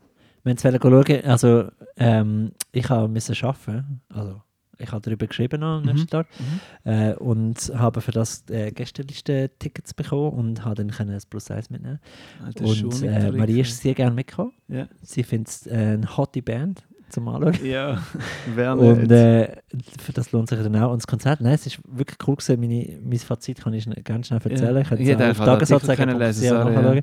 Wir 0.45 0.55
wollten 0.57 0.81
schauen, 1.13 1.25
also 1.25 1.65
ähm, 1.97 2.53
ich 2.73 2.89
habe 2.89 3.09
müssen 3.09 3.35
arbeiten, 3.45 4.01
also 4.09 4.41
ich 4.81 4.93
habe 4.93 5.01
darüber 5.03 5.27
geschrieben 5.27 5.63
am 5.65 5.81
Mhm. 5.83 5.87
nächsten 5.89 6.07
Tag 6.09 6.29
äh, 6.85 7.13
und 7.15 7.57
habe 7.75 8.01
für 8.01 8.13
das 8.13 8.45
äh, 8.49 8.71
Gästeliste-Tickets 8.71 9.95
bekommen 9.95 10.31
und 10.33 10.65
habe 10.65 10.77
dann 10.77 10.91
können 10.91 11.11
ein 11.11 11.21
Plus 11.29 11.51
1 11.51 11.71
mitnehmen. 11.71 11.99
Alter, 12.45 12.65
Und 12.65 13.03
äh, 13.03 13.33
Marie 13.33 13.61
ist 13.61 13.81
sehr 13.83 13.95
gerne 13.95 14.15
mitgekommen. 14.15 14.53
Ja. 14.69 14.87
Sie 15.03 15.23
findet 15.25 15.49
es 15.49 15.67
äh, 15.67 15.75
eine 15.75 16.17
hotte 16.17 16.43
Band 16.43 16.85
zum 17.09 17.27
Anschauen. 17.29 17.67
Ja, 17.67 18.01
wer 18.55 18.79
Und 18.79 18.99
nicht. 19.01 19.11
äh, 19.11 19.57
für 20.01 20.13
das 20.13 20.31
lohnt 20.31 20.49
sich 20.49 20.61
dann 20.61 20.77
auch. 20.77 20.93
Und 20.93 20.99
das 21.03 21.07
Konzert, 21.09 21.41
nein, 21.41 21.55
es 21.55 21.67
ist 21.67 21.81
wirklich 21.85 22.19
cool 22.29 22.37
gewesen. 22.37 22.61
Meine, 22.61 22.99
mein 23.03 23.19
Fazit 23.19 23.61
kann 23.63 23.73
ich 23.75 23.89
ganz 24.05 24.29
schnell 24.29 24.41
erzählen. 24.45 24.75
Ja. 24.77 24.81
Ich 24.83 24.91
hätte 24.91 25.03
es 25.03 25.21
einfach 25.21 25.43
auf 25.43 25.49
Artikel 25.49 25.67
Tagesanzeiger 25.69 26.05
können 26.07 26.19
lesen, 26.21 26.45
ja, 26.45 26.63
sorry, 26.63 26.97
ja. 26.99 27.03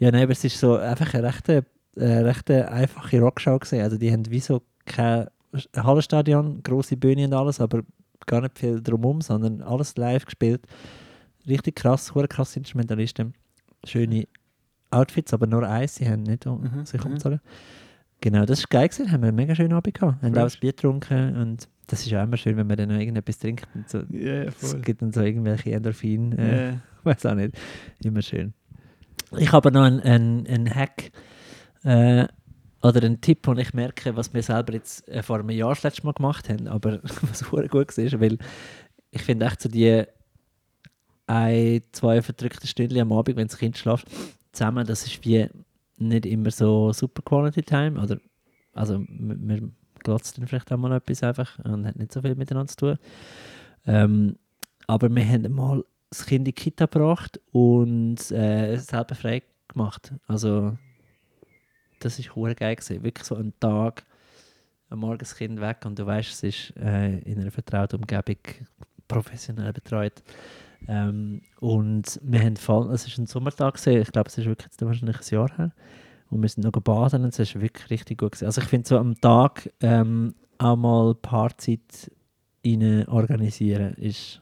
Ja, 0.00 0.10
nein, 0.10 0.22
aber 0.24 0.32
es 0.32 0.42
ist 0.42 0.58
so 0.58 0.76
einfach 0.76 1.14
eine 1.14 1.28
rechte, 1.28 1.64
äh, 1.96 2.18
rechte 2.18 2.70
einfache 2.70 3.20
Rockshow 3.20 3.58
gesehen. 3.58 3.82
Also 3.82 3.96
die 3.98 4.12
haben 4.12 4.28
wie 4.30 4.40
so 4.40 4.62
kein 4.86 5.28
Hallenstadion, 5.76 6.62
große 6.62 6.96
Bühne 6.96 7.26
und 7.26 7.34
alles, 7.34 7.60
aber 7.60 7.82
gar 8.26 8.40
nicht 8.40 8.58
viel 8.58 8.82
drumherum, 8.82 9.20
sondern 9.20 9.62
alles 9.62 9.96
live 9.96 10.24
gespielt. 10.24 10.66
Richtig 11.46 11.76
krass, 11.76 12.14
hure 12.14 12.28
krasse 12.28 12.58
Instrumentalisten. 12.58 13.34
Schöne 13.84 14.26
Outfits, 14.90 15.34
aber 15.34 15.46
nur 15.46 15.68
eins, 15.68 15.96
sie 15.96 16.08
haben 16.08 16.22
nicht 16.22 16.46
um 16.46 16.62
Mhm, 16.62 16.86
sich 16.86 17.00
mhm. 17.00 17.06
umgezogen. 17.06 17.40
Genau, 18.20 18.46
das 18.46 18.60
war 18.62 18.66
geil 18.70 18.88
gewesen, 18.88 19.12
haben 19.12 19.20
wir 19.22 19.28
einen 19.28 19.36
mega 19.36 19.54
schönen 19.54 19.74
Abend 19.74 19.92
gehabt. 19.94 20.22
Haben 20.22 20.38
auch 20.38 20.44
ein 20.44 20.60
Bier 20.60 20.72
getrunken 20.72 21.36
und 21.36 21.68
das 21.88 22.06
ist 22.06 22.14
auch 22.14 22.22
immer 22.22 22.38
schön, 22.38 22.56
wenn 22.56 22.66
man 22.66 22.76
dann 22.76 22.88
noch 22.88 22.96
irgendetwas 22.98 23.38
trinkt. 23.38 23.68
Und 23.74 23.88
so. 23.88 23.98
Ja, 24.10 24.44
Es 24.44 24.80
gibt 24.82 25.02
dann 25.02 25.12
so 25.12 25.20
irgendwelche 25.20 25.72
Endorphin, 25.72 26.32
äh, 26.38 26.74
weiß 27.04 27.26
auch 27.26 27.34
nicht, 27.34 27.54
immer 28.02 28.22
schön. 28.22 28.54
Ich 29.36 29.52
habe 29.52 29.70
noch 29.70 29.82
einen, 29.82 30.00
einen, 30.00 30.46
einen 30.46 30.74
Hack 30.74 31.10
äh, 31.84 32.26
oder 32.82 33.02
einen 33.02 33.20
Tipp, 33.20 33.42
den 33.44 33.58
ich 33.58 33.72
merke, 33.72 34.14
was 34.16 34.34
wir 34.34 34.42
selber 34.42 34.74
jetzt 34.74 35.08
äh, 35.08 35.22
vor 35.22 35.38
einem 35.38 35.50
Jahr 35.50 35.70
das 35.70 35.82
letzte 35.82 36.04
Mal 36.04 36.12
gemacht 36.12 36.48
haben, 36.48 36.68
aber 36.68 37.00
was 37.22 37.44
gut 37.44 37.72
war, 37.72 38.20
weil 38.20 38.38
ich 39.10 39.22
finde 39.22 39.46
echt 39.46 39.62
so 39.62 39.68
die 39.68 40.04
ein, 41.26 41.82
zwei 41.92 42.20
verdrückte 42.20 42.66
Stunden 42.66 42.98
am 43.00 43.12
Abend, 43.12 43.36
wenn 43.36 43.48
das 43.48 43.58
Kind 43.58 43.78
schläft, 43.78 44.06
zusammen, 44.52 44.86
das 44.86 45.06
ist 45.06 45.24
wie 45.24 45.48
nicht 45.96 46.26
immer 46.26 46.50
so 46.50 46.92
super 46.92 47.22
Quality 47.22 47.62
Time, 47.62 48.00
oder 48.00 48.18
also 48.74 48.98
man 49.08 49.74
glotzt 50.00 50.36
dann 50.36 50.46
vielleicht 50.46 50.70
auch 50.72 50.76
mal 50.76 50.92
etwas 50.92 51.22
einfach 51.22 51.58
und 51.64 51.86
hat 51.86 51.96
nicht 51.96 52.12
so 52.12 52.20
viel 52.20 52.34
miteinander 52.34 52.68
zu 52.68 52.76
tun. 52.76 52.98
Ähm, 53.86 54.36
aber 54.86 55.08
wir 55.08 55.26
haben 55.26 55.50
mal 55.52 55.84
das 56.10 56.26
Kind 56.26 56.40
in 56.40 56.44
die 56.44 56.52
Kita 56.52 56.86
gebracht 56.86 57.40
und 57.52 58.30
äh, 58.30 58.76
selber 58.76 59.14
frei 59.14 59.42
gemacht. 59.68 60.12
Also 60.26 60.76
das 62.04 62.18
ist 62.18 62.34
hure 62.34 62.54
geil 62.54 62.76
gewesen. 62.76 63.02
Wirklich 63.02 63.26
so 63.26 63.36
ein 63.36 63.52
Tag, 63.60 64.04
am 64.90 65.00
Morgen 65.00 65.24
Kind 65.24 65.60
weg 65.60 65.78
und 65.84 65.98
du 65.98 66.06
weißt, 66.06 66.30
es 66.30 66.42
ist 66.42 66.76
äh, 66.76 67.18
in 67.20 67.40
einer 67.40 67.50
vertrauten 67.50 68.00
Umgebung 68.00 68.38
professionell 69.08 69.72
betreut. 69.72 70.22
Ähm, 70.86 71.42
und 71.60 72.20
wir 72.22 72.40
haben 72.40 72.56
voll, 72.56 72.92
es 72.92 73.06
ist 73.06 73.18
ein 73.18 73.26
Sommertag 73.26 73.74
gewesen. 73.74 74.02
ich 74.02 74.12
glaube, 74.12 74.28
es 74.28 74.38
ist 74.38 74.46
wirklich 74.46 74.66
jetzt 74.66 74.84
wahrscheinlich 74.84 75.16
ein 75.16 75.34
Jahr 75.34 75.56
her. 75.56 75.72
Und 76.30 76.42
wir 76.42 76.48
sind 76.48 76.64
noch 76.64 76.72
baden 76.72 77.24
und 77.24 77.32
es 77.32 77.38
ist 77.38 77.60
wirklich 77.60 77.90
richtig 77.90 78.18
gut 78.18 78.32
gewesen. 78.32 78.46
Also 78.46 78.60
ich 78.60 78.68
finde 78.68 78.88
so 78.88 78.98
am 78.98 79.18
Tag 79.20 79.70
ähm, 79.80 80.34
auch 80.58 80.76
mal 80.76 81.14
Paarzeit 81.14 82.10
rein 82.64 83.06
organisieren 83.08 83.94
ist 83.94 84.40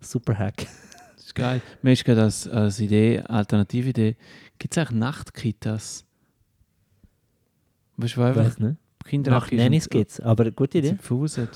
super 0.00 0.38
Hack. 0.38 0.66
Das 1.14 1.26
ist 1.26 1.34
geil. 1.34 1.60
Mir 1.82 1.92
ist 1.92 2.04
gerade 2.04 2.22
als, 2.22 2.48
als 2.48 2.80
Idee, 2.80 3.20
Alternatividee, 3.20 4.16
gibt 4.58 4.76
es 4.76 4.78
eigentlich 4.78 4.98
Nachtkitas? 4.98 6.05
Weißt 7.96 8.16
du, 8.60 8.66
nicht. 8.66 8.76
Kinder 9.04 9.30
Nach 9.30 9.50
Nannies 9.50 9.88
gibt 9.88 10.10
es, 10.10 10.20
aber 10.20 10.50
gute 10.50 10.78
Idee. 10.78 10.88
Sie 10.90 10.96
verhausen. 10.96 11.48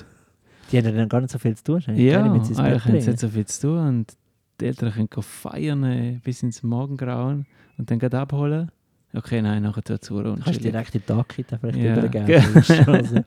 Die 0.71 0.77
haben 0.77 0.85
ja 0.85 0.91
dann 0.91 1.09
gar 1.09 1.19
nicht 1.21 1.31
so 1.31 1.37
viel 1.39 1.55
zu 1.55 1.63
tun. 1.63 1.81
Ja, 1.95 2.23
mit 2.23 2.41
eigentlich 2.57 2.85
haben 2.85 3.01
sie 3.01 3.07
nicht 3.09 3.19
so 3.19 3.27
viel 3.27 3.45
zu 3.45 3.61
tun 3.67 3.87
und 3.87 4.13
die 4.59 4.65
Eltern 4.67 4.91
können 4.93 5.09
feiern 5.23 5.83
äh, 5.83 6.19
bis 6.23 6.43
ins 6.43 6.63
Morgengrauen 6.63 7.45
und 7.77 7.91
dann 7.91 7.99
gerade 7.99 8.19
abholen. 8.19 8.71
Okay, 9.13 9.41
nein, 9.41 9.63
nachher 9.63 9.83
tut 9.83 10.01
es 10.01 10.07
Du 10.07 10.15
kannst 10.23 10.47
unschuldig. 10.47 10.71
direkt 10.71 10.95
in 10.95 11.01
die 11.01 11.07
Dachkita 11.07 11.57
vielleicht 11.57 11.79
Ja, 11.79 11.97
übergeben. 11.97 12.27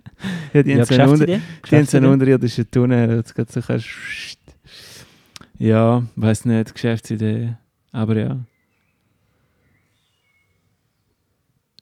Ja, 0.54 0.62
die 0.62 0.70
ja, 0.70 0.86
haben 0.88 1.16
so 1.16 1.24
so 1.90 1.96
einen 1.98 2.06
unterirdischen 2.06 2.70
Tunnel. 2.70 3.16
Jetzt 3.16 3.34
geht 3.34 3.52
so 3.52 3.60
kannst, 3.60 3.86
ja, 5.58 6.02
weiß 6.16 6.46
nicht, 6.46 6.72
Geschäftsidee. 6.72 7.54
Aber 7.92 8.16
ja. 8.16 8.38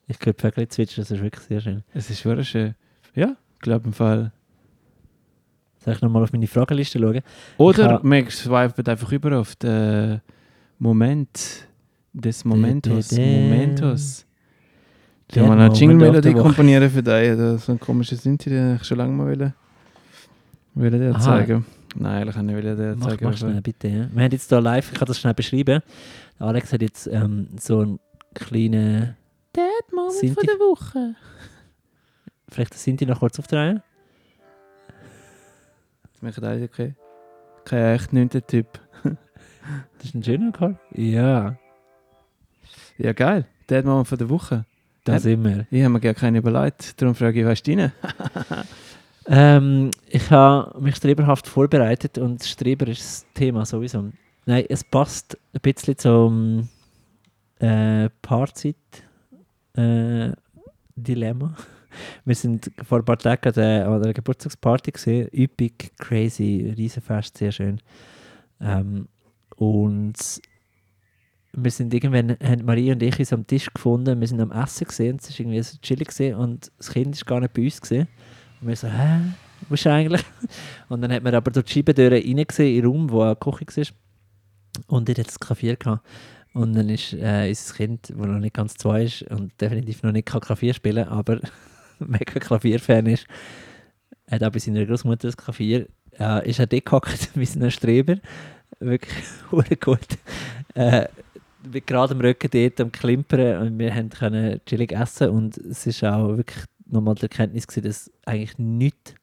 Ich 0.07 0.19
glaube, 0.19 0.39
Vögel 0.39 0.67
zwitschern, 0.67 1.03
das 1.03 1.11
ist 1.11 1.21
wirklich 1.21 1.43
sehr 1.45 1.61
schön. 1.61 1.83
Es 1.93 2.09
ist 2.09 2.23
wirklich 2.25 2.49
schön. 2.49 2.75
Ja, 3.15 3.35
ich 3.55 3.59
glaube 3.59 3.85
im 3.85 3.93
Fall. 3.93 4.31
Soll 5.83 5.93
ich 5.93 6.01
nochmal 6.01 6.23
auf 6.23 6.31
meine 6.31 6.47
Fragenliste 6.47 6.99
schauen? 6.99 7.21
Oder 7.57 7.99
man 8.03 8.29
swipet 8.29 8.87
einfach 8.87 9.11
über 9.11 9.37
auf 9.39 9.55
den 9.55 10.21
Moment 10.79 11.67
des 12.13 12.45
Momentos. 12.45 13.09
Dä, 13.09 13.15
dä, 13.17 13.21
dä. 13.23 13.41
Momentos. 13.49 14.25
Ich 15.35 15.41
mal 15.41 15.59
eine 15.59 15.73
Jingle-Melodie 15.73 16.33
komponieren 16.33 16.89
für 16.89 17.01
dich. 17.01 17.33
oder 17.33 17.57
So 17.57 17.71
ein 17.71 17.79
komisches 17.79 18.21
Sinti, 18.21 18.49
den 18.49 18.75
ich 18.75 18.83
schon 18.83 18.97
lange 18.97 19.13
mal 19.13 19.27
will, 19.27 19.53
will 20.75 20.91
dir 20.91 21.17
zeigen. 21.19 21.65
Nein, 21.95 22.21
eigentlich 22.21 22.35
kann 22.35 22.49
ich 22.49 22.55
will 22.55 22.75
dir 22.75 22.95
Mach, 22.97 23.07
zeigen. 23.07 23.25
mach 23.25 23.37
schnell, 23.37 23.61
bitte. 23.61 23.87
Ja. 23.87 24.07
Wir 24.13 24.23
haben 24.25 24.31
jetzt 24.31 24.49
hier 24.49 24.61
live, 24.61 24.91
ich 24.91 24.97
kann 24.99 25.07
das 25.07 25.19
schnell 25.19 25.33
beschreiben. 25.33 25.81
Alex 26.39 26.71
hat 26.73 26.81
jetzt 26.81 27.07
ähm, 27.07 27.47
so 27.59 27.79
einen 27.79 27.99
kleinen, 28.35 29.15
Moment 30.21 30.35
von 30.35 30.45
der 30.45 30.59
Woche. 30.59 31.15
vielleicht 32.49 32.73
sind 32.75 32.99
die 32.99 33.05
noch 33.05 33.19
kurz 33.19 33.39
aufdrehen. 33.39 33.81
Das 36.13 36.21
macht 36.21 36.43
alles 36.43 36.63
okay. 36.69 36.95
Kein 37.65 37.95
echt 37.95 38.13
neunter 38.13 38.45
Typ. 38.45 38.67
Das 39.97 40.07
ist 40.09 40.15
ein 40.15 40.23
schöner 40.23 40.51
Chor. 40.51 40.77
Ja, 40.93 41.55
Ja, 42.97 43.13
geil. 43.13 43.45
Dad 43.67 43.85
Moment 43.85 44.09
von 44.09 44.17
der 44.17 44.29
Woche. 44.29 44.65
da 45.05 45.13
Ja. 45.13 45.19
sind 45.19 45.41
wir. 45.45 45.65
Ich 45.71 45.81
habe 45.81 45.93
mir 45.93 46.01
gar 46.01 46.13
keine 46.13 46.39
überlegt. 46.39 47.01
Darum 47.01 47.15
frage 47.15 47.39
ich, 47.39 47.45
weißt 47.45 47.65
du 47.67 47.71
rein? 47.77 47.91
Ähm, 49.25 49.89
ich 50.09 50.29
habe 50.31 50.77
mich 50.81 50.97
streberhaft 50.97 51.47
vorbereitet 51.47 52.17
und 52.17 52.43
Streber 52.43 52.87
ist 52.89 52.99
das 52.99 53.25
Thema 53.33 53.65
sowieso. 53.65 54.11
Nein, 54.45 54.65
es 54.67 54.83
passt 54.83 55.37
ein 55.53 55.61
bisschen 55.61 55.97
zum 55.97 56.67
äh, 57.59 58.09
Paarzeit 58.21 58.75
äh, 59.75 60.31
Dilemma. 60.95 61.55
Wir 62.25 62.35
sind 62.35 62.71
vor 62.83 62.99
ein 62.99 63.05
paar 63.05 63.17
Tagen 63.17 63.53
äh, 63.55 63.81
an 63.81 64.01
einer 64.01 64.13
Geburtstagsparty 64.13 64.91
gesehen, 64.91 65.29
üppig, 65.31 65.91
crazy, 65.97 66.73
Riesenfest, 66.75 67.37
sehr 67.37 67.51
schön. 67.51 67.79
Ähm, 68.59 69.07
und 69.57 70.41
wir 71.55 71.71
sind 71.71 71.93
irgendwann, 71.93 72.35
haben 72.43 72.65
Marie 72.65 72.91
und 72.91 73.03
ich 73.03 73.19
uns 73.19 73.31
am 73.31 73.45
Tisch 73.45 73.71
gefunden, 73.71 74.19
wir 74.19 74.27
sind 74.27 74.41
am 74.41 74.51
Essen 74.51 74.87
gesehen, 74.87 75.17
es 75.21 75.29
ist 75.29 75.39
irgendwie 75.39 75.61
so 75.61 75.77
chillig 75.81 76.09
und 76.35 76.71
das 76.77 76.89
Kind 76.89 77.13
ist 77.13 77.27
gar 77.27 77.39
nicht 77.39 77.53
bei 77.53 77.63
uns 77.63 77.79
gesehen. 77.79 78.07
Und 78.59 78.69
wir 78.69 78.75
so, 78.75 78.87
hä, 78.87 79.19
er 79.69 79.93
eigentlich? 79.93 80.23
Und 80.89 81.01
dann 81.01 81.11
hat 81.11 81.23
man 81.23 81.35
aber 81.35 81.51
durch 81.51 81.65
die 81.65 81.73
Scheibentür 81.73 82.11
reingesehen, 82.11 82.75
in 82.75 82.81
den 82.81 82.91
Raum, 82.91 83.09
wo 83.09 83.21
eine 83.21 83.35
Küche 83.35 83.81
war. 83.81 83.85
Und 84.87 85.07
dort 85.07 85.19
hat 85.19 85.27
es 85.27 85.39
Klavier 85.39 85.75
gehabt. 85.75 86.05
Und 86.53 86.73
dann 86.73 86.89
ist 86.89 87.13
äh, 87.13 87.47
unser 87.49 87.73
Kind, 87.73 88.09
das 88.09 88.17
noch 88.17 88.39
nicht 88.39 88.53
ganz 88.53 88.75
zwei 88.75 89.05
ist 89.05 89.23
und 89.23 89.59
definitiv 89.59 90.03
noch 90.03 90.11
nicht 90.11 90.27
Klavier 90.27 90.73
spielen 90.73 91.07
aber 91.07 91.39
mega 91.99 92.39
Klavierfan 92.39 93.07
ist, 93.07 93.25
hat 94.29 94.43
auch 94.43 94.51
bei 94.51 94.59
seiner 94.59 94.85
Großmutter 94.85 95.27
das 95.27 95.37
Klavier 95.37 95.87
äh, 96.19 96.47
ist 96.47 96.59
er 96.59 96.67
dort 96.67 96.85
gehockt 96.85 97.29
wie 97.35 97.45
so 97.45 97.59
ein 97.59 97.71
Streber. 97.71 98.17
Wirklich 98.79 99.79
gut. 99.79 100.07
Äh, 100.75 101.07
mit 101.71 101.87
geradem 101.87 102.19
Rücken 102.19 102.49
dort 102.51 102.81
am 102.81 102.91
Klimpern 102.91 103.61
und 103.67 103.79
wir 103.79 103.91
können 104.09 104.59
chillig 104.65 104.91
essen 104.91 105.29
und 105.29 105.57
es 105.57 105.87
ist 105.87 106.03
auch 106.03 106.35
wirklich 106.35 106.65
nochmal 106.85 107.15
die 107.15 107.23
Erkenntnis 107.23 107.67
gewesen, 107.67 107.87
dass 107.87 108.11
eigentlich 108.25 108.57
nichts 108.57 109.15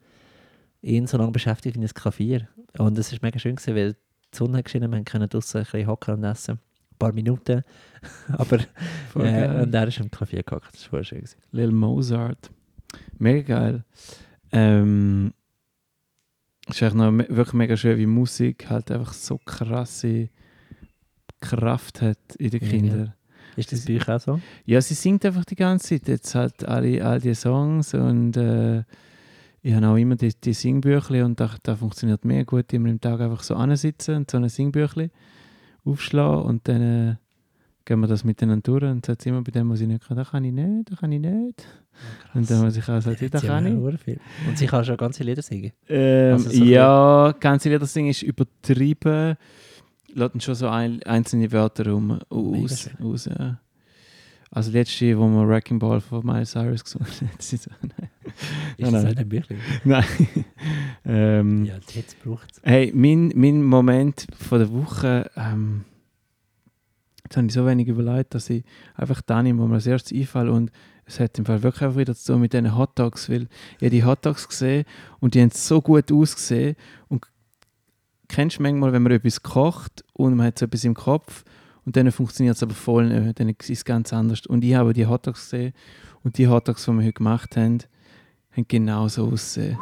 ihn 0.83 1.07
so 1.07 1.18
lange 1.18 1.33
beschäftigt 1.33 1.76
wie 1.76 1.85
ein 1.85 1.89
Klavier. 1.89 2.49
Und 2.78 2.97
es 2.99 3.12
ist 3.12 3.22
mega 3.22 3.39
schön 3.39 3.57
gewesen, 3.57 3.76
weil 3.76 3.93
die 3.93 4.37
Sonne 4.37 4.59
hat 4.59 4.64
geschienen, 4.64 4.91
wir 4.91 5.03
können 5.05 5.28
draußen 5.28 5.61
ein 5.61 5.64
bisschen 5.64 5.87
hocken 5.87 6.14
und 6.14 6.24
essen. 6.24 6.59
Ein 7.01 7.07
paar 7.07 7.13
Minuten. 7.15 7.63
Aber 8.33 8.59
äh, 9.17 9.63
und 9.63 9.75
er 9.75 9.89
ist 9.89 10.01
am 10.01 10.11
Klavier 10.11 10.43
gehockt. 10.43 10.75
Das 10.75 10.93
war 10.93 11.03
schön. 11.03 11.25
Lil 11.53 11.73
Mozart. 11.73 12.51
Mega 13.19 13.59
geil. 13.59 13.85
Ähm, 14.53 15.33
ist 16.69 16.83
eigentlich 16.83 16.95
noch 16.95 17.13
wirklich 17.13 17.55
mega 17.55 17.77
schön, 17.77 17.99
wie 17.99 18.07
Musik 18.07 18.69
halt 18.69 18.91
einfach 18.91 19.15
so 19.15 19.39
krasse 19.39 20.29
Kraft 21.41 22.03
hat 22.03 22.19
in 22.39 22.51
den 22.51 22.63
Ja, 22.63 22.69
Kindern. 22.69 23.15
Ist 23.57 23.73
das 23.73 23.87
bei 23.87 23.97
euch 23.97 24.09
auch 24.09 24.21
so? 24.21 24.41
Ja, 24.67 24.81
sie 24.81 24.95
singt 24.95 25.25
einfach 25.25 25.45
die 25.45 25.57
ganze 25.57 25.89
Zeit 25.89 26.09
jetzt 26.09 26.35
halt 26.35 26.65
alle, 26.65 27.05
all 27.05 27.19
die 27.19 27.35
Songs 27.35 27.95
und 27.95 28.37
äh, 28.37 28.85
ich 29.63 29.75
habe 29.75 29.87
auch 29.89 29.97
immer 29.97 30.17
die, 30.17 30.33
die 30.33 30.53
Singbüchli 30.53 31.23
und 31.23 31.41
da, 31.41 31.51
da 31.63 31.77
funktioniert 31.77 32.25
mega 32.25 32.45
gut, 32.45 32.73
immer 32.73 32.89
im 32.89 33.01
Tag 33.01 33.21
einfach 33.21 33.43
so 33.43 33.55
ansitzen 33.55 34.17
und 34.17 34.31
so 34.31 34.37
ein 34.37 34.49
Singbüchli 34.49 35.11
aufschlagen 35.85 36.43
und 36.45 36.68
dann 36.68 36.83
äh, 36.83 37.14
gehen 37.85 38.01
wir 38.01 38.07
das 38.07 38.24
miteinander 38.24 38.62
durch 38.62 38.85
und 38.85 39.05
sagt 39.07 39.26
immer 39.26 39.43
bei 39.43 39.51
dem, 39.51 39.70
was 39.70 39.81
ich 39.81 39.89
nicht 39.89 40.07
kann, 40.07 40.16
da 40.16 40.24
kann 40.24 40.45
ich 40.45 40.53
nicht, 40.53 40.91
da 40.91 40.97
kann 40.97 41.12
ich 41.12 41.20
nicht. 41.20 41.66
Und 42.35 42.51
dann 42.51 42.62
muss 42.62 42.76
ich 42.76 42.89
auch 42.89 43.01
sagen, 43.01 43.16
ja, 43.20 43.28
da 43.28 43.41
kann 43.41 43.66
ich. 43.66 44.01
viel. 44.01 44.20
Und 44.49 44.57
sie 44.57 44.66
kann 44.66 44.85
schon 44.85 44.97
ganze 44.97 45.22
Lieder 45.24 45.43
singen. 45.43 45.72
Ähm, 45.89 46.35
Also 46.35 46.51
so 46.51 46.64
ja, 46.64 47.35
ganze 47.41 47.68
Lieder 47.68 47.87
singen 47.87 48.11
ist 48.11 48.22
übertrieben. 48.22 49.37
Lassen 50.14 50.41
schon 50.41 50.55
so 50.55 50.68
ein, 50.68 51.03
einzelne 51.05 51.51
Wörter 51.53 51.89
rum, 51.91 52.18
aus. 52.31 52.91
aus 53.01 53.26
ja. 53.26 53.61
Also 54.53 54.72
letzte, 54.72 55.16
wo 55.16 55.28
wir 55.28 55.47
Wrecking 55.49 55.78
Ball 55.78 56.01
von 56.01 56.26
Miley 56.26 56.45
Cyrus 56.45 56.83
gesungen 56.83 57.07
haben, 57.07 57.28
sie 57.39 57.57
so, 57.57 57.70
nein. 57.83 58.11
Ist 58.76 58.81
Nein, 58.81 58.93
das 58.93 59.05
nein. 59.05 59.18
ein 59.18 59.28
Büchlein? 59.28 59.59
nein. 59.85 60.05
ähm, 61.11 61.65
Ja, 61.65 61.75
jetzt 61.93 62.23
braucht 62.23 62.53
es. 62.53 62.61
Hey, 62.63 62.93
mein, 62.95 63.33
mein 63.35 63.65
Moment 63.65 64.27
von 64.39 64.61
der 64.61 64.73
Woche, 64.73 65.29
ähm, 65.37 65.85
jetzt 67.25 67.37
habe 67.37 67.47
ich 67.49 67.53
so 67.53 67.67
wenig 67.67 67.89
überlegt, 67.89 68.35
dass 68.35 68.49
ich 68.49 68.65
einfach 68.95 69.21
da 69.21 69.43
nehme, 69.43 69.61
wo 69.61 69.67
mir 69.67 69.75
als 69.75 69.87
erstes 69.87 70.17
einfällt 70.17 70.49
und 70.49 70.71
es 71.07 71.19
hat 71.19 71.37
im 71.39 71.45
Fall 71.45 71.65
wirklich 71.65 71.83
einfach 71.83 71.99
wieder 71.99 72.15
zu 72.15 72.33
tun 72.33 72.41
mit 72.41 72.53
diesen 72.53 72.77
Hot 72.77 72.97
Dogs, 72.97 73.29
weil 73.29 73.49
ich 73.79 73.87
habe 73.87 73.91
die 73.91 74.05
Hot 74.05 74.25
Dogs 74.25 74.49
gesehen 74.49 74.85
und 75.19 75.35
die 75.35 75.43
haben 75.43 75.51
so 75.51 75.83
gut 75.83 76.13
ausgesehen 76.13 76.77
und 77.09 77.27
kennst 78.29 78.59
du 78.59 78.63
manchmal, 78.63 78.93
wenn 78.93 79.03
man 79.03 79.11
etwas 79.11 79.43
kocht 79.43 80.05
und 80.13 80.37
man 80.37 80.47
hat 80.47 80.61
so 80.61 80.67
etwas 80.67 80.85
im 80.85 80.95
Kopf 80.95 81.45
und 81.85 81.97
dann 81.97 82.13
funktioniert 82.13 82.55
es 82.55 82.63
aber 82.63 82.75
voll 82.75 83.09
nicht, 83.09 83.41
dann 83.41 83.49
ist 83.49 83.69
es 83.69 83.85
ganz 83.85 84.13
anders 84.13 84.47
und 84.47 84.63
ich 84.63 84.75
habe 84.75 84.93
die 84.93 85.07
Hot 85.07 85.27
Dogs 85.27 85.51
gesehen 85.51 85.73
und 86.23 86.39
die 86.39 86.47
Hot 86.47 86.69
Dogs, 86.69 86.85
die 86.85 86.93
wir 86.93 87.03
heute 87.03 87.13
gemacht 87.15 87.57
haben, 87.57 87.79
haben 88.53 88.67
genau 88.69 89.09
so 89.09 89.27
ausgesehen 89.27 89.77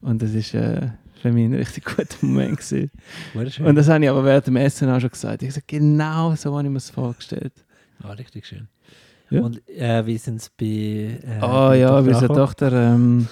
und 0.00 0.22
das 0.22 0.32
ist 0.32 0.54
äh, 0.54 0.88
für 1.20 1.32
mich 1.32 1.46
ein 1.46 1.54
richtig 1.54 1.84
guter 1.96 2.16
Moment 2.20 2.58
gewesen. 2.58 2.90
Und 3.34 3.74
das 3.74 3.88
habe 3.88 4.04
ich 4.04 4.10
aber 4.10 4.24
während 4.24 4.46
dem 4.46 4.56
Essen 4.56 4.88
auch 4.90 5.00
schon 5.00 5.10
gesagt. 5.10 5.42
Ich 5.42 5.48
habe 5.48 5.60
gesagt, 5.60 5.68
genau 5.68 6.34
so 6.34 6.56
habe 6.56 6.66
ich 6.66 6.70
mir 6.70 6.78
es 6.78 6.90
vorgestellt. 6.90 7.52
Ah, 8.02 8.12
richtig 8.12 8.46
schön. 8.46 8.68
Ja. 9.30 9.40
Und 9.40 9.68
äh, 9.68 10.06
wie 10.06 10.18
sind 10.18 10.36
es 10.36 10.50
bei. 10.50 10.64
Äh, 10.66 11.38
oh 11.42 11.68
bei 11.68 11.78
ja, 11.78 12.00
bei 12.00 12.08
unserer? 12.08 12.34
Tochter. 12.34 12.72
Ähm, 12.72 13.28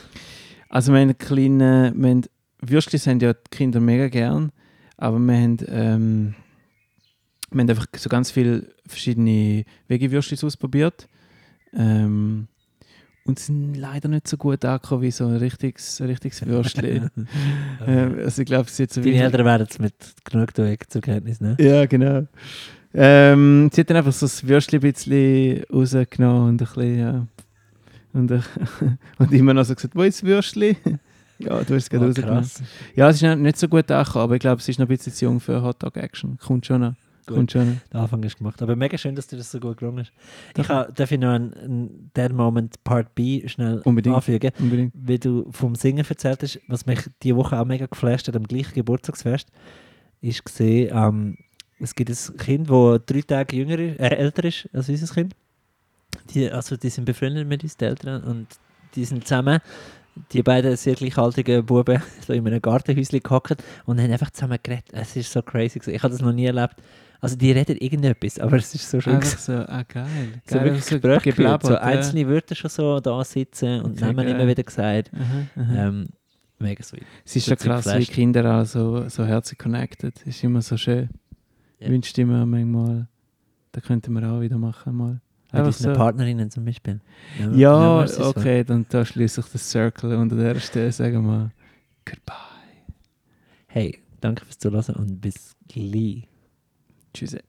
also 0.68 0.92
wir 0.92 1.00
haben 1.00 1.16
kleine, 1.16 1.92
wir 1.94 2.10
haben, 2.10 2.22
Würstchen 2.60 3.00
haben 3.00 3.20
ja 3.20 3.32
die 3.32 3.50
Kinder 3.50 3.80
mega 3.80 4.08
gern, 4.08 4.50
aber 4.96 5.18
wir 5.18 5.34
haben, 5.34 5.58
ähm, 5.68 6.34
wir 7.50 7.60
haben 7.60 7.70
einfach 7.70 7.86
so 7.96 8.08
ganz 8.08 8.32
viele 8.32 8.66
verschiedene 8.86 9.64
Veggie-Würstchen 9.86 10.38
ausprobiert. 10.42 11.08
Ähm, 11.72 12.48
und 13.26 13.38
sie 13.38 13.46
sind 13.46 13.74
leider 13.74 14.08
nicht 14.08 14.28
so 14.28 14.36
gut 14.36 14.64
angekommen 14.64 15.02
wie 15.02 15.10
so 15.10 15.26
ein 15.26 15.36
richtiges, 15.36 16.00
richtiges 16.00 16.44
Würstchen. 16.46 17.10
ähm, 17.86 18.18
also 18.22 18.42
ich 18.42 18.46
glaube, 18.46 18.64
es 18.66 18.72
ist 18.72 18.78
jetzt 18.78 18.94
so 18.94 19.00
Deine 19.00 19.22
Eltern 19.22 19.44
werden 19.46 19.66
es 19.68 19.78
mit 19.78 19.94
Genugtuung 20.24 20.76
zur 20.88 21.00
Kenntnis 21.00 21.40
nehmen. 21.40 21.56
Ja, 21.58 21.86
genau. 21.86 22.26
Ähm, 22.92 23.70
sie 23.72 23.80
hat 23.80 23.90
dann 23.90 23.96
einfach 23.96 24.12
so 24.12 24.26
das 24.26 24.46
Würstchen 24.46 24.78
ein 24.82 24.92
bisschen 24.92 25.64
rausgenommen 25.72 26.48
und 26.50 26.62
ein 26.62 26.66
bisschen, 26.66 26.98
ja. 26.98 27.26
Und, 28.12 28.30
äh, 28.30 28.40
und 29.18 29.32
immer 29.32 29.54
noch 29.54 29.64
so 29.64 29.74
gesagt, 29.74 29.96
wo 29.96 30.02
ist 30.02 30.22
das 30.22 30.28
Würstchen? 30.28 30.76
ja, 31.38 31.64
du 31.64 31.74
hast 31.74 31.84
es 31.84 31.90
gerade 31.90 32.04
Oh, 32.04 32.08
rausgenommen. 32.08 32.40
krass. 32.42 32.62
Ja, 32.94 33.08
es 33.08 33.20
ist 33.22 33.36
nicht 33.38 33.58
so 33.58 33.68
gut 33.68 33.90
angekommen, 33.90 34.22
aber 34.24 34.34
ich 34.34 34.40
glaube, 34.40 34.60
es 34.60 34.68
ist 34.68 34.78
noch 34.78 34.86
ein 34.86 34.96
bisschen 34.96 35.12
zu 35.12 35.24
jung 35.24 35.40
für 35.40 35.62
Hot 35.62 35.82
Dog 35.82 35.96
Action. 35.96 36.38
Kommt 36.38 36.66
schon 36.66 36.82
noch. 36.82 36.94
Gut. 37.26 37.52
Schon. 37.52 37.80
Der 37.92 38.00
Anfang 38.00 38.22
ist 38.22 38.36
gemacht. 38.38 38.60
Aber 38.62 38.76
mega 38.76 38.98
schön, 38.98 39.14
dass 39.14 39.26
dir 39.26 39.36
das 39.36 39.50
so 39.50 39.58
gut 39.60 39.76
gelungen 39.78 39.98
ist. 39.98 40.12
Ich 40.56 40.68
ha- 40.68 40.88
darf 40.94 41.10
ich 41.10 41.18
noch 41.18 41.30
einen, 41.32 42.10
Dead 42.16 42.32
Moment 42.32 42.82
Part 42.84 43.14
B 43.14 43.46
schnell 43.48 43.80
Unbedingt. 43.84 44.16
anfügen. 44.16 44.50
Unbedingt. 44.58 44.92
Wie 44.94 45.18
du 45.18 45.50
vom 45.50 45.74
Singen 45.74 46.04
erzählt 46.08 46.42
hast, 46.42 46.60
was 46.68 46.86
mich 46.86 47.00
diese 47.22 47.36
Woche 47.36 47.58
auch 47.58 47.64
mega 47.64 47.86
geflasht 47.86 48.28
hat, 48.28 48.36
am 48.36 48.44
gleichen 48.46 48.74
Geburtstagsfest, 48.74 49.48
ist 50.20 50.44
gesehen, 50.44 50.90
ähm, 50.94 51.36
es 51.80 51.94
gibt 51.94 52.10
ein 52.10 52.36
Kind, 52.38 52.70
das 52.70 53.00
drei 53.06 53.20
Tage 53.22 53.56
jünger 53.56 53.78
ist, 53.78 53.98
äh, 54.00 54.14
älter 54.16 54.44
ist 54.44 54.68
als 54.72 54.88
unser 54.88 55.12
Kind. 55.14 55.34
Die, 56.32 56.50
also 56.50 56.76
die 56.76 56.88
sind 56.90 57.04
befreundet 57.04 57.46
mit 57.48 57.62
uns, 57.62 57.76
die 57.76 57.84
Eltern, 57.84 58.22
und 58.24 58.46
die 58.94 59.04
sind 59.04 59.26
zusammen, 59.26 59.58
die 60.32 60.42
beiden 60.44 60.76
sehr 60.76 60.94
gleichaltrigen 60.94 61.66
Buben, 61.66 62.00
so 62.26 62.32
in 62.32 62.46
einem 62.46 62.62
Gartenhäuschen 62.62 63.20
gehockt 63.20 63.62
und 63.84 64.00
haben 64.00 64.12
einfach 64.12 64.30
zusammen 64.30 64.58
geredet. 64.62 64.84
Es 64.92 65.16
ist 65.16 65.32
so 65.32 65.42
crazy. 65.42 65.80
gewesen. 65.80 65.96
Ich 65.96 66.02
habe 66.02 66.12
das 66.12 66.22
noch 66.22 66.32
nie 66.32 66.46
erlebt. 66.46 66.76
Also 67.24 67.36
die 67.36 67.52
reden 67.52 67.78
irgendetwas, 67.78 68.38
aber 68.38 68.56
es 68.58 68.74
ist 68.74 68.90
so 68.90 69.00
schön. 69.00 69.14
Einfach 69.14 69.38
so, 69.38 69.52
ah 69.54 69.82
geil. 69.88 70.06
so 70.46 70.56
geil 70.56 70.64
wirklich 70.66 70.84
so 70.84 70.94
Gespräche 70.96 71.30
geblabbert, 71.30 71.66
so 71.66 71.72
ja. 71.72 71.80
einzelne 71.80 72.28
Wörter 72.28 72.54
schon 72.54 72.68
so 72.68 73.00
da 73.00 73.24
sitzen 73.24 73.80
und 73.80 73.92
Okay, 73.92 74.04
Namen 74.04 74.26
geil. 74.26 74.34
immer 74.34 74.46
wieder 74.46 74.62
gesagt. 74.62 75.10
Aha, 75.14 75.62
aha. 75.62 75.88
Ähm, 75.88 76.08
mega 76.58 76.82
sweet. 76.82 77.04
es 77.24 77.36
ist 77.36 77.46
schon 77.46 77.56
krass, 77.56 77.86
wie. 77.86 78.04
Kinder 78.04 78.60
auch 78.60 78.66
so, 78.66 79.08
so 79.08 79.24
herzlich 79.24 79.58
connected. 79.58 80.20
Ist 80.26 80.44
immer 80.44 80.60
so 80.60 80.76
schön. 80.76 81.08
Ja. 81.78 81.88
Wünscht 81.88 82.18
immer 82.18 82.44
manchmal, 82.44 83.08
da 83.72 83.80
könnten 83.80 84.12
wir 84.12 84.30
auch 84.30 84.42
wieder 84.42 84.58
machen 84.58 84.94
mal. 84.94 85.20
Mit 85.50 85.64
unseren 85.64 85.94
so. 85.94 85.98
Partnerinnen 85.98 86.50
zum 86.50 86.66
Beispiel. 86.66 87.00
Ja, 87.40 87.50
Ja, 87.52 88.00
ja, 88.00 88.06
so. 88.06 88.26
okay, 88.26 88.64
dann 88.64 88.84
da 88.90 89.02
schließe 89.02 89.40
ich 89.40 89.46
das 89.46 89.70
Circle 89.70 90.14
unter 90.16 90.36
der 90.36 90.60
Stelle, 90.60 90.92
sagen 90.92 91.24
wir 91.24 91.52
Goodbye. 92.04 92.34
Hey, 93.66 93.98
danke 94.20 94.44
fürs 94.44 94.58
Zuhören 94.58 94.96
und 94.96 95.20
bis 95.22 95.56
gleich. 95.68 96.28
Choose 97.14 97.34
it. 97.34 97.44